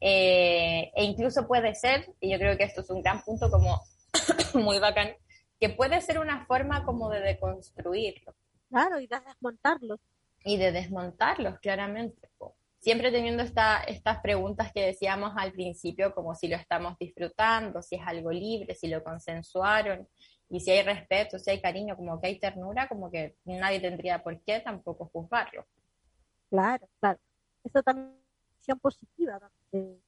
Eh, 0.01 0.91
e 0.95 1.05
incluso 1.05 1.47
puede 1.47 1.75
ser, 1.75 2.07
y 2.21 2.33
yo 2.33 2.39
creo 2.39 2.59
que 2.59 2.65
esto 2.65 2.81
es 2.81 2.91
un 2.91 3.01
gran 3.01 3.23
punto 3.23 3.49
como 3.49 3.81
muy 4.55 4.79
bacán, 4.81 5.15
que 5.61 5.69
puede 5.71 6.01
ser 6.01 6.19
una 6.19 6.45
forma 6.47 6.85
como 6.85 7.09
de 7.11 7.21
deconstruirlo. 7.21 8.35
Claro, 8.69 8.99
y 8.99 9.07
de 9.07 9.21
desmontarlos. 9.21 10.01
Y 10.45 10.59
de 10.59 10.73
desmontarlos, 10.73 11.59
claramente 11.59 12.29
siempre 12.85 13.11
teniendo 13.11 13.43
esta, 13.43 13.83
estas 13.85 14.19
preguntas 14.21 14.71
que 14.71 14.85
decíamos 14.85 15.33
al 15.39 15.53
principio, 15.53 16.15
como 16.15 16.35
si 16.35 16.49
lo 16.49 16.57
estamos 16.57 16.99
disfrutando, 16.99 17.81
si 17.81 17.95
es 17.95 18.03
algo 18.05 18.31
libre, 18.31 18.75
si 18.75 18.89
lo 18.89 19.03
consensuaron, 19.03 20.07
Y 20.51 20.61
si 20.61 20.71
hay 20.71 20.83
respeto, 20.83 21.39
si 21.39 21.51
hay 21.51 21.63
cariño, 21.63 21.97
como 21.97 22.21
que 22.21 22.27
hay 22.27 22.39
ternura, 22.39 22.87
como 22.87 23.11
que 23.11 23.37
nadie 23.47 23.81
tendría 23.81 24.23
por 24.23 24.39
qué 24.43 24.61
tampoco 24.61 25.09
juzgarlo. 25.11 25.65
Claro, 26.51 26.87
claro. 27.01 27.19
Eso 27.65 27.83
también 27.83 28.09
es 28.09 28.45
una 28.45 28.59
visión 28.59 28.79
positiva 28.79 29.51
de, 29.73 29.99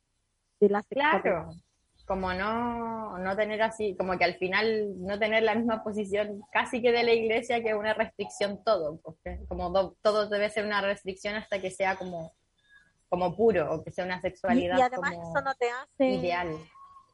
de 0.60 0.68
la. 0.68 0.82
Claro, 0.82 1.48
como 2.06 2.32
no, 2.32 3.18
no 3.18 3.36
tener 3.36 3.60
así, 3.62 3.96
como 3.96 4.16
que 4.16 4.24
al 4.24 4.34
final 4.36 4.94
no 5.04 5.18
tener 5.18 5.42
la 5.42 5.54
misma 5.54 5.82
posición 5.82 6.40
casi 6.52 6.80
que 6.80 6.92
de 6.92 7.02
la 7.02 7.12
iglesia 7.12 7.62
que 7.62 7.74
una 7.74 7.94
restricción 7.94 8.62
todo, 8.64 8.98
porque 9.02 9.40
como 9.48 9.70
do- 9.70 9.96
todo 10.02 10.28
debe 10.28 10.48
ser 10.48 10.64
una 10.64 10.80
restricción 10.80 11.34
hasta 11.34 11.60
que 11.60 11.70
sea 11.70 11.96
como, 11.96 12.32
como 13.08 13.36
puro, 13.36 13.72
o 13.74 13.82
que 13.84 13.90
sea 13.90 14.04
una 14.04 14.20
sexualidad 14.20 14.78
y 14.78 14.82
además 14.82 15.14
como 15.14 15.30
eso 15.32 15.44
no 15.44 15.54
te 15.56 15.68
hace, 15.70 16.06
ideal. 16.06 16.56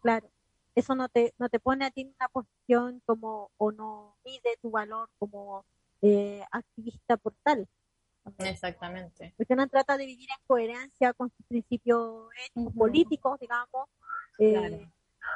claro, 0.02 0.30
eso 0.74 0.94
no 0.94 1.08
te, 1.08 1.32
no 1.38 1.48
te 1.48 1.58
pone 1.58 1.86
a 1.86 1.90
ti 1.90 2.02
en 2.02 2.14
una 2.18 2.28
posición 2.28 3.02
como, 3.06 3.50
o 3.56 3.72
no 3.72 4.16
mide 4.24 4.56
tu 4.60 4.70
valor 4.70 5.08
como 5.18 5.64
eh, 6.02 6.42
activista 6.50 7.16
por 7.16 7.34
tal. 7.42 7.66
Exactamente. 8.38 9.34
Porque 9.36 9.52
uno 9.54 9.66
trata 9.68 9.96
de 9.96 10.06
vivir 10.06 10.28
en 10.30 10.46
coherencia 10.46 11.12
con 11.12 11.30
sus 11.30 11.44
principios 11.46 12.28
éticos, 12.46 12.72
políticos, 12.74 13.40
digamos, 13.40 13.88
eh, 14.38 14.52
Claro. 14.52 14.92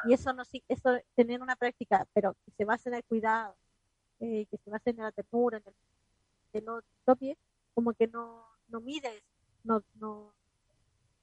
y 0.08 0.12
eso 0.14 0.32
no 0.32 0.42
eso 0.68 0.98
tener 1.14 1.40
una 1.42 1.56
práctica, 1.56 2.06
pero 2.12 2.34
que 2.44 2.52
se 2.56 2.64
base 2.64 2.88
en 2.88 2.96
el 2.96 3.04
cuidado, 3.04 3.56
eh, 4.20 4.46
que 4.50 4.56
se 4.58 4.70
base 4.70 4.90
en 4.90 4.96
la 4.98 5.12
ternura, 5.12 5.58
en 5.58 5.64
el, 6.54 6.64
lo 6.64 6.80
propio, 7.04 7.34
como 7.74 7.92
que 7.92 8.06
no, 8.08 8.44
no 8.68 8.80
mides, 8.80 9.22
no, 9.64 9.82
no, 9.94 10.32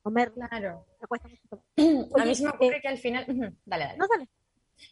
no 0.05 0.11
merma, 0.11 0.47
Claro. 0.49 0.85
me 1.01 1.07
cuesta 1.07 1.27
mucho. 1.27 1.63
a 2.19 2.25
mí 2.25 2.35
se 2.35 2.43
me 2.43 2.49
ocurre 2.49 2.77
eh, 2.77 2.81
que 2.81 2.87
al 2.87 2.97
final, 2.97 3.25
dale, 3.65 3.85
dale. 3.85 3.97
No 3.97 4.05
sale. 4.07 4.29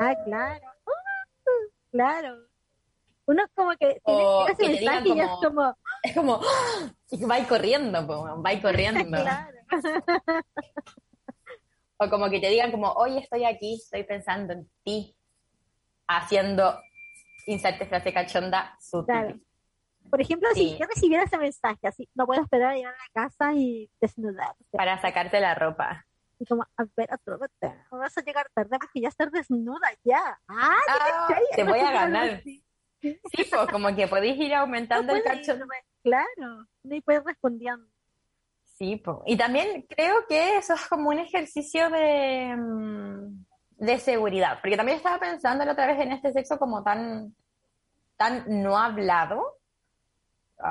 Ah, 0.00 0.14
claro. 0.24 0.66
Ah, 0.86 1.68
claro. 1.90 2.36
Uno 3.26 3.44
es 3.44 3.50
como 3.54 3.70
que 3.76 4.00
O 4.04 4.46
que 4.58 4.66
mensaje 4.68 5.08
y 5.08 5.20
es 5.20 5.28
como- 5.42 5.76
Es 6.02 6.14
como, 6.14 6.34
¡ah! 6.42 6.92
y 7.10 7.24
va 7.24 7.38
corriendo, 7.46 8.06
po, 8.06 8.42
va 8.42 8.60
corriendo. 8.60 9.04
claro. 9.22 9.56
O 11.98 12.08
como 12.08 12.30
que 12.30 12.40
te 12.40 12.48
digan 12.48 12.70
como, 12.70 12.90
hoy 12.92 13.18
estoy 13.18 13.44
aquí, 13.44 13.74
estoy 13.74 14.04
pensando 14.04 14.54
en 14.54 14.68
ti, 14.82 15.14
haciendo, 16.08 16.80
inserte 17.46 17.86
frase 17.86 18.12
cachonda, 18.12 18.74
sutil. 18.80 19.04
Claro. 19.06 19.38
Por 20.08 20.20
ejemplo, 20.20 20.48
Sí. 20.54 20.70
si 20.72 20.78
yo 20.78 20.86
recibiera 20.86 21.24
ese 21.24 21.36
mensaje, 21.38 21.86
así, 21.86 22.08
no 22.14 22.26
puedo 22.26 22.42
esperar 22.42 22.70
a 22.72 22.74
llegar 22.74 22.94
a 22.94 22.96
la 22.96 23.28
casa 23.28 23.52
y 23.54 23.90
desnudarte. 24.00 24.64
Para 24.72 25.00
sacarte 25.00 25.40
la 25.40 25.54
ropa. 25.54 26.04
Y 26.40 26.46
como, 26.46 26.62
a 26.62 26.84
ver, 26.96 27.12
atrévete, 27.12 27.84
vas 27.90 28.16
a 28.16 28.22
llegar 28.22 28.46
tarde 28.54 28.78
porque 28.80 29.00
ya 29.02 29.08
estar 29.08 29.30
desnuda 29.30 29.88
ya. 30.02 30.40
Ah, 30.48 30.78
Ah, 30.88 31.38
te 31.54 31.62
voy 31.64 31.78
a 31.78 31.92
ganar. 31.92 32.42
Sí, 32.42 32.64
pues 33.34 33.70
como 33.70 33.94
que 33.94 34.08
podéis 34.08 34.38
ir 34.38 34.54
aumentando 34.54 35.12
No 35.12 35.18
el 35.18 35.18
ir, 35.18 35.24
cacho. 35.24 35.58
Claro, 36.02 36.66
y 36.84 37.00
puedes 37.02 37.22
respondiendo. 37.24 37.86
Sí, 38.64 38.96
po. 38.96 39.22
y 39.26 39.36
también 39.36 39.86
creo 39.86 40.26
que 40.26 40.56
eso 40.56 40.72
es 40.72 40.86
como 40.86 41.10
un 41.10 41.18
ejercicio 41.18 41.90
de, 41.90 42.56
mm, 42.56 43.44
de 43.72 43.98
seguridad, 43.98 44.58
porque 44.62 44.78
también 44.78 44.96
estaba 44.96 45.18
pensando 45.20 45.62
la 45.66 45.72
otra 45.72 45.86
vez 45.86 46.00
en 46.00 46.12
este 46.12 46.32
sexo 46.32 46.58
como 46.58 46.82
tan, 46.82 47.36
tan 48.16 48.62
no 48.62 48.78
hablado, 48.78 49.59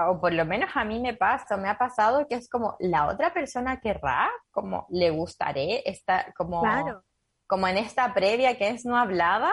o 0.10 0.20
por 0.20 0.34
lo 0.34 0.46
menos 0.46 0.70
a 0.76 0.84
mí 0.84 1.00
me 1.00 1.14
pasa, 1.14 1.58
me 1.58 1.70
ha 1.70 1.78
pasado 1.78 2.28
que 2.28 2.36
es 2.36 2.50
como 2.50 2.76
la 2.80 3.08
otra 3.08 3.34
persona 3.34 3.80
querrá, 3.80 4.30
como 4.52 4.86
le 4.90 5.10
gustaré, 5.10 5.82
está 5.90 6.34
como, 6.38 6.62
Claro. 6.62 7.04
como 7.48 7.68
en 7.68 7.78
esta 7.78 8.14
previa 8.14 8.58
que 8.58 8.70
es 8.70 8.86
no 8.86 8.98
hablada, 8.98 9.52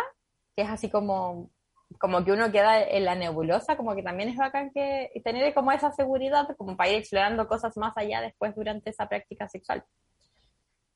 que 0.55 0.63
es 0.63 0.71
así 0.71 0.91
como, 0.91 1.51
como 1.99 2.25
que 2.25 2.33
uno 2.33 2.51
queda 2.51 2.83
en 2.83 3.05
la 3.05 3.15
nebulosa, 3.15 3.77
como 3.77 3.95
que 3.95 4.03
también 4.03 4.29
es 4.29 4.37
bacán 4.37 4.71
que 4.73 5.11
tener 5.25 5.55
como 5.55 5.73
esa 5.73 5.93
seguridad, 5.93 6.49
como 6.57 6.77
para 6.77 6.91
ir 6.91 6.99
explorando 6.99 7.47
cosas 7.47 7.77
más 7.77 7.97
allá 7.97 8.21
después 8.21 8.55
durante 8.55 8.91
esa 8.91 9.09
práctica 9.09 9.49
sexual. 9.49 9.85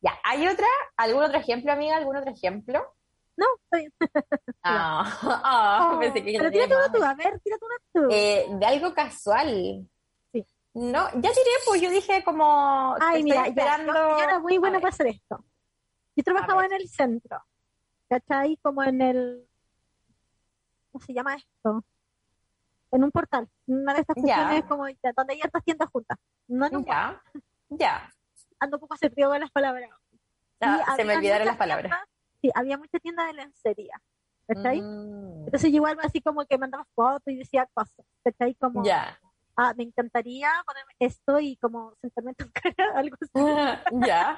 Ya, 0.02 0.18
¿hay 0.24 0.48
otra? 0.48 0.66
¿Algún 0.96 1.22
otro 1.22 1.38
ejemplo, 1.38 1.72
amiga? 1.72 1.96
¿Algún 1.96 2.16
otro 2.16 2.32
ejemplo? 2.32 2.82
No, 3.40 3.46
estoy 3.64 3.92
Ah, 4.62 5.18
ah, 5.22 5.96
pensé 5.98 6.22
que 6.22 6.32
Pero 6.38 6.50
tírate 6.50 6.76
una 6.76 6.92
tú, 6.92 7.02
a 7.02 7.14
ver, 7.14 7.40
tírate 7.40 7.64
una 7.64 7.76
tú. 8.08 8.08
Eh, 8.14 8.46
de 8.50 8.66
algo 8.66 8.92
casual. 8.94 9.88
Sí. 10.32 10.46
No, 10.74 11.08
ya 11.14 11.30
tiré, 11.30 11.50
pues 11.66 11.80
yo 11.80 11.90
dije 11.90 12.22
como 12.22 12.94
Ay, 13.00 13.22
mira, 13.22 13.46
esperando. 13.46 13.92
yo, 13.94 14.18
yo 14.18 14.22
era 14.22 14.38
muy 14.38 14.58
buena 14.58 14.78
para 14.78 14.90
hacer 14.90 15.06
esto. 15.08 15.42
Yo 16.16 16.22
trabajaba 16.24 16.66
en 16.66 16.72
el 16.74 16.88
centro, 16.88 17.42
¿cachai? 18.08 18.58
Como 18.62 18.82
en 18.82 19.00
el, 19.00 19.48
¿cómo 20.92 21.02
se 21.04 21.14
llama 21.14 21.34
esto? 21.36 21.82
En 22.92 23.04
un 23.04 23.10
portal, 23.10 23.48
una 23.66 23.94
de 23.94 24.00
estas 24.00 24.16
Ya. 24.16 24.22
cuestiones 24.36 24.64
como 24.64 24.88
ya, 24.88 25.12
donde 25.16 25.34
hay 25.34 25.40
estas 25.42 25.64
tiendas 25.64 25.88
juntas. 25.90 26.18
No 26.48 26.66
en 26.66 26.76
un 26.76 26.84
Ya, 26.84 27.22
ya. 27.70 28.12
ando 28.58 28.76
un 28.76 28.80
poco 28.80 28.96
perdido 28.96 29.30
con 29.30 29.40
las 29.40 29.50
palabras. 29.50 29.88
Ah, 30.60 30.92
se 30.96 31.04
me 31.04 31.16
olvidaron 31.16 31.46
las 31.46 31.56
palabras. 31.56 31.90
tiendas- 31.90 32.08
sí, 32.40 32.50
había 32.54 32.78
muchas 32.78 33.00
tiendas 33.02 33.26
de 33.28 33.32
lencería, 33.34 34.00
¿cachai? 34.46 34.80
Mm, 34.80 35.44
Entonces 35.46 35.70
yo 35.70 35.76
igual 35.76 35.98
así 36.02 36.20
como 36.20 36.44
que 36.46 36.58
mandaba 36.58 36.86
fotos 36.94 37.28
y 37.28 37.36
decía 37.36 37.68
cosas, 37.74 38.04
¿cachai? 38.24 38.54
Como, 38.54 38.84
ya. 38.84 39.18
ah, 39.56 39.74
me 39.76 39.84
encantaría 39.84 40.50
ponerme 40.66 40.92
esto 40.98 41.38
y 41.40 41.56
como 41.56 41.94
sentarme 42.00 42.30
en 42.30 42.34
tu 42.36 42.50
cara, 42.52 42.74
algo 42.96 43.16
así. 43.20 43.30
ya. 44.06 44.36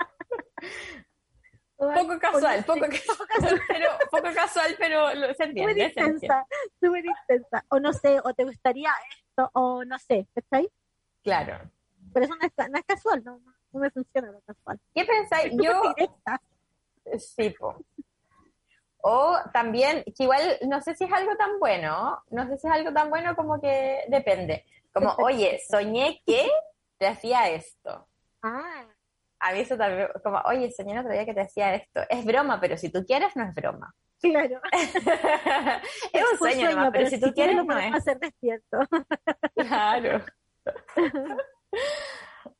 Poco 1.77 2.17
casual, 2.21 2.65
poco, 2.65 2.85
Sí, 2.85 2.91
ca- 3.09 3.59
pero, 3.69 3.89
poco 4.11 4.29
casual, 4.35 4.75
pero 4.79 5.15
lo- 5.15 5.27
se 5.29 5.33
súper 5.33 5.49
entiende. 5.49 5.85
entiende. 5.85 6.11
intensa, 6.13 6.47
súper 6.81 7.05
intensa. 7.07 7.65
O 7.71 7.81
no 7.81 7.93
sé, 7.93 8.21
o 8.23 8.33
te 8.35 8.45
gustaría 8.45 8.91
esto, 9.19 9.51
o 9.55 9.85
no 9.85 9.99
sé, 9.99 10.29
¿cachai? 10.35 10.69
Claro. 11.25 11.59
Pero 12.15 12.27
eso 12.27 12.35
no 12.37 12.47
es, 12.47 12.71
no 12.71 12.79
es 12.79 12.85
casual, 12.85 13.25
no, 13.25 13.41
no, 13.73 13.81
me 13.81 13.91
funciona 13.91 14.31
lo 14.31 14.41
casual. 14.43 14.79
¿Qué 14.95 15.05
pensáis? 15.05 15.51
Súper 15.53 15.65
Yo, 15.67 15.83
directa. 15.97 16.41
Sí, 17.19 17.51
po. 17.51 17.77
O 19.05 19.37
también, 19.53 20.05
que 20.05 20.23
igual, 20.25 20.59
no 20.69 20.81
sé 20.81 20.95
si 20.95 21.05
es 21.05 21.13
algo 21.13 21.37
tan 21.37 21.59
bueno, 21.59 22.23
no 22.31 22.47
sé 22.47 22.57
si 22.59 22.69
es 22.69 22.73
algo 22.73 22.93
tan 22.93 23.11
bueno 23.11 23.35
como 23.35 23.61
que 23.61 24.05
depende. 24.09 24.65
Como, 24.93 25.11
oye, 25.19 25.61
soñé 25.69 26.23
que 26.25 26.49
te 26.99 27.07
hacía 27.09 27.49
esto. 27.49 28.07
Ah, 28.43 28.85
A 29.41 29.53
mí 29.53 29.61
eso 29.61 29.77
también, 29.77 30.09
como, 30.23 30.39
oye, 30.45 30.71
soñé 30.71 30.99
otro 31.01 31.13
día 31.13 31.25
que 31.25 31.35
te 31.35 31.41
decía 31.41 31.75
esto. 31.75 32.03
Es 32.09 32.25
broma, 32.25 32.61
pero 32.61 32.77
si 32.77 32.91
tú 32.91 33.05
quieres, 33.05 33.35
no 33.35 33.45
es 33.45 33.55
broma. 33.55 33.93
Claro. 34.21 34.61
es 36.13 36.25
un 36.33 36.39
sueño, 36.39 36.71
nomás, 36.71 36.91
pero, 36.93 37.09
si 37.11 37.19
tú 37.19 37.33
quieres, 37.35 37.57
no 37.65 37.77
es. 37.79 37.93
hacer 37.95 38.21
despierto. 38.21 38.79
Claro. 39.57 40.25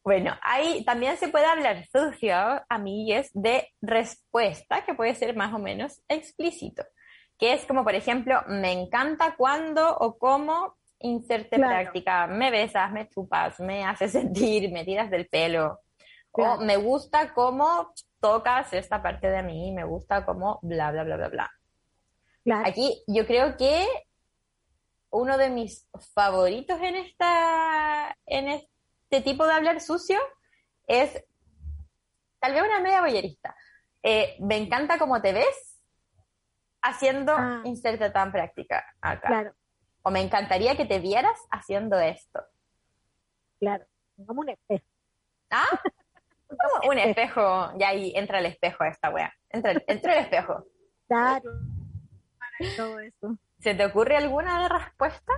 Bueno, 0.05 0.37
ahí 0.43 0.85
también 0.85 1.17
se 1.17 1.29
puede 1.29 1.47
hablar 1.47 1.85
sucio, 1.87 2.35
amigues, 2.69 3.31
de 3.35 3.69
respuesta, 3.81 4.85
que 4.85 4.95
puede 4.95 5.15
ser 5.15 5.35
más 5.37 5.53
o 5.55 5.59
menos 5.59 6.03
explícito, 6.09 6.85
que 7.39 7.53
es 7.55 7.65
como, 7.65 7.85
por 7.85 7.95
ejemplo, 7.95 8.43
me 8.49 8.73
encanta 8.73 9.35
cuando 9.37 9.97
o 9.97 10.19
cómo 10.19 10.77
inserte 11.01 11.57
Claro. 11.57 11.71
práctica, 11.73 12.27
me 12.29 12.51
besas, 12.51 12.93
me 12.93 13.09
chupas, 13.09 13.59
me 13.61 13.85
haces 13.85 14.13
sentir, 14.13 14.71
me 14.73 14.85
tiras 14.85 15.11
del 15.11 15.29
pelo, 15.29 15.81
Claro. 16.33 16.55
o 16.61 16.65
me 16.65 16.77
gusta 16.77 17.35
cómo 17.35 17.93
tocas 18.21 18.73
esta 18.73 19.03
parte 19.03 19.29
de 19.29 19.43
mí, 19.43 19.73
me 19.73 19.85
gusta 19.85 20.25
cómo 20.25 20.59
bla, 20.63 20.91
bla, 20.93 21.05
bla, 21.05 21.17
bla, 21.17 21.29
bla. 21.29 21.51
Claro. 22.45 22.67
Aquí 22.69 23.03
yo 23.07 23.27
creo 23.27 23.57
que 23.57 23.87
uno 25.11 25.37
de 25.37 25.51
mis 25.51 25.87
favoritos 26.15 26.81
en 26.81 26.97
esta 26.97 28.17
en 28.25 28.49
este 29.13 29.21
tipo 29.31 29.47
de 29.47 29.53
hablar 29.53 29.79
sucio 29.83 30.19
es 30.87 31.23
tal 32.41 32.55
vez 32.55 32.63
una 32.63 32.81
media 32.81 33.03
boyerista. 33.03 33.55
Eh, 34.03 34.37
me 34.41 34.57
encanta 34.57 34.99
cómo 34.99 35.21
te 35.21 35.35
ves 35.35 35.79
haciendo 36.81 37.35
Ah. 37.37 37.61
inserta 37.65 38.11
tan 38.11 38.33
práctica 38.33 38.83
acá. 39.03 39.29
Claro, 39.29 39.55
O 40.03 40.11
me 40.11 40.21
encantaría 40.23 40.77
que 40.79 40.87
te 40.87 40.99
vieras 40.99 41.39
haciendo 41.51 41.99
esto. 42.01 42.41
claro. 43.61 43.85
Como 44.27 44.41
un 44.41 44.49
espejo. 44.49 44.85
¿Ah? 45.51 45.67
Como 46.49 46.91
un 46.91 46.99
espejo, 46.99 47.73
ya 47.79 47.89
ahí 47.89 48.13
entra 48.17 48.39
el 48.41 48.47
espejo 48.47 48.85
esta 48.85 49.11
wea. 49.11 49.33
Entra, 49.51 49.73
el- 49.73 49.85
entra 49.87 50.15
el 50.15 50.21
espejo. 50.25 50.65
Claro. 51.07 51.51
Para 52.39 52.77
todo 52.77 52.99
eso. 53.01 53.37
¿Se 53.61 53.75
te 53.75 53.85
ocurre 53.87 54.17
alguna 54.17 54.69
respuesta? 54.69 55.33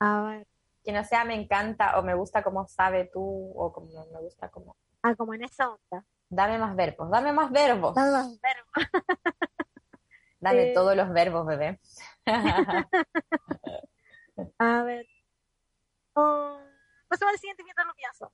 A 0.00 0.22
ver. 0.22 0.46
Que 0.84 0.92
no 0.92 1.04
sea 1.04 1.24
me 1.24 1.34
encanta 1.34 1.98
o 1.98 2.02
me 2.02 2.14
gusta 2.14 2.42
como 2.42 2.66
sabe 2.66 3.10
tú 3.12 3.52
o 3.54 3.72
como 3.72 4.06
me 4.12 4.20
gusta 4.20 4.48
como... 4.50 4.76
Ah, 5.02 5.14
como 5.14 5.34
en 5.34 5.44
esa 5.44 5.68
onda. 5.70 6.04
Dame 6.28 6.58
más 6.58 6.76
verbos, 6.76 7.10
dame 7.10 7.32
más 7.32 7.50
verbos. 7.50 7.94
Dame 7.94 8.10
más 8.12 8.40
verbos. 8.40 8.72
Dame 10.40 10.70
Eh. 10.70 10.72
todos 10.74 10.96
los 10.96 11.10
verbos, 11.12 11.46
bebé. 11.46 11.78
A 14.58 14.82
ver. 14.84 15.06
Oh, 16.14 16.58
pasemos 17.08 17.32
al 17.34 17.38
siguiente 17.38 17.62
mientras 17.64 17.86
lo 17.86 17.94
pienso. 17.94 18.32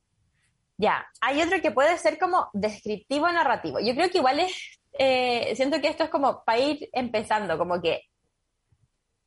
ya, 0.79 1.05
hay 1.21 1.43
otro 1.43 1.61
que 1.61 1.71
puede 1.73 1.97
ser 1.99 2.19
como 2.19 2.49
descriptivo 2.53 3.29
narrativo. 3.31 3.81
Yo 3.81 3.95
creo 3.95 4.11
que 4.11 4.19
igual 4.19 4.41
es, 4.41 4.79
eh, 4.99 5.55
siento 5.57 5.81
que 5.81 5.89
esto 5.89 6.05
es 6.05 6.11
como 6.11 6.45
para 6.45 6.59
ir 6.59 6.89
empezando, 6.93 7.59
como 7.59 7.81
que 7.81 8.03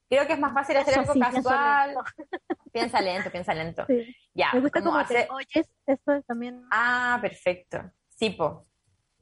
creo 0.09 0.25
que 0.27 0.33
es 0.33 0.39
más 0.39 0.53
fácil 0.53 0.77
hacer 0.77 0.99
algo 0.99 1.13
sí, 1.13 1.19
casual. 1.19 1.95
Piensa 2.73 3.01
lento, 3.01 3.31
piensa 3.31 3.53
lento. 3.53 3.85
Sí. 3.87 4.15
Ya, 4.33 4.49
Me 4.53 4.59
gusta 4.61 4.79
como 4.79 4.91
como 4.91 5.03
hacer- 5.03 5.27
te 5.27 5.33
oyes. 5.33 5.69
Esto 5.85 6.13
es 6.13 6.25
también. 6.25 6.63
Ah, 6.71 7.17
perfecto. 7.21 7.91
Sí, 8.09 8.31
po. 8.31 8.65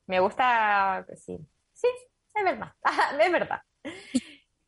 Me 0.06 0.20
gusta, 0.20 1.06
sí. 1.16 1.38
Sí, 1.74 1.88
es 2.34 2.44
verdad. 2.44 2.74
es 3.20 3.32
verdad. 3.32 3.62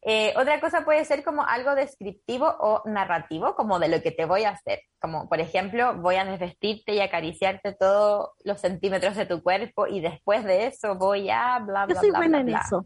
Eh, 0.01 0.33
otra 0.37 0.61
cosa 0.61 0.85
puede 0.85 1.03
ser 1.03 1.25
como 1.25 1.43
algo 1.45 1.75
descriptivo 1.75 2.47
o 2.47 2.81
narrativo, 2.85 3.55
como 3.55 3.79
de 3.79 3.89
lo 3.89 4.01
que 4.01 4.11
te 4.11 4.25
voy 4.25 4.45
a 4.45 4.51
hacer. 4.51 4.81
Como, 4.99 5.27
por 5.27 5.41
ejemplo, 5.41 5.95
voy 5.97 6.15
a 6.15 6.23
desvestirte 6.25 6.93
y 6.93 7.01
acariciarte 7.01 7.73
todos 7.73 8.29
los 8.45 8.61
centímetros 8.61 9.15
de 9.17 9.25
tu 9.25 9.43
cuerpo 9.43 9.87
y 9.87 9.99
después 9.99 10.45
de 10.45 10.67
eso 10.67 10.95
voy 10.95 11.29
a 11.29 11.59
bla, 11.59 11.81
Yo 11.81 11.87
bla, 11.87 11.99
soy 11.99 12.09
bla, 12.11 12.19
buena 12.19 12.37
bla, 12.37 12.39
en 12.39 12.45
bla. 12.47 12.61
eso. 12.65 12.85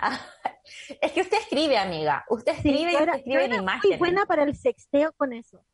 Es 1.00 1.12
que 1.12 1.20
usted 1.22 1.38
escribe, 1.38 1.76
amiga. 1.78 2.24
Usted 2.28 2.52
Sí, 2.52 2.68
escribe 2.70 2.92
y 2.92 2.96
usted 2.96 3.14
escribe 3.14 3.44
en 3.46 3.54
imágenes. 3.54 3.98
muy 4.00 4.08
buena 4.08 4.26
para 4.26 4.42
el 4.44 4.54
sexteo 4.56 5.12
con 5.14 5.32
eso. 5.32 5.64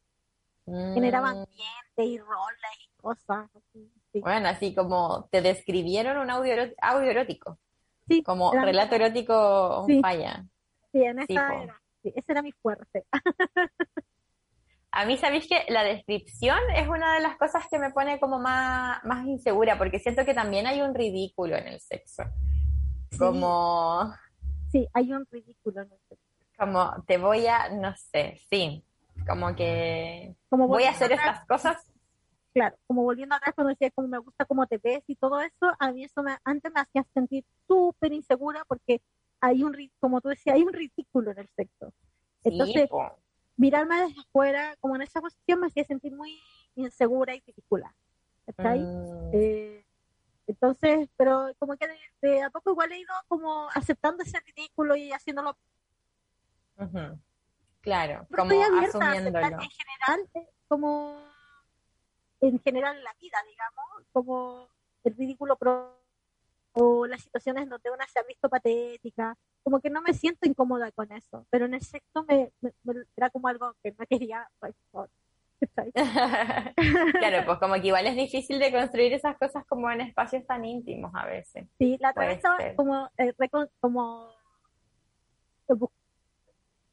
Generaba 0.95 1.29
Mm, 1.35 1.39
ambiente 1.39 2.05
y 2.05 2.19
roles 2.19 2.77
y 2.81 2.97
cosas. 3.01 3.49
así, 3.55 3.93
Sí. 4.13 4.21
Bueno, 4.21 4.49
así 4.49 4.75
como 4.75 5.29
te 5.31 5.43
describieron 5.43 6.17
un 6.17 6.31
audio, 6.31 6.55
audio 6.81 7.11
erótico. 7.11 7.59
Sí, 8.09 8.23
Como 8.23 8.53
relato 8.53 8.95
erótico 8.95 9.85
Sí. 9.87 10.01
falla. 10.01 10.45
Sí, 10.93 11.03
en 11.05 11.19
esa 11.19 11.63
era. 11.63 11.83
Ese 12.03 12.33
era 12.33 12.41
mi 12.43 12.53
fuerte. 12.53 13.05
A 14.93 15.05
mí, 15.05 15.19
¿sabéis 15.19 15.47
que 15.47 15.65
la 15.69 15.85
descripción 15.85 16.59
es 16.75 16.89
una 16.89 17.15
de 17.17 17.21
las 17.21 17.37
cosas 17.37 17.67
que 17.71 17.79
me 17.79 17.91
pone 17.91 18.19
como 18.19 18.39
más, 18.39 19.05
más 19.05 19.27
insegura? 19.27 19.77
Porque 19.77 19.99
siento 19.99 20.25
que 20.25 20.33
también 20.33 20.67
hay 20.67 20.81
un 20.81 20.95
ridículo 20.95 21.55
en 21.57 21.67
el 21.67 21.81
sexo. 21.81 22.23
Sí, 23.17 23.19
Como, 23.19 24.15
sí, 24.71 24.89
hay 24.93 25.13
un 25.13 25.27
ridículo 25.31 25.83
en 25.83 25.93
eso. 25.93 26.19
como 26.59 27.03
te 27.07 27.19
voy 27.19 27.47
a, 27.47 27.69
no 27.71 27.95
sé, 27.97 28.41
sí. 28.51 28.85
Como 29.27 29.55
que 29.57 30.37
Como 30.51 30.69
voy 30.69 30.85
a 30.85 30.91
hacer 30.91 31.13
atrás, 31.13 31.41
estas 31.41 31.47
cosas. 31.47 31.93
Claro, 32.53 32.77
como 32.87 33.03
volviendo 33.03 33.35
atrás 33.35 33.55
cuando 33.55 33.71
decía 33.71 33.91
como 33.91 34.09
me 34.09 34.19
gusta 34.19 34.45
cómo 34.47 34.67
te 34.67 34.79
ves 34.79 35.03
y 35.07 35.17
todo 35.17 35.41
eso, 35.41 35.73
a 35.79 35.93
mí 35.93 36.05
eso 36.05 36.23
me, 36.23 36.37
antes 36.45 36.73
me 36.73 36.81
hacía 36.81 37.05
sentir 37.13 37.45
súper 37.67 38.13
insegura 38.13 38.65
porque 38.67 39.03
hay 39.41 39.63
un, 39.63 39.75
como 40.01 40.21
tú 40.21 40.29
decías, 40.31 40.57
hay 40.57 40.63
un 40.63 40.73
ridículo 40.73 41.33
en 41.33 41.39
el 41.41 41.49
sexo. 41.57 41.93
Sí, 42.43 42.51
Entonces, 42.51 42.89
po. 42.89 43.19
mirarme 43.57 44.01
desde 44.03 44.21
afuera, 44.21 44.77
como 44.81 44.97
en 44.97 45.03
esa 45.03 45.21
posición, 45.21 45.61
me 45.61 45.67
hacía 45.67 45.85
sentir 45.85 46.15
muy 46.15 46.39
insegura 46.77 47.35
y 47.35 47.41
ridícula. 47.47 47.95
¿Cachai? 48.47 48.81
Mm, 48.81 49.31
Eh, 49.35 49.86
entonces, 50.47 51.09
pero 51.17 51.51
como 51.59 51.77
que 51.77 51.87
de, 51.89 51.99
de 52.23 52.43
a 52.43 52.51
poco 52.51 52.71
igual 52.71 52.93
he 52.93 52.99
ido 53.01 53.13
como 53.29 53.69
aceptando 53.75 54.23
ese 54.23 54.39
ridículo 54.41 54.95
y 54.97 55.13
haciéndolo. 55.13 55.57
Claro, 57.81 58.27
Pero 58.31 58.43
como 58.43 58.53
estoy 58.53 58.77
abierta 58.77 58.99
a 58.99 59.11
asumiéndolo. 59.13 59.63
en 59.63 59.71
general, 59.71 60.31
eh, 60.35 60.49
como 60.69 61.23
en 62.41 62.61
general 62.61 62.97
en 62.97 63.05
la 63.05 63.15
vida, 63.21 63.39
digamos, 63.49 64.07
como 64.13 64.69
el 65.05 65.17
ridículo 65.17 65.57
pro- 65.57 65.97
o 66.75 67.07
las 67.07 67.23
situaciones 67.23 67.69
donde 67.69 67.91
una 67.91 68.07
se 68.07 68.19
ha 68.19 68.23
visto 68.25 68.49
patética, 68.51 69.37
como 69.63 69.81
que 69.81 69.89
no 69.89 70.03
me 70.03 70.13
siento 70.13 70.47
incómoda 70.47 70.93
con 70.93 71.11
eso, 71.13 71.47
pero 71.51 71.65
en 71.65 71.75
el 71.75 71.81
sexo 71.83 72.25
me, 72.29 72.53
me- 72.61 72.75
me- 72.83 73.05
era 73.17 73.31
como 73.31 73.49
algo 73.49 73.75
que 73.83 73.93
no 73.93 74.05
quería. 74.07 74.49
ay, 74.61 74.73
por-. 74.91 75.11
claro, 77.19 77.45
pues 77.47 77.59
como 77.59 77.75
que 77.75 77.87
igual 77.89 78.07
es 78.07 78.17
difícil 78.17 78.59
de 78.59 78.71
construir 78.73 79.13
esas 79.13 79.37
cosas 79.39 79.65
como 79.67 79.91
en 79.91 80.01
espacios 80.03 80.47
tan 80.47 80.65
íntimos 80.65 81.13
a 81.15 81.25
veces. 81.27 81.67
Sí, 81.79 81.97
la 82.01 82.11
otra 82.11 82.31
estaba 82.33 82.57
ser. 82.59 82.77
como, 82.77 83.09
eh, 83.19 83.33
como, 83.81 84.29
bu- 85.69 85.91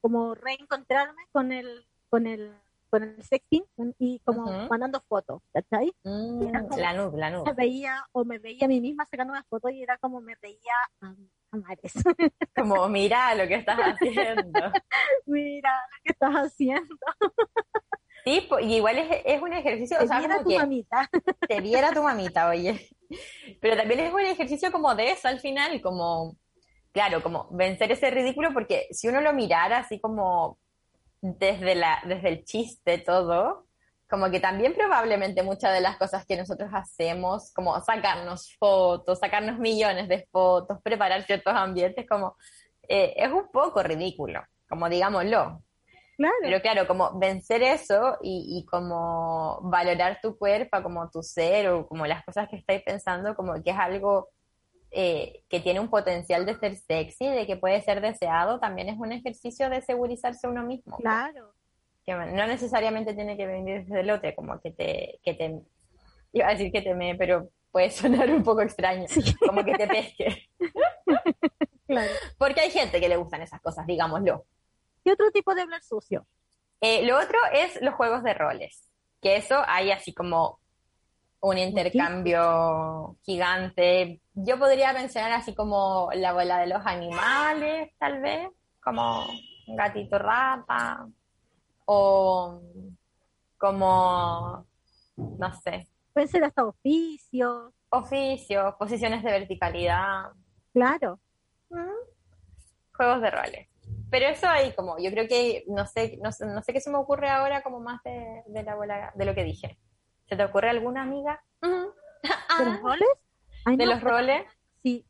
como 0.01 0.36
reencontrarme 0.36 1.24
con 1.32 1.51
el, 1.51 1.86
con 2.09 2.28
el, 2.28 2.53
con 2.89 3.03
el 3.03 3.22
sexting 3.24 3.64
y 3.99 4.20
como 4.20 4.68
mandando 4.70 5.01
fotos, 5.01 5.41
¿cachai? 5.53 5.93
Mm, 6.03 6.51
como- 6.68 6.78
la 6.78 6.93
nube, 6.93 7.20
la 7.20 7.30
Me 7.32 7.38
nube. 7.38 7.53
veía 7.53 8.05
o 8.11 8.24
me 8.24 8.39
veía 8.39 8.66
a 8.66 8.68
mí 8.70 8.80
misma 8.82 9.05
sacando 9.09 9.34
una 9.34 9.43
foto 9.43 9.70
y 9.70 9.82
era 9.84 9.97
como 9.97 10.22
me 10.22 10.36
veía 10.41 10.74
a, 11.01 11.07
a 11.51 11.57
mares. 11.57 11.93
Como, 12.55 12.88
mira 12.88 13.34
lo 13.34 13.47
que 13.47 13.55
estás 13.55 13.78
haciendo. 13.99 14.59
Mira 15.26 15.72
lo 15.72 16.03
que 16.03 16.11
estás 16.11 16.34
haciendo. 16.36 16.95
Sí, 18.24 18.48
y 18.62 18.76
igual 18.76 18.98
es, 19.00 19.22
es 19.26 19.42
un 19.42 19.54
ejercicio, 19.54 19.98
o 19.98 20.02
Te 20.02 20.08
sea, 20.08 20.20
viera 20.20 20.36
como 20.36 20.44
tu 20.46 20.50
que 20.52 20.58
mamita. 20.60 21.10
te 21.48 21.62
viera 21.62 21.92
tu 21.94 22.04
mamita, 22.04 22.50
oye. 22.50 22.90
Pero 23.62 23.76
también 23.76 24.00
es 24.00 24.14
un 24.14 24.22
ejercicio 24.22 24.72
como 24.72 24.96
de 24.96 25.12
eso 25.12 25.28
al 25.28 25.40
final, 25.40 25.82
como, 25.82 26.38
claro, 26.92 27.22
como 27.22 27.48
vencer 27.52 27.92
ese 27.92 28.10
ridículo, 28.12 28.54
porque 28.54 28.88
si 28.92 29.08
uno 29.08 29.20
lo 29.22 29.34
mirara 29.34 29.80
así 29.80 30.00
como 30.00 30.58
desde, 31.22 31.76
la, 31.76 32.02
desde 32.06 32.30
el 32.30 32.46
chiste 32.46 32.98
todo, 32.98 33.68
como 34.10 34.30
que 34.30 34.40
también 34.40 34.74
probablemente 34.74 35.44
muchas 35.44 35.74
de 35.74 35.82
las 35.82 35.98
cosas 35.98 36.26
que 36.26 36.38
nosotros 36.38 36.70
hacemos, 36.74 37.52
como 37.54 37.80
sacarnos 37.82 38.56
fotos, 38.58 39.20
sacarnos 39.20 39.58
millones 39.60 40.08
de 40.08 40.28
fotos, 40.32 40.80
preparar 40.84 41.24
ciertos 41.24 41.54
ambientes, 41.54 42.06
como 42.08 42.36
eh, 42.88 43.14
es 43.18 43.32
un 43.32 43.52
poco 43.52 43.82
ridículo, 43.84 44.44
como 44.70 44.88
digámoslo. 44.88 45.64
Claro. 46.16 46.36
Pero 46.41 46.61
claro, 46.61 46.88
como 46.88 47.18
vencer 47.20 47.64
eso 47.64 48.18
y, 48.22 48.59
y 48.59 48.66
como 48.66 49.59
valorar 49.64 50.20
tu 50.22 50.38
cuerpo, 50.38 50.82
como 50.84 51.09
tu 51.09 51.24
ser 51.24 51.70
o 51.70 51.88
como 51.88 52.05
las 52.05 52.24
cosas 52.24 52.47
que 52.49 52.57
estáis 52.57 52.84
pensando, 52.84 53.36
como 53.36 53.61
que 53.64 53.72
es 53.72 53.78
algo 53.78 54.30
eh, 54.95 55.43
que 55.49 55.59
tiene 55.59 55.80
un 55.80 55.89
potencial 55.89 56.45
de 56.45 56.53
ser 56.53 56.76
sexy, 56.76 57.28
de 57.28 57.47
que 57.47 57.57
puede 57.57 57.82
ser 57.82 57.99
deseado, 57.99 58.59
también 58.59 58.89
es 58.89 58.99
un 58.99 59.11
ejercicio 59.11 59.68
de 59.72 59.82
segurizarse 59.82 60.47
uno 60.47 60.61
mismo. 60.61 60.97
Claro. 60.97 61.51
Que 62.05 62.14
no 62.14 62.45
necesariamente 62.45 63.16
tiene 63.16 63.36
que 63.36 63.47
venir 63.47 63.86
desde 63.86 64.01
el 64.01 64.11
otro, 64.11 64.36
como 64.36 64.59
que 64.61 64.70
te, 64.70 65.20
que 65.24 65.34
te, 65.34 65.61
iba 66.32 66.47
a 66.47 66.51
decir 66.51 66.72
que 66.72 66.84
te 66.84 66.93
me, 66.93 67.16
pero 67.16 67.49
puede 67.72 67.89
sonar 67.89 68.30
un 68.30 68.43
poco 68.43 68.61
extraño, 68.61 69.07
como 69.39 69.64
que 69.66 69.74
te 69.74 69.88
pesque. 69.88 70.49
Claro. 71.86 72.11
Porque 72.38 72.61
hay 72.61 72.72
gente 72.72 73.01
que 73.01 73.09
le 73.09 73.18
gustan 73.18 73.41
esas 73.41 73.61
cosas, 73.61 73.86
digámoslo. 73.86 74.45
¿Qué 75.04 75.12
otro 75.12 75.32
tipo 75.32 75.54
de 75.54 75.62
hablar 75.62 75.84
sucio? 75.84 76.26
Eh, 76.82 77.06
lo 77.06 77.18
otro 77.18 77.38
es 77.54 77.82
los 77.82 77.93
juegos 77.95 78.24
de 78.24 78.34
roles, 78.34 78.89
que 79.22 79.38
eso 79.38 79.62
hay 79.68 79.91
así 79.91 80.14
como 80.14 80.60
un 81.41 81.58
intercambio 81.58 83.18
gigante. 83.24 84.22
Yo 84.34 84.58
podría 84.58 84.93
mencionar 84.93 85.34
así 85.34 85.54
como 85.54 86.10
la 86.14 86.34
bola 86.34 86.60
de 86.60 86.68
los 86.68 86.86
animales, 86.86 87.91
tal 87.99 88.22
vez, 88.22 88.49
como 88.82 89.26
un 89.68 89.76
gatito 89.76 90.18
rata, 90.18 91.06
o 91.86 92.62
como, 93.58 94.66
no 95.16 95.54
sé. 95.62 95.88
Pueden 96.14 96.30
ser 96.30 96.43
hasta 96.43 96.66
oficios. 96.66 97.74
Oficios, 97.89 98.76
posiciones 98.76 99.24
de 99.24 99.32
verticalidad. 99.32 100.32
Claro. 100.74 101.20
Juegos 102.95 103.22
de 103.22 103.32
roles. 103.32 103.73
Pero 104.14 104.28
eso 104.28 104.47
ahí 104.47 104.72
como, 104.76 104.99
yo 104.99 105.09
creo 105.09 105.28
que, 105.28 105.64
no 105.70 105.88
sé, 105.88 106.20
no 106.22 106.32
sé, 106.32 106.45
no 106.45 106.61
sé 106.61 106.72
qué 106.72 106.80
se 106.80 106.91
me 106.91 106.97
ocurre 106.97 107.30
ahora 107.30 107.64
como 107.64 107.80
más 107.80 107.99
de, 108.03 108.43
de 108.45 108.61
la 108.61 108.76
bola, 108.76 109.11
de 109.16 109.26
lo 109.26 109.34
que 109.34 109.43
dije. 109.43 109.80
¿Se 110.30 110.36
te 110.36 110.43
ocurre 110.43 110.70
alguna 110.70 111.01
amiga? 111.01 111.43
¿De 111.64 112.64
los 112.64 112.80
roles? 112.84 113.09
Ay, 113.66 113.76
¿De 113.76 113.86
no, 113.88 113.93
los 113.93 114.03
roles? 114.03 114.45
Sí. 114.84 115.03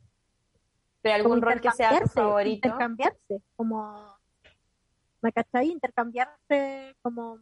¿Pero 1.01 1.15
algún 1.15 1.41
como 1.41 1.51
rol 1.51 1.59
que 1.59 1.71
sea 1.71 1.99
tu 1.99 2.07
favorito? 2.07 2.69
Intercambiarse, 2.69 3.41
como, 3.57 4.17
¿me 5.21 5.33
cachai? 5.33 5.67
Intercambiarse, 5.67 6.95
como 7.01 7.39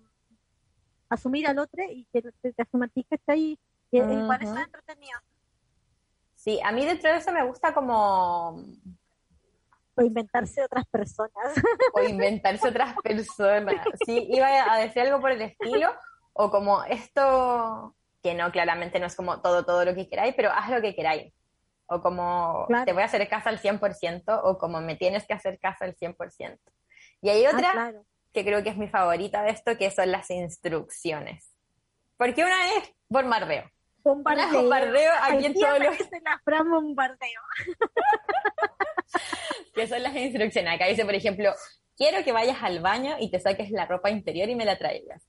asumir 1.09 1.45
al 1.45 1.59
otro 1.59 1.83
y 1.87 2.07
que 2.11 2.23
te, 2.23 2.53
te 2.53 2.61
asuma 2.63 2.85
a 2.85 2.89
ti, 2.89 3.03
¿cachai? 3.03 3.59
Y 3.91 4.01
Ujú. 4.01 4.13
igual 4.13 4.41
eso 4.41 4.55
es 4.55 4.65
entretenido. 4.65 5.19
Sí, 6.33 6.59
a 6.63 6.71
mí 6.71 6.83
dentro 6.87 7.11
de 7.11 7.19
eso 7.19 7.31
me 7.31 7.45
gusta 7.45 7.71
como 7.71 8.65
O 9.95 10.01
inventarse 10.03 10.63
otras 10.63 10.85
personas. 10.87 11.53
o 11.93 12.01
inventarse 12.01 12.67
otras 12.67 12.95
personas. 13.03 13.75
Sí, 14.05 14.27
iba 14.31 14.47
a 14.73 14.77
decir 14.77 15.01
algo 15.03 15.19
por 15.19 15.31
el 15.31 15.41
estilo, 15.41 15.93
o 16.33 16.49
como 16.49 16.83
esto, 16.85 17.95
que 18.23 18.33
no, 18.33 18.51
claramente 18.51 18.99
no 18.99 19.07
es 19.07 19.15
como 19.15 19.41
todo, 19.41 19.65
todo 19.65 19.83
lo 19.85 19.93
que 19.95 20.07
queráis, 20.09 20.33
pero 20.35 20.49
haz 20.51 20.69
lo 20.69 20.81
que 20.81 20.95
queráis. 20.95 21.33
O 21.87 22.01
como 22.01 22.65
Claro. 22.67 22.85
te 22.85 22.93
voy 22.93 23.01
a 23.01 23.05
hacer 23.05 23.27
caso 23.27 23.49
al 23.49 23.59
100%, 23.59 24.39
o 24.43 24.57
como 24.57 24.79
me 24.79 24.95
tienes 24.95 25.25
que 25.27 25.33
hacer 25.33 25.59
caso 25.59 25.83
al 25.83 25.95
100%. 25.95 26.57
Y 27.21 27.29
hay 27.29 27.43
Ah, 27.45 27.49
otra 27.53 27.71
claro. 27.73 28.05
que 28.33 28.45
creo 28.45 28.63
que 28.63 28.69
es 28.69 28.77
mi 28.77 28.87
favorita 28.87 29.43
de 29.43 29.51
esto, 29.51 29.77
que 29.77 29.91
son 29.91 30.09
las 30.11 30.29
instrucciones. 30.31 31.53
Porque 32.15 32.45
una 32.45 32.75
es 32.77 32.93
bombardeo. 33.09 33.69
Bombardeo. 34.03 34.47
Una 34.47 34.57
bombardeo 34.59 35.11
aquí 35.21 35.45
en 35.47 35.53
todos 35.53 35.79
los 35.79 35.99
la 36.23 36.39
frase 36.43 36.63
bombardeo. 36.69 37.41
que 39.75 39.87
son 39.87 40.01
las 40.03 40.15
instrucciones. 40.15 40.73
Acá 40.73 40.87
dice, 40.87 41.05
por 41.05 41.15
ejemplo, 41.15 41.51
quiero 41.97 42.23
que 42.23 42.31
vayas 42.31 42.57
al 42.61 42.79
baño 42.79 43.15
y 43.19 43.29
te 43.31 43.39
saques 43.39 43.71
la 43.71 43.85
ropa 43.85 44.09
interior 44.09 44.49
y 44.49 44.55
me 44.55 44.65
la 44.65 44.77
traigas. 44.77 45.23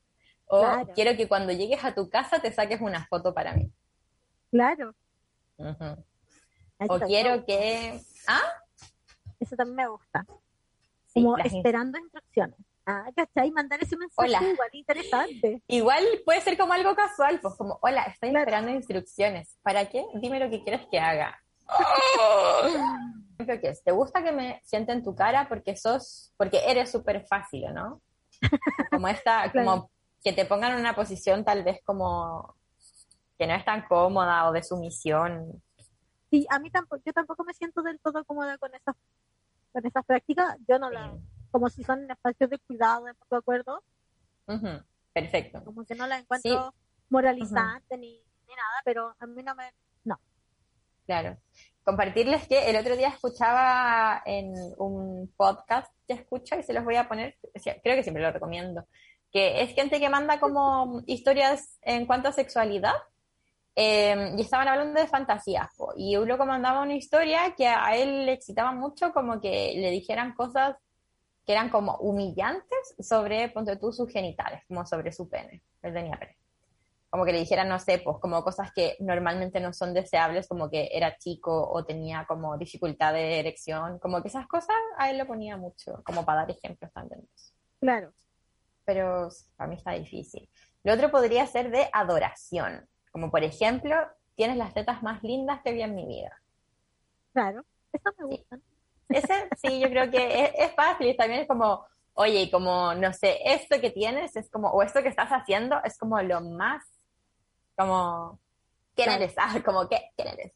O 0.46 0.60
Claro. 0.60 0.88
quiero 0.94 1.16
que 1.16 1.28
cuando 1.28 1.52
llegues 1.52 1.82
a 1.84 1.94
tu 1.94 2.10
casa 2.10 2.40
te 2.40 2.52
saques 2.52 2.80
una 2.80 3.06
foto 3.06 3.32
para 3.34 3.54
mí. 3.54 3.70
Claro. 4.50 4.94
O 6.88 6.98
quiero 7.00 7.44
que... 7.46 8.00
¿Ah? 8.26 8.40
Eso 9.40 9.56
también 9.56 9.76
me 9.76 9.88
gusta. 9.88 10.24
Sí, 11.06 11.22
Como 11.22 11.38
esperando 11.38 11.98
instrucciones. 11.98 12.58
Ah, 12.84 13.04
¿cachai? 13.14 13.50
Mandar 13.52 13.80
ese 13.82 13.96
mensaje 13.96 14.28
Hola. 14.28 14.42
igual 14.42 14.68
interesante. 14.72 15.62
Igual 15.68 16.04
puede 16.24 16.40
ser 16.40 16.58
como 16.58 16.72
algo 16.72 16.94
casual, 16.96 17.38
pues 17.40 17.54
como, 17.54 17.78
hola, 17.80 18.02
estoy 18.04 18.30
Claro. 18.30 18.44
esperando 18.44 18.70
instrucciones. 18.72 19.56
¿Para 19.62 19.88
qué? 19.88 20.04
Dime 20.14 20.40
lo 20.40 20.50
que 20.50 20.62
quieres 20.64 20.86
que 20.90 20.98
haga. 20.98 21.41
Ejemplo 23.38 23.60
que 23.60 23.68
es, 23.68 23.82
¿Te 23.82 23.92
gusta 23.92 24.22
que 24.22 24.32
me 24.32 24.60
siente 24.64 24.92
en 24.92 25.02
tu 25.02 25.14
cara 25.14 25.48
porque 25.48 25.76
sos, 25.76 26.32
porque 26.36 26.60
eres 26.66 26.90
súper 26.90 27.26
fácil, 27.26 27.64
¿o 27.66 27.72
¿no? 27.72 28.02
Como 28.90 29.08
esta, 29.08 29.50
como 29.52 29.90
que 30.22 30.32
te 30.32 30.44
pongan 30.44 30.72
en 30.72 30.80
una 30.80 30.94
posición 30.94 31.44
tal 31.44 31.64
vez 31.64 31.80
como 31.84 32.56
que 33.38 33.46
no 33.46 33.54
es 33.54 33.64
tan 33.64 33.86
cómoda 33.86 34.48
o 34.48 34.52
de 34.52 34.62
sumisión. 34.62 35.62
Sí, 36.30 36.46
a 36.50 36.58
mí 36.58 36.70
tampoco, 36.70 37.02
yo 37.04 37.12
tampoco 37.12 37.44
me 37.44 37.54
siento 37.54 37.82
del 37.82 37.98
todo 38.00 38.24
cómoda 38.24 38.56
con 38.58 38.74
esas, 38.74 38.94
con 39.72 39.84
esas 39.84 40.04
prácticas. 40.04 40.56
Yo 40.68 40.78
no 40.78 40.90
las, 40.90 41.10
como 41.50 41.68
si 41.68 41.82
son 41.82 42.10
espacios 42.10 42.50
de 42.50 42.58
cuidado, 42.60 43.04
de 43.04 43.12
mutuo 43.14 43.38
acuerdo, 43.38 43.82
Ujú, 44.46 44.82
Perfecto. 45.12 45.64
como 45.64 45.84
que 45.84 45.94
no 45.94 46.06
las 46.06 46.20
encuentro 46.20 46.74
moralizantes 47.10 47.98
ni, 47.98 48.22
ni 48.48 48.54
nada, 48.54 48.82
pero 48.84 49.14
a 49.18 49.26
mí 49.26 49.42
no 49.42 49.54
me. 49.54 49.72
Claro. 51.07 51.36
Compartirles 51.84 52.46
que 52.46 52.70
el 52.70 52.76
otro 52.76 52.96
día 52.96 53.09
escuchaba 53.09 54.22
en 54.24 54.55
un 54.78 55.32
podcast 55.36 55.92
que 56.07 56.14
escucho 56.14 56.57
y 56.57 56.62
se 56.62 56.72
los 56.72 56.84
voy 56.84 56.94
a 56.94 57.09
poner, 57.09 57.36
creo 57.82 57.96
que 57.96 58.05
siempre 58.05 58.22
lo 58.22 58.30
recomiendo, 58.30 58.86
que 59.32 59.62
es 59.62 59.74
gente 59.74 59.98
que 59.98 60.09
manda 60.09 60.38
como 60.38 61.03
historias 61.07 61.78
en 61.82 62.07
cuanto 62.07 62.28
a 62.28 62.32
sexualidad 62.32 62.94
eh, 63.74 64.32
y 64.36 64.42
estaban 64.42 64.68
hablando 64.68 65.00
de 65.00 65.09
fantasías 65.09 65.70
y 65.96 66.16
uno 66.16 66.36
mandaba 66.36 66.82
una 66.82 66.94
historia 66.94 67.55
que 67.57 67.66
a 67.66 67.96
él 67.96 68.26
le 68.26 68.32
excitaba 68.32 68.70
mucho 68.70 69.12
como 69.12 69.40
que 69.40 69.72
le 69.76 69.90
dijeran 69.90 70.34
cosas 70.34 70.76
que 71.44 71.53
eran 71.53 71.68
como 71.68 71.96
humillantes 71.96 72.94
sobre, 73.00 73.48
ponte 73.48 73.76
tú, 73.76 73.92
sus 73.92 74.12
genitales, 74.12 74.62
como 74.68 74.86
sobre 74.86 75.11
su 75.11 75.28
pene, 75.28 75.62
él 75.82 75.92
tenía 75.92 76.16
pene 76.16 76.41
como 77.12 77.26
que 77.26 77.32
le 77.32 77.40
dijeran, 77.40 77.68
no 77.68 77.78
sé, 77.78 77.98
pues 77.98 78.16
como 78.20 78.42
cosas 78.42 78.72
que 78.72 78.96
normalmente 79.00 79.60
no 79.60 79.74
son 79.74 79.92
deseables, 79.92 80.48
como 80.48 80.70
que 80.70 80.88
era 80.94 81.18
chico 81.18 81.70
o 81.70 81.84
tenía 81.84 82.24
como 82.26 82.56
dificultad 82.56 83.12
de 83.12 83.38
erección, 83.38 83.98
como 83.98 84.22
que 84.22 84.28
esas 84.28 84.46
cosas 84.46 84.74
a 84.96 85.10
él 85.10 85.18
lo 85.18 85.26
ponía 85.26 85.58
mucho, 85.58 86.02
como 86.06 86.24
para 86.24 86.40
dar 86.40 86.50
ejemplos 86.52 86.90
también. 86.90 87.28
Claro, 87.80 88.14
Pero 88.86 89.28
para 89.56 89.68
mí 89.68 89.76
está 89.76 89.92
difícil. 89.92 90.48
Lo 90.84 90.94
otro 90.94 91.10
podría 91.10 91.46
ser 91.46 91.70
de 91.70 91.86
adoración, 91.92 92.88
como 93.10 93.30
por 93.30 93.44
ejemplo, 93.44 93.94
tienes 94.34 94.56
las 94.56 94.72
tetas 94.72 95.02
más 95.02 95.22
lindas 95.22 95.60
que 95.62 95.72
vi 95.72 95.82
en 95.82 95.94
mi 95.94 96.06
vida. 96.06 96.40
claro, 97.34 97.62
eso 97.92 98.10
me 98.20 98.36
gusta. 98.36 98.58
Ese 99.10 99.50
sí, 99.60 99.80
yo 99.80 99.90
creo 99.90 100.10
que 100.10 100.44
es, 100.44 100.52
es 100.56 100.74
fácil 100.74 101.08
y 101.08 101.14
también 101.14 101.42
es 101.42 101.46
como, 101.46 101.84
oye, 102.14 102.50
como, 102.50 102.94
no 102.94 103.12
sé, 103.12 103.38
esto 103.44 103.80
que 103.82 103.90
tienes 103.90 104.34
es 104.34 104.50
como, 104.50 104.70
o 104.70 104.82
esto 104.82 105.02
que 105.02 105.10
estás 105.10 105.28
haciendo 105.28 105.76
es 105.84 105.98
como 105.98 106.18
lo 106.22 106.40
más, 106.40 106.82
como, 107.82 108.40
¿quién 108.94 109.08
Claro. 109.08 109.22
eres? 109.24 109.34
Ah, 109.38 109.62
como, 109.64 109.88
¿qué, 109.88 110.00
¿quién 110.16 110.28
eres? 110.28 110.52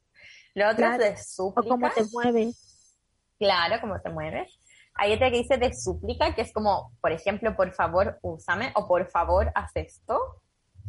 Lo 0.54 0.66
otro 0.66 0.76
Claro. 0.86 1.02
es 1.04 1.16
de 1.16 1.20
O 1.20 1.24
súplica. 1.24 1.68
cómo 1.68 1.90
te 1.90 2.04
mueves. 2.12 2.94
Claro, 3.38 3.80
cómo 3.80 4.00
te 4.00 4.10
mueves. 4.10 4.58
Hay 4.94 5.12
otra 5.12 5.30
que 5.30 5.38
dice 5.38 5.58
de 5.58 5.74
súplica, 5.74 6.34
que 6.34 6.40
es 6.42 6.52
como, 6.54 6.92
por 7.02 7.12
ejemplo, 7.12 7.54
por 7.54 7.72
favor, 7.74 8.18
úsame, 8.22 8.72
o 8.74 8.88
por 8.88 9.10
favor, 9.10 9.52
haz 9.54 9.70
esto. 9.74 10.18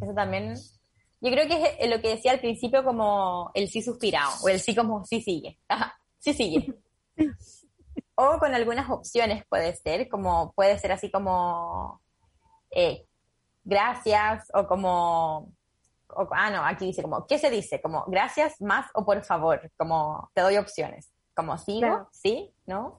Eso 0.00 0.14
también, 0.14 0.54
yo 1.20 1.30
creo 1.30 1.46
que 1.46 1.76
es 1.78 1.90
lo 1.90 2.00
que 2.00 2.08
decía 2.10 2.32
al 2.32 2.40
principio 2.40 2.82
como 2.84 3.50
el 3.52 3.68
sí 3.68 3.82
suspirado, 3.82 4.32
o 4.42 4.48
el 4.48 4.60
sí 4.60 4.74
como 4.74 5.04
sí 5.04 5.20
sigue. 5.20 5.58
Ajá, 5.68 5.98
sí 6.18 6.32
sigue. 6.34 6.74
O 8.20 8.38
con 8.40 8.52
algunas 8.52 8.90
opciones 8.90 9.44
puede 9.48 9.76
ser, 9.76 10.08
como 10.08 10.52
puede 10.54 10.76
ser 10.78 10.90
así 10.90 11.08
como 11.08 12.00
eh, 12.70 13.06
gracias, 13.62 14.48
o 14.54 14.66
como, 14.66 15.52
o- 16.14 16.28
ah, 16.32 16.50
no, 16.50 16.64
aquí 16.64 16.86
dice 16.86 17.02
como, 17.02 17.26
¿qué 17.26 17.38
se 17.38 17.50
dice? 17.50 17.80
Como 17.80 18.04
gracias 18.06 18.60
más 18.60 18.90
o 18.94 19.04
por 19.04 19.22
favor, 19.24 19.70
como 19.76 20.30
te 20.34 20.40
doy 20.42 20.56
opciones, 20.56 21.12
como 21.34 21.56
sigo, 21.58 21.80
Claro. 21.88 22.08
sí, 22.12 22.54
no, 22.66 22.98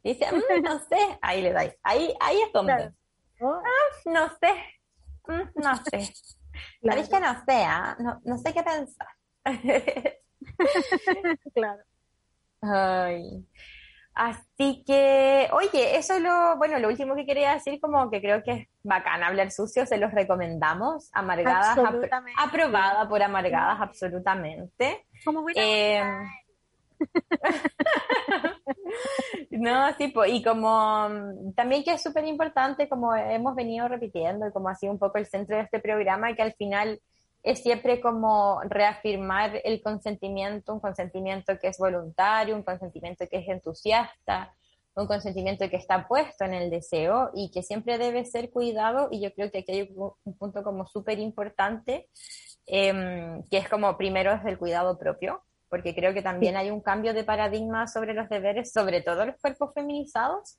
dice, 0.01 0.31
"Mm, 0.31 0.61
no 0.63 0.79
sé, 0.89 1.19
ahí 1.21 1.41
le 1.41 1.51
dais. 1.51 1.75
Ahí, 1.83 2.15
ahí 2.21 2.41
es 2.41 2.53
donde. 2.53 2.73
Claro. 2.73 2.93
oh, 3.41 3.61
No 4.05 4.29
sé. 4.39 4.63
Mm, 5.27 5.49
No 5.55 5.75
sé. 5.75 5.83
claro, 6.81 7.03
¿Sabéis 7.03 7.09
que 7.09 7.19
no 7.19 7.33
sé? 7.45 7.63
ah? 7.65 7.97
No, 7.99 8.21
no 8.23 8.37
sé 8.37 8.53
qué 8.53 8.63
pensar. 8.63 9.09
claro. 11.53 11.83
Ay. 12.61 13.45
Así 14.15 14.81
que, 14.87 15.49
oye, 15.51 15.97
eso 15.97 16.13
es 16.13 16.21
lo, 16.21 16.55
bueno, 16.55 16.79
lo 16.79 16.87
último 16.87 17.15
que 17.15 17.25
quería 17.25 17.53
decir, 17.53 17.81
como 17.81 18.09
que 18.09 18.21
creo 18.21 18.41
que 18.43 18.51
es 18.51 18.67
bacán 18.81 19.21
hablar 19.21 19.51
sucio, 19.51 19.85
se 19.85 19.97
los 19.97 20.13
recomendamos, 20.13 21.09
amargadas, 21.11 21.77
aprobada 22.37 23.09
por 23.09 23.21
amargadas, 23.21 23.81
absolutamente. 23.81 25.05
Como 25.25 25.41
buena 25.41 25.61
Eh, 25.61 26.01
no, 29.51 29.93
sí, 29.97 30.07
po, 30.07 30.23
y 30.23 30.41
como 30.41 31.09
también 31.53 31.83
que 31.83 31.91
es 31.91 32.01
súper 32.01 32.25
importante, 32.25 32.87
como 32.87 33.13
hemos 33.13 33.53
venido 33.53 33.89
repitiendo, 33.89 34.47
y 34.47 34.53
como 34.53 34.69
ha 34.69 34.75
sido 34.75 34.93
un 34.93 34.99
poco 34.99 35.17
el 35.17 35.25
centro 35.25 35.57
de 35.57 35.63
este 35.63 35.79
programa, 35.79 36.33
que 36.35 36.41
al 36.41 36.53
final 36.53 37.01
es 37.45 37.61
siempre 37.61 38.01
como 38.01 38.59
reafirmar 38.63 39.61
el 39.63 39.81
consentimiento, 39.81 40.73
un 40.73 40.79
consentimiento 40.79 41.57
que 41.59 41.67
es 41.67 41.77
voluntario, 41.77 42.55
un 42.55 42.63
consentimiento 42.63 43.27
que 43.29 43.37
es 43.37 43.47
entusiasta, 43.47 44.51
un 44.95 45.05
consentimiento 45.05 45.69
que 45.69 45.75
está 45.75 46.07
puesto 46.07 46.43
en 46.43 46.55
el 46.55 46.71
deseo 46.71 47.29
y 47.35 47.51
que 47.51 47.61
siempre 47.61 47.99
debe 47.99 48.25
ser 48.25 48.49
cuidado, 48.49 49.09
y 49.11 49.21
yo 49.21 49.31
creo 49.33 49.51
que 49.51 49.59
aquí 49.59 49.71
hay 49.73 49.93
un 49.95 50.11
un 50.23 50.37
punto 50.37 50.63
como 50.63 50.87
súper 50.87 51.19
importante, 51.19 52.09
em, 52.65 53.43
que 53.49 53.57
es 53.57 53.69
como 53.69 53.95
primero 53.95 54.31
es 54.33 54.43
el 54.45 54.57
cuidado 54.57 54.97
propio, 54.97 55.43
porque 55.69 55.93
creo 55.93 56.13
que 56.15 56.23
también 56.23 56.57
hay 56.57 56.71
un 56.71 56.81
cambio 56.81 57.13
de 57.13 57.23
paradigma 57.23 57.87
sobre 57.87 58.13
los 58.15 58.27
deberes, 58.27 58.71
sobre 58.71 59.01
todo 59.01 59.23
los 59.25 59.35
cuerpos 59.39 59.71
feminizados, 59.75 60.57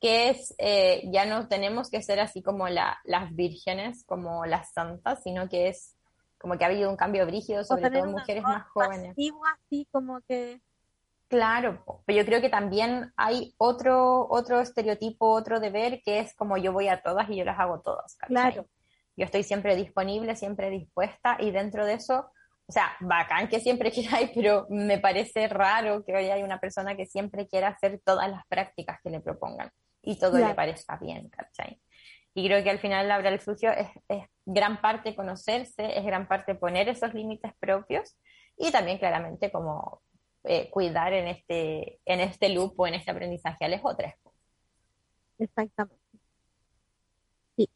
que 0.00 0.30
es, 0.30 0.54
eh, 0.58 1.02
ya 1.12 1.26
no 1.26 1.46
tenemos 1.48 1.90
que 1.90 2.02
ser 2.02 2.20
así 2.20 2.42
como 2.42 2.68
la- 2.68 2.98
las 3.04 3.34
vírgenes, 3.34 4.04
como 4.06 4.46
las 4.46 4.72
santas, 4.72 5.22
sino 5.22 5.48
que 5.48 5.68
es 5.68 5.94
como 6.42 6.58
que 6.58 6.64
ha 6.64 6.68
habido 6.68 6.90
un 6.90 6.96
cambio 6.96 7.24
brígido, 7.24 7.64
sobre 7.64 7.88
todo 7.88 8.04
en 8.04 8.10
mujeres 8.10 8.42
más 8.42 8.66
jóvenes. 8.68 9.14
pasivo, 9.14 9.42
así 9.46 9.88
como 9.90 10.20
que 10.22 10.60
Claro, 11.28 11.82
pero 12.04 12.18
yo 12.18 12.26
creo 12.26 12.42
que 12.42 12.50
también 12.50 13.10
hay 13.16 13.54
otro, 13.56 14.28
otro 14.28 14.60
estereotipo, 14.60 15.30
otro 15.30 15.60
deber, 15.60 16.02
que 16.02 16.18
es 16.18 16.34
como 16.34 16.58
yo 16.58 16.74
voy 16.74 16.88
a 16.88 17.00
todas 17.00 17.30
y 17.30 17.36
yo 17.36 17.44
las 17.46 17.58
hago 17.58 17.80
todas, 17.80 18.16
¿cachai? 18.16 18.52
Claro. 18.52 18.68
Yo 19.16 19.24
estoy 19.24 19.42
siempre 19.42 19.74
disponible, 19.74 20.36
siempre 20.36 20.68
dispuesta, 20.68 21.38
y 21.40 21.50
dentro 21.50 21.86
de 21.86 21.94
eso, 21.94 22.30
o 22.66 22.72
sea, 22.72 22.92
bacán 23.00 23.48
que 23.48 23.60
siempre 23.60 23.90
queráis, 23.92 24.30
pero 24.34 24.66
me 24.68 24.98
parece 24.98 25.48
raro 25.48 26.04
que 26.04 26.14
hoy 26.14 26.26
hay 26.26 26.42
una 26.42 26.60
persona 26.60 26.96
que 26.96 27.06
siempre 27.06 27.48
quiera 27.48 27.68
hacer 27.68 28.02
todas 28.04 28.28
las 28.30 28.46
prácticas 28.46 28.98
que 29.02 29.08
le 29.08 29.20
propongan 29.20 29.70
y 30.02 30.18
todo 30.18 30.32
le 30.32 30.40
Claro. 30.40 30.56
parezca 30.56 30.98
bien, 30.98 31.30
¿cachai? 31.30 31.80
Y 32.34 32.46
creo 32.46 32.62
que 32.64 32.70
al 32.70 32.78
final 32.78 33.10
hablar 33.10 33.32
el 33.34 33.40
sucio 33.40 33.70
es, 33.72 33.88
es 34.08 34.24
gran 34.46 34.80
parte 34.80 35.14
conocerse, 35.14 35.98
es 35.98 36.04
gran 36.04 36.26
parte 36.26 36.54
poner 36.54 36.88
esos 36.88 37.12
límites 37.14 37.52
propios 37.60 38.16
y 38.56 38.70
también 38.70 38.98
claramente 38.98 39.50
como 39.52 40.00
eh, 40.44 40.70
cuidar 40.70 41.12
en 41.12 41.28
este, 41.28 42.00
en 42.04 42.20
este 42.20 42.48
loop 42.48 42.74
o 42.80 42.86
en 42.86 42.94
este 42.94 43.10
aprendizaje 43.10 43.64
a 43.64 43.68
las 43.68 43.80
otras. 43.84 44.14
Exactamente. 45.38 46.00
Sí. 47.56 47.68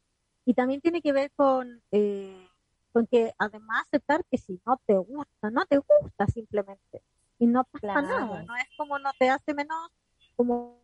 Y 0.45 0.53
también 0.53 0.81
tiene 0.81 1.01
que 1.01 1.11
ver 1.13 1.31
con, 1.35 1.81
eh, 1.91 2.47
con 2.91 3.05
que 3.07 3.33
además 3.37 3.83
aceptar 3.87 4.23
que 4.29 4.37
si 4.37 4.59
no 4.65 4.79
te 4.85 4.95
gusta, 4.95 5.51
no 5.51 5.65
te 5.65 5.77
gusta 5.77 6.27
simplemente. 6.27 7.03
Y 7.39 7.45
no 7.45 7.63
pasa 7.65 7.79
Claro. 7.93 8.01
nada. 8.01 8.43
No 8.43 8.55
es 8.55 8.65
como 8.75 8.97
no 8.97 9.11
te 9.19 9.29
hace 9.29 9.53
menos, 9.53 9.89
como 10.35 10.76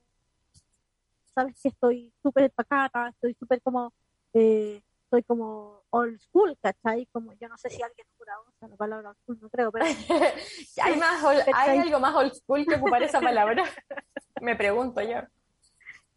sabes 1.34 1.60
que 1.62 1.70
estoy 1.70 2.14
súper 2.22 2.52
pacata, 2.52 3.10
estoy 3.10 3.34
súper 3.36 3.62
como, 3.62 3.94
eh, 4.34 4.82
estoy 5.06 5.24
como 5.24 5.84
old 5.90 6.20
school, 6.20 6.58
¿cachai? 6.62 7.06
Como 7.08 7.34
yo 7.34 7.48
no 7.48 7.58
sé 7.58 7.70
si 7.70 7.82
alguien 7.82 8.08
jura 8.18 8.34
usa 8.48 8.68
la 8.68 8.76
palabra 8.76 9.10
old 9.10 9.18
school, 9.20 9.40
no 9.42 9.50
creo, 9.50 9.72
pero 9.72 9.86
¿Hay, 10.84 10.98
más 10.98 11.24
¿Hay 11.56 11.80
algo 11.80 12.00
más 12.00 12.16
old 12.16 12.34
school 12.34 12.66
que 12.66 12.76
ocupar 12.76 13.04
esa 13.04 13.22
palabra? 13.22 13.64
Me 14.42 14.56
pregunto 14.56 15.02
yo. 15.02 15.22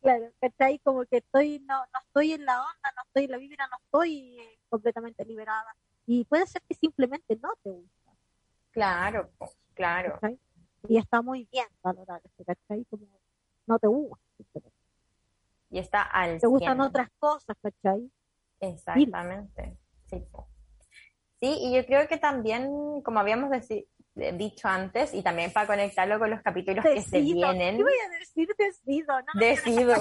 Claro, 0.01 0.31
¿cachai? 0.41 0.79
Como 0.81 1.05
que 1.05 1.19
estoy, 1.19 1.59
no, 1.61 1.79
no 1.79 2.01
estoy 2.07 2.33
en 2.33 2.45
la 2.45 2.61
onda, 2.61 2.93
no 2.97 3.03
estoy 3.07 3.25
en 3.25 3.31
la 3.31 3.39
vibra, 3.39 3.67
no 3.67 3.77
estoy 3.85 4.39
eh, 4.39 4.59
completamente 4.69 5.25
liberada. 5.25 5.75
Y 6.07 6.25
puede 6.25 6.47
ser 6.47 6.63
que 6.63 6.75
simplemente 6.75 7.37
no 7.43 7.51
te 7.63 7.71
gusta, 7.71 8.13
Claro, 8.71 9.31
claro. 9.75 10.19
¿cachai? 10.21 10.39
Y 10.89 10.99
está 10.99 11.23
muy 11.23 11.49
bien 11.51 11.67
valorar 11.83 12.21
eso, 12.25 12.45
¿cachai? 12.45 12.85
Como 12.85 13.07
no 13.67 13.79
te 13.79 13.89
gusta, 13.89 14.25
simplemente. 14.37 14.76
Y 15.77 15.79
está 15.79 16.01
al 16.01 16.41
te 16.41 16.47
gustan 16.47 16.79
100. 16.79 16.89
otras 16.89 17.09
cosas, 17.19 17.55
¿cachai? 17.63 18.11
Exactamente. 18.61 19.77
Sí, 21.39 21.59
y 21.61 21.75
yo 21.77 21.85
creo 21.85 22.09
que 22.09 22.17
también, 22.17 23.03
como 23.03 23.19
habíamos 23.19 23.51
deci- 23.51 23.87
eh, 23.87 23.96
dicho 24.17 24.67
antes, 24.67 25.13
y 25.13 25.23
también 25.23 25.53
para 25.53 25.67
conectarlo 25.67 26.19
con 26.19 26.31
los 26.31 26.41
capítulos 26.41 26.83
que 26.85 27.03
se 27.03 27.21
vienen. 27.21 27.77
¿Qué 27.77 27.83
voy 27.83 27.93
a 27.93 28.19
decir? 28.19 28.49
Decido, 28.57 29.21
¿no? 29.21 29.27
me 29.35 29.47
Decido. 29.47 29.95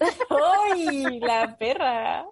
¡Ay, 0.30 1.20
la 1.20 1.56
perra! 1.58 2.24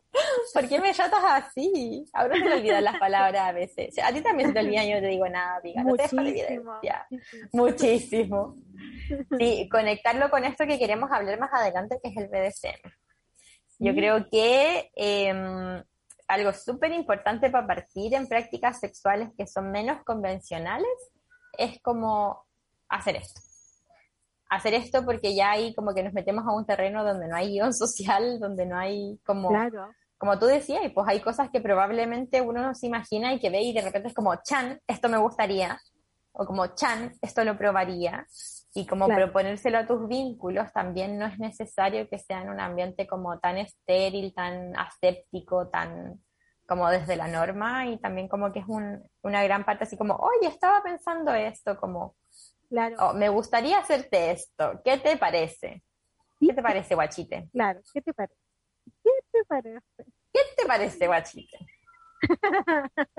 ¿Por 0.55 0.69
qué 0.69 0.81
me 0.81 0.93
chatas 0.95 1.23
así? 1.25 2.05
Ahora 2.15 2.35
se 2.37 2.45
me 2.45 2.55
olvidan 2.55 2.83
las 2.85 2.99
palabras 2.99 3.43
a 3.43 3.53
veces. 3.53 3.95
A 4.03 4.13
ti 4.13 4.23
también 4.23 4.49
se 4.49 4.55
te 4.55 4.61
olvidan, 4.61 4.87
yo 4.87 4.95
no 4.95 5.01
te 5.03 5.07
digo 5.09 5.29
nada, 5.29 5.57
amiga. 5.57 5.83
No 5.85 5.95
te 5.97 6.03
Muchísimo. 6.17 6.81
sí. 7.11 7.39
Muchísimo. 7.53 8.57
Sí, 9.39 9.69
conectarlo 9.71 10.29
con 10.31 10.45
esto 10.45 10.67
que 10.67 10.79
queremos 10.79 11.11
hablar 11.11 11.39
más 11.41 11.51
adelante, 11.53 11.99
que 12.03 12.11
es 12.11 12.17
el 12.19 12.29
BDSM. 12.29 12.91
Yo 13.79 13.93
Sí. 13.93 13.99
creo 13.99 14.29
que 14.31 14.91
eh, 14.97 15.83
algo 16.29 16.53
súper 16.53 16.93
importante 16.93 17.49
para 17.51 17.67
partir 17.67 18.13
en 18.15 18.29
prácticas 18.29 18.79
sexuales 18.81 19.31
que 19.37 19.47
son 19.47 19.71
menos 19.73 20.05
convencionales 20.05 20.89
es 21.59 21.81
como 21.83 22.47
hacer 22.89 23.17
esto. 23.17 23.41
Hacer 24.49 24.73
esto 24.73 25.05
porque 25.05 25.35
ya 25.35 25.51
ahí 25.51 25.75
como 25.75 25.93
que 25.93 26.03
nos 26.03 26.15
metemos 26.15 26.47
a 26.47 26.55
un 26.55 26.65
terreno 26.65 27.05
donde 27.05 27.29
no 27.29 27.37
hay 27.37 27.51
guion 27.51 27.75
social, 27.75 28.41
donde 28.41 28.65
no 28.65 28.79
hay 28.79 29.21
como 29.27 29.49
Claro, 29.49 29.95
como 30.19 30.39
tú 30.39 30.47
decías, 30.47 30.85
y 30.85 30.89
pues 30.89 31.07
hay 31.09 31.21
cosas 31.21 31.49
que 31.51 31.61
probablemente 31.61 32.41
uno 32.41 32.61
no 32.61 32.75
se 32.75 32.87
imagina 32.89 33.33
y 33.33 33.39
que 33.39 33.51
ve 33.51 33.61
y 33.63 33.73
de 33.73 33.83
repente 33.83 34.09
es 34.09 34.15
como, 34.15 34.35
chan, 34.43 34.81
esto 34.87 35.09
me 35.09 35.17
gustaría, 35.17 35.81
o 36.33 36.45
como, 36.45 36.75
chan, 36.75 37.15
esto 37.23 37.45
lo 37.45 37.57
probaría, 37.57 38.27
y 38.75 38.85
como 38.85 39.07
Claro. 39.07 39.27
proponérselo 39.27 39.79
a 39.79 39.87
tus 39.87 40.09
vínculos 40.09 40.73
también 40.73 41.19
no 41.19 41.27
es 41.27 41.39
necesario 41.39 42.09
que 42.09 42.19
sea 42.19 42.43
en 42.43 42.51
un 42.51 42.61
ambiente 42.61 43.07
como 43.07 43.39
tan 43.39 43.59
estéril, 43.59 44.35
tan 44.35 44.77
aséptico, 44.77 45.69
tan 45.69 46.21
como 46.69 46.89
desde 46.91 47.17
la 47.17 47.27
norma, 47.29 47.87
y 47.87 47.97
también 47.99 48.29
como 48.29 48.53
que 48.53 48.59
es 48.61 48.67
un, 48.69 49.03
una 49.23 49.43
gran 49.43 49.65
parte 49.65 49.85
así 49.85 49.97
como, 49.97 50.15
oye, 50.17 50.49
estaba 50.49 50.83
pensando 50.83 51.33
esto, 51.35 51.79
como, 51.81 52.15
claro, 52.69 52.97
"Oh, 53.01 53.15
me 53.15 53.31
gustaría 53.31 53.79
hacerte 53.79 54.31
esto, 54.33 54.81
¿qué 54.85 54.99
te 54.99 55.17
parece? 55.17 55.83
¿Qué 56.39 56.53
te 56.53 56.63
parece, 56.63 56.95
guachite? 56.95 57.49
claro. 57.53 57.81
¿Qué 57.93 58.03
te 58.03 58.13
parece? 58.15 58.37
¿Qué 59.03 59.11
te 59.33 59.45
parece? 59.49 60.05
¿Qué 60.33 60.41
te 60.57 60.67
parece, 60.67 61.07
guachite? 61.07 61.59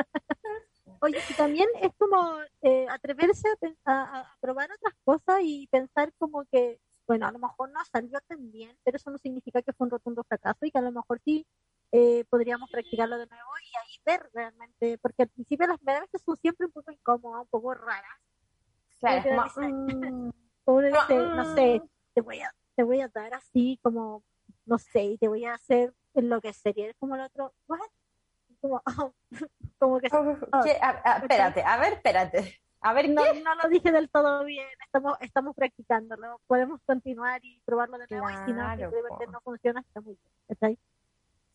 Oye, 1.01 1.17
y 1.27 1.33
también 1.33 1.67
es 1.81 1.91
como 1.97 2.39
eh, 2.61 2.85
atreverse 2.89 3.47
a- 3.85 4.19
a 4.19 4.35
probar 4.41 4.69
otras 4.71 4.93
cosas 5.03 5.39
y 5.43 5.67
pensar 5.67 6.11
como 6.17 6.45
que, 6.51 6.79
bueno, 7.07 7.25
a 7.27 7.31
lo 7.31 7.39
mejor 7.39 7.71
no 7.71 7.79
salió 7.85 8.19
tan 8.27 8.51
bien, 8.51 8.77
pero 8.83 8.97
eso 8.97 9.09
no 9.09 9.17
significa 9.17 9.61
que 9.61 9.73
fue 9.73 9.85
un 9.85 9.91
rotundo 9.91 10.23
fracaso 10.23 10.65
y 10.65 10.71
que 10.71 10.77
a 10.77 10.81
lo 10.81 10.91
mejor 10.91 11.19
sí 11.23 11.45
eh, 11.91 12.23
podríamos 12.29 12.69
practicarlo 12.69 13.17
de 13.17 13.25
nuevo 13.27 13.49
y 13.63 13.77
ahí 13.77 14.01
ver 14.05 14.29
realmente, 14.33 14.97
porque 14.99 15.23
al 15.23 15.29
principio 15.29 15.67
las 15.67 15.81
veces 15.83 16.21
son 16.23 16.37
siempre 16.37 16.65
un 16.67 16.71
poco 16.71 16.91
incómodas, 16.91 17.41
un 17.43 17.47
poco 17.47 17.73
raras. 17.73 18.17
Claro, 18.99 19.23
como, 19.23 19.43
mm, 19.67 20.29
uno 20.65 20.87
dice, 20.87 21.17
Mm. 21.17 21.35
no 21.35 21.45
sé, 21.45 21.81
te 22.13 22.21
voy 22.21 22.39
a, 22.41 22.53
te 22.75 22.83
voy 22.83 23.01
a 23.01 23.07
dar 23.07 23.33
así 23.33 23.79
como, 23.81 24.23
no 24.65 24.77
sé, 24.77 25.03
y 25.03 25.17
te 25.17 25.27
voy 25.27 25.45
a 25.45 25.53
hacer 25.55 25.93
enloquecer. 26.13 26.77
Y 26.77 26.83
es 26.83 26.95
como 26.99 27.15
el 27.15 27.21
otro, 27.21 27.53
¿what? 27.67 27.79
Como, 28.61 28.81
como 29.79 29.99
que 29.99 30.09
¿qué? 30.09 30.77
A- 30.81 31.01
a- 31.03 31.17
espérate, 31.19 31.63
a 31.63 31.77
ver, 31.77 31.93
espérate. 31.93 32.59
A 32.81 32.93
ver, 32.93 33.09
no, 33.09 33.21
no 33.43 33.55
lo 33.55 33.67
dije 33.69 33.91
del 33.91 34.09
todo 34.09 34.45
bien, 34.45 34.67
estamos, 34.85 35.17
estamos 35.19 35.53
practicándolo, 35.55 36.39
podemos 36.47 36.79
continuar 36.85 37.43
y 37.43 37.59
probarlo 37.65 37.97
de 37.97 38.05
nuevo 38.09 38.29
y 38.29 38.33
si 38.45 38.53
no, 38.53 38.61
Claro, 38.63 38.83
simplemente 38.91 39.27
no 39.27 39.41
funciona, 39.41 39.81
está 39.81 39.99
muy 39.99 40.15
bien, 40.15 40.33
¿cachai? 40.47 40.79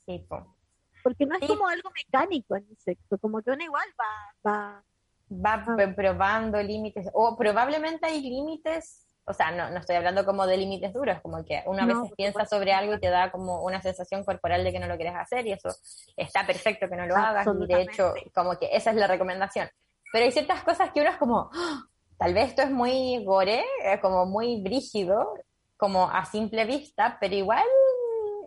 Sí, 0.07 0.18
po. 0.28 0.55
Porque 1.02 1.26
no 1.26 1.34
es 1.36 1.40
Sí. 1.42 1.48
como 1.48 1.66
algo 1.68 1.90
mecánico 1.94 2.57
en 2.57 2.66
el 2.70 2.76
sexo, 2.78 3.18
como 3.18 3.42
que 3.42 3.50
uno 3.50 3.62
igual 3.62 3.86
va, 4.00 4.50
va, 4.50 4.84
va 5.30 5.64
Ah. 5.66 5.92
probando 5.94 6.62
límites, 6.62 7.09
o 7.12 7.36
probablemente 7.36 8.07
hay 8.07 8.22
límites, 8.22 9.07
o 9.26 9.32
sea, 9.32 9.50
no, 9.50 9.70
no 9.70 9.78
estoy 9.78 9.96
hablando 9.96 10.24
como 10.24 10.46
de 10.46 10.57
límites 10.57 10.92
duros, 10.92 11.20
como 11.22 11.44
que 11.44 11.62
una 11.66 11.86
No, 11.86 12.02
vez 12.02 12.12
piensa 12.16 12.44
sobre 12.46 12.72
algo 12.72 12.94
y 12.94 13.00
te 13.00 13.09
da 13.11 13.30
como 13.30 13.62
una 13.62 13.80
sensación 13.82 14.24
corporal 14.24 14.64
de 14.64 14.72
que 14.72 14.78
no 14.80 14.86
lo 14.86 14.96
quieres 14.96 15.14
hacer 15.16 15.46
y 15.46 15.52
eso 15.52 15.68
está 16.16 16.46
perfecto 16.46 16.88
que 16.88 16.96
no 16.96 17.07
lo 17.07 17.16
hagas 17.16 17.46
y 17.46 17.66
de 17.66 17.82
hecho 17.82 18.12
como 18.34 18.59
que 18.59 18.68
esa 18.72 18.90
es 18.90 18.96
la 18.96 19.07
recomendación. 19.07 19.68
Pero 20.12 20.24
hay 20.26 20.32
ciertas 20.32 20.62
cosas 20.62 20.90
que 20.92 21.00
uno 21.00 21.11
es 21.11 21.16
como, 21.16 21.50
¡Ah! 21.55 21.82
tal 22.18 22.32
vez 22.34 22.50
esto 22.50 22.62
es 22.62 22.70
muy 22.70 23.24
gore, 23.24 23.64
como 24.00 24.26
muy 24.26 24.62
brígido, 24.62 25.34
como 25.76 26.09
a 26.09 26.24
simple 26.26 26.64
vista, 26.66 27.16
pero 27.20 27.34
igual 27.34 27.64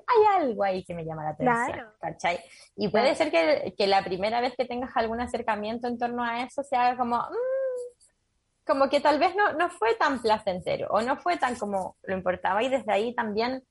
hay 0.07 0.41
algo 0.41 0.63
ahí 0.63 0.83
que 0.85 0.93
me 0.95 1.05
llama 1.05 1.23
la 1.23 1.29
atención, 1.31 1.65
Claro. 1.73 1.93
¿cachai? 1.99 2.39
Y 2.75 2.87
puede 2.87 3.13
ser 3.15 3.29
que, 3.29 3.73
que 3.77 3.87
la 3.87 4.03
primera 4.03 4.39
vez 4.41 4.55
que 4.55 4.65
tengas 4.65 4.91
algún 4.95 5.19
acercamiento 5.19 5.87
en 5.87 5.97
torno 5.97 6.23
a 6.23 6.43
eso 6.43 6.63
sea 6.63 6.95
como, 6.97 7.17
mm, 7.17 8.65
como 8.65 8.89
que 8.89 8.99
tal 9.01 9.19
vez 9.19 9.35
no, 9.35 9.53
no 9.53 9.69
fue 9.69 9.95
tan 9.95 10.21
placentero 10.21 10.87
o 10.91 11.01
no 11.01 11.17
fue 11.17 11.37
tan 11.37 11.55
como 11.55 11.97
lo 12.03 12.13
importaba 12.15 12.63
y 12.63 12.69
desde 12.69 12.91
ahí 12.91 13.13
también 13.15 13.63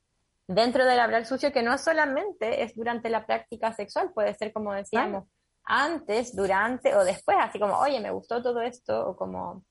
dentro 0.47 0.85
del 0.85 0.99
hablar 0.99 1.25
sucio 1.25 1.51
que 1.51 1.61
no 1.63 1.77
solamente 1.77 2.63
es 2.63 2.75
durante 2.75 3.09
la 3.09 3.25
práctica 3.25 3.73
sexual, 3.73 4.11
puede 4.13 4.33
ser 4.33 4.53
como 4.53 4.73
decíamos, 4.73 5.25
antes, 5.65 6.35
durante 6.35 6.95
o 6.95 7.03
después, 7.03 7.37
así 7.41 7.59
como, 7.59 7.77
oye, 7.79 7.99
me 7.99 8.11
gustó 8.11 8.41
todo 8.41 8.61
esto 8.61 9.09
o 9.09 9.15
como, 9.17 9.63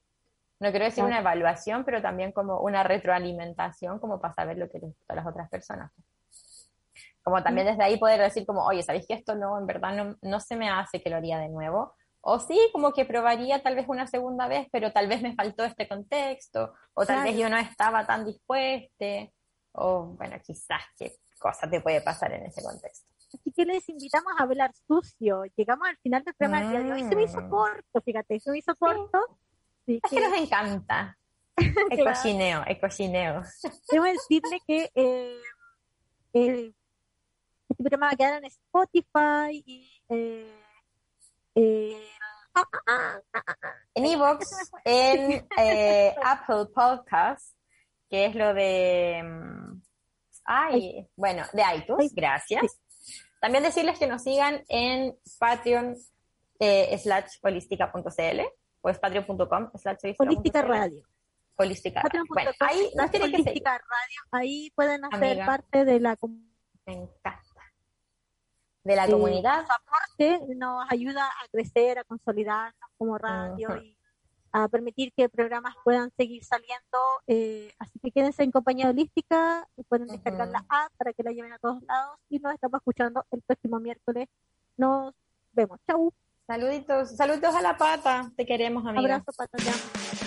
no 0.60 0.70
quiero 0.70 0.84
decir 0.84 1.02
Claro. 1.04 1.08
una 1.08 1.20
evaluación, 1.20 1.84
pero 1.84 2.02
también 2.02 2.32
como 2.32 2.60
una 2.60 2.82
retroalimentación 2.82 3.98
como 3.98 4.20
para 4.20 4.34
saber 4.34 4.58
lo 4.58 4.68
que 4.68 4.78
les 4.78 4.90
gusta 4.90 5.14
a 5.14 5.16
las 5.16 5.26
otras 5.26 5.48
personas. 5.48 5.90
Como 7.26 7.42
también 7.42 7.66
desde 7.66 7.82
ahí 7.82 7.98
poder 7.98 8.20
decir 8.20 8.46
como, 8.46 8.64
oye, 8.64 8.84
¿sabéis 8.84 9.04
que 9.04 9.14
esto 9.14 9.34
no, 9.34 9.58
en 9.58 9.66
verdad 9.66 9.92
no, 9.96 10.16
no 10.22 10.38
se 10.38 10.54
me 10.54 10.70
hace 10.70 11.02
que 11.02 11.10
lo 11.10 11.16
haría 11.16 11.40
de 11.40 11.48
nuevo? 11.48 11.92
O 12.20 12.38
sí, 12.38 12.56
como 12.72 12.92
que 12.92 13.04
probaría 13.04 13.60
tal 13.64 13.74
vez 13.74 13.86
una 13.88 14.06
segunda 14.06 14.46
vez, 14.46 14.68
pero 14.70 14.92
tal 14.92 15.08
vez 15.08 15.22
me 15.22 15.34
faltó 15.34 15.64
este 15.64 15.88
contexto, 15.88 16.72
o 16.94 17.04
tal 17.04 17.16
Claro. 17.16 17.22
vez 17.30 17.36
yo 17.36 17.48
no 17.48 17.56
estaba 17.56 18.06
tan 18.06 18.24
dispuesta, 18.24 19.28
o 19.72 20.04
bueno, 20.16 20.36
quizás 20.40 20.82
qué 20.96 21.16
cosa 21.40 21.68
te 21.68 21.80
puede 21.80 22.00
pasar 22.00 22.32
en 22.32 22.44
ese 22.46 22.62
contexto. 22.62 23.08
Así 23.34 23.50
que 23.50 23.64
les 23.64 23.88
invitamos 23.88 24.32
a 24.38 24.44
hablar 24.44 24.70
sucio. 24.86 25.42
Llegamos 25.56 25.88
al 25.88 25.96
final 25.96 26.22
del 26.22 26.34
programa 26.36 26.62
del 26.62 26.70
día 26.70 26.80
de 26.84 26.92
hoy. 26.92 27.08
Se 27.08 27.16
me 27.16 27.24
hizo 27.24 27.40
Mm. 27.40 27.50
corto, 27.50 28.00
fíjate, 28.04 28.38
se 28.38 28.52
me 28.52 28.58
hizo 28.58 28.72
corto. 28.76 29.18
Así 29.82 30.00
Es 30.00 30.10
que 30.10 30.16
que 30.16 30.28
nos 30.28 30.38
encanta. 30.38 31.18
El 31.90 31.98
Claro. 31.98 32.04
cochineo, 32.16 32.62
el 32.68 32.78
cochineo. 32.80 33.42
debo 33.90 34.04
decirle 34.04 34.60
que 34.64 34.90
eh, 34.94 35.40
eh, 36.34 36.72
este 37.76 37.90
programa 37.90 38.06
va 38.06 38.12
a 38.12 38.16
quedar 38.16 38.38
en 38.38 38.44
Spotify 38.46 39.62
y 39.66 40.02
eh, 40.08 40.50
eh, 41.54 42.08
ah, 42.54 42.64
ah, 42.86 43.20
ah, 43.34 43.52
En 43.94 44.06
Evox, 44.06 44.46
en 44.82 45.46
eh, 45.58 46.14
Apple 46.24 46.72
Podcast, 46.74 47.54
que 48.08 48.24
es 48.26 48.34
lo 48.34 48.54
de. 48.54 49.22
Ay, 50.46 51.06
bueno, 51.16 51.44
de 51.52 51.62
iTunes, 51.76 52.14
gracias. 52.14 52.80
También 53.42 53.62
decirles 53.62 53.98
que 53.98 54.06
nos 54.06 54.22
sigan 54.22 54.64
en 54.68 55.14
Patreon 55.38 55.96
eh, 56.58 56.96
slash 56.98 57.38
holística.cl 57.42 58.40
o 58.80 58.88
es 58.88 58.98
patreon.com 58.98 59.70
slash 59.74 59.98
Holística 60.18 60.62
Radio. 60.62 61.04
Holística 61.56 62.00
Radio. 62.00 62.22
Bueno, 62.28 62.52
ahí 62.60 62.90
nos 62.96 63.10
tienen 63.10 63.32
que 63.32 63.42
seguir. 63.42 63.62
Radio. 63.64 63.82
Ahí 64.30 64.70
pueden 64.74 65.04
hacer 65.04 65.32
Amiga. 65.32 65.46
parte 65.46 65.84
de 65.84 66.00
la 66.00 66.16
comunidad. 66.16 66.56
De 68.86 68.94
la 68.96 69.06
Eh, 69.06 69.10
comunidad. 69.10 69.66
su 69.66 69.72
aporte 69.72 70.54
nos 70.54 70.86
ayuda 70.90 71.26
a 71.26 71.48
crecer, 71.48 71.98
a 71.98 72.04
consolidarnos 72.04 72.88
como 72.96 73.18
radio 73.18 73.68
Ujú. 73.68 73.78
y 73.78 73.96
a 74.52 74.68
permitir 74.68 75.12
que 75.14 75.28
programas 75.28 75.74
puedan 75.84 76.10
seguir 76.16 76.44
saliendo. 76.44 76.98
eh, 77.26 77.72
así 77.80 77.98
que 78.00 78.10
quédense 78.12 78.42
en 78.44 78.52
compañía 78.52 78.88
holística, 78.88 79.66
pueden 79.88 80.06
descargar 80.06 80.46
Ujú. 80.48 80.52
la 80.52 80.64
app 80.68 80.92
para 80.96 81.12
que 81.12 81.22
la 81.24 81.32
lleven 81.32 81.52
a 81.52 81.58
todos 81.58 81.82
lados 81.82 82.16
y 82.30 82.38
nos 82.38 82.54
estamos 82.54 82.78
escuchando 82.78 83.24
el 83.32 83.42
próximo 83.42 83.80
miércoles. 83.80 84.28
Nos 84.76 85.12
vemos. 85.52 85.78
Chau. 85.86 86.12
Saluditos, 86.46 87.16
saluditos 87.16 87.52
a 87.54 87.60
la 87.60 87.76
pata. 87.76 88.30
Te 88.36 88.46
queremos, 88.46 88.86
amiga. 88.86 89.16
Abrazo, 89.16 89.32
patas. 89.36 90.25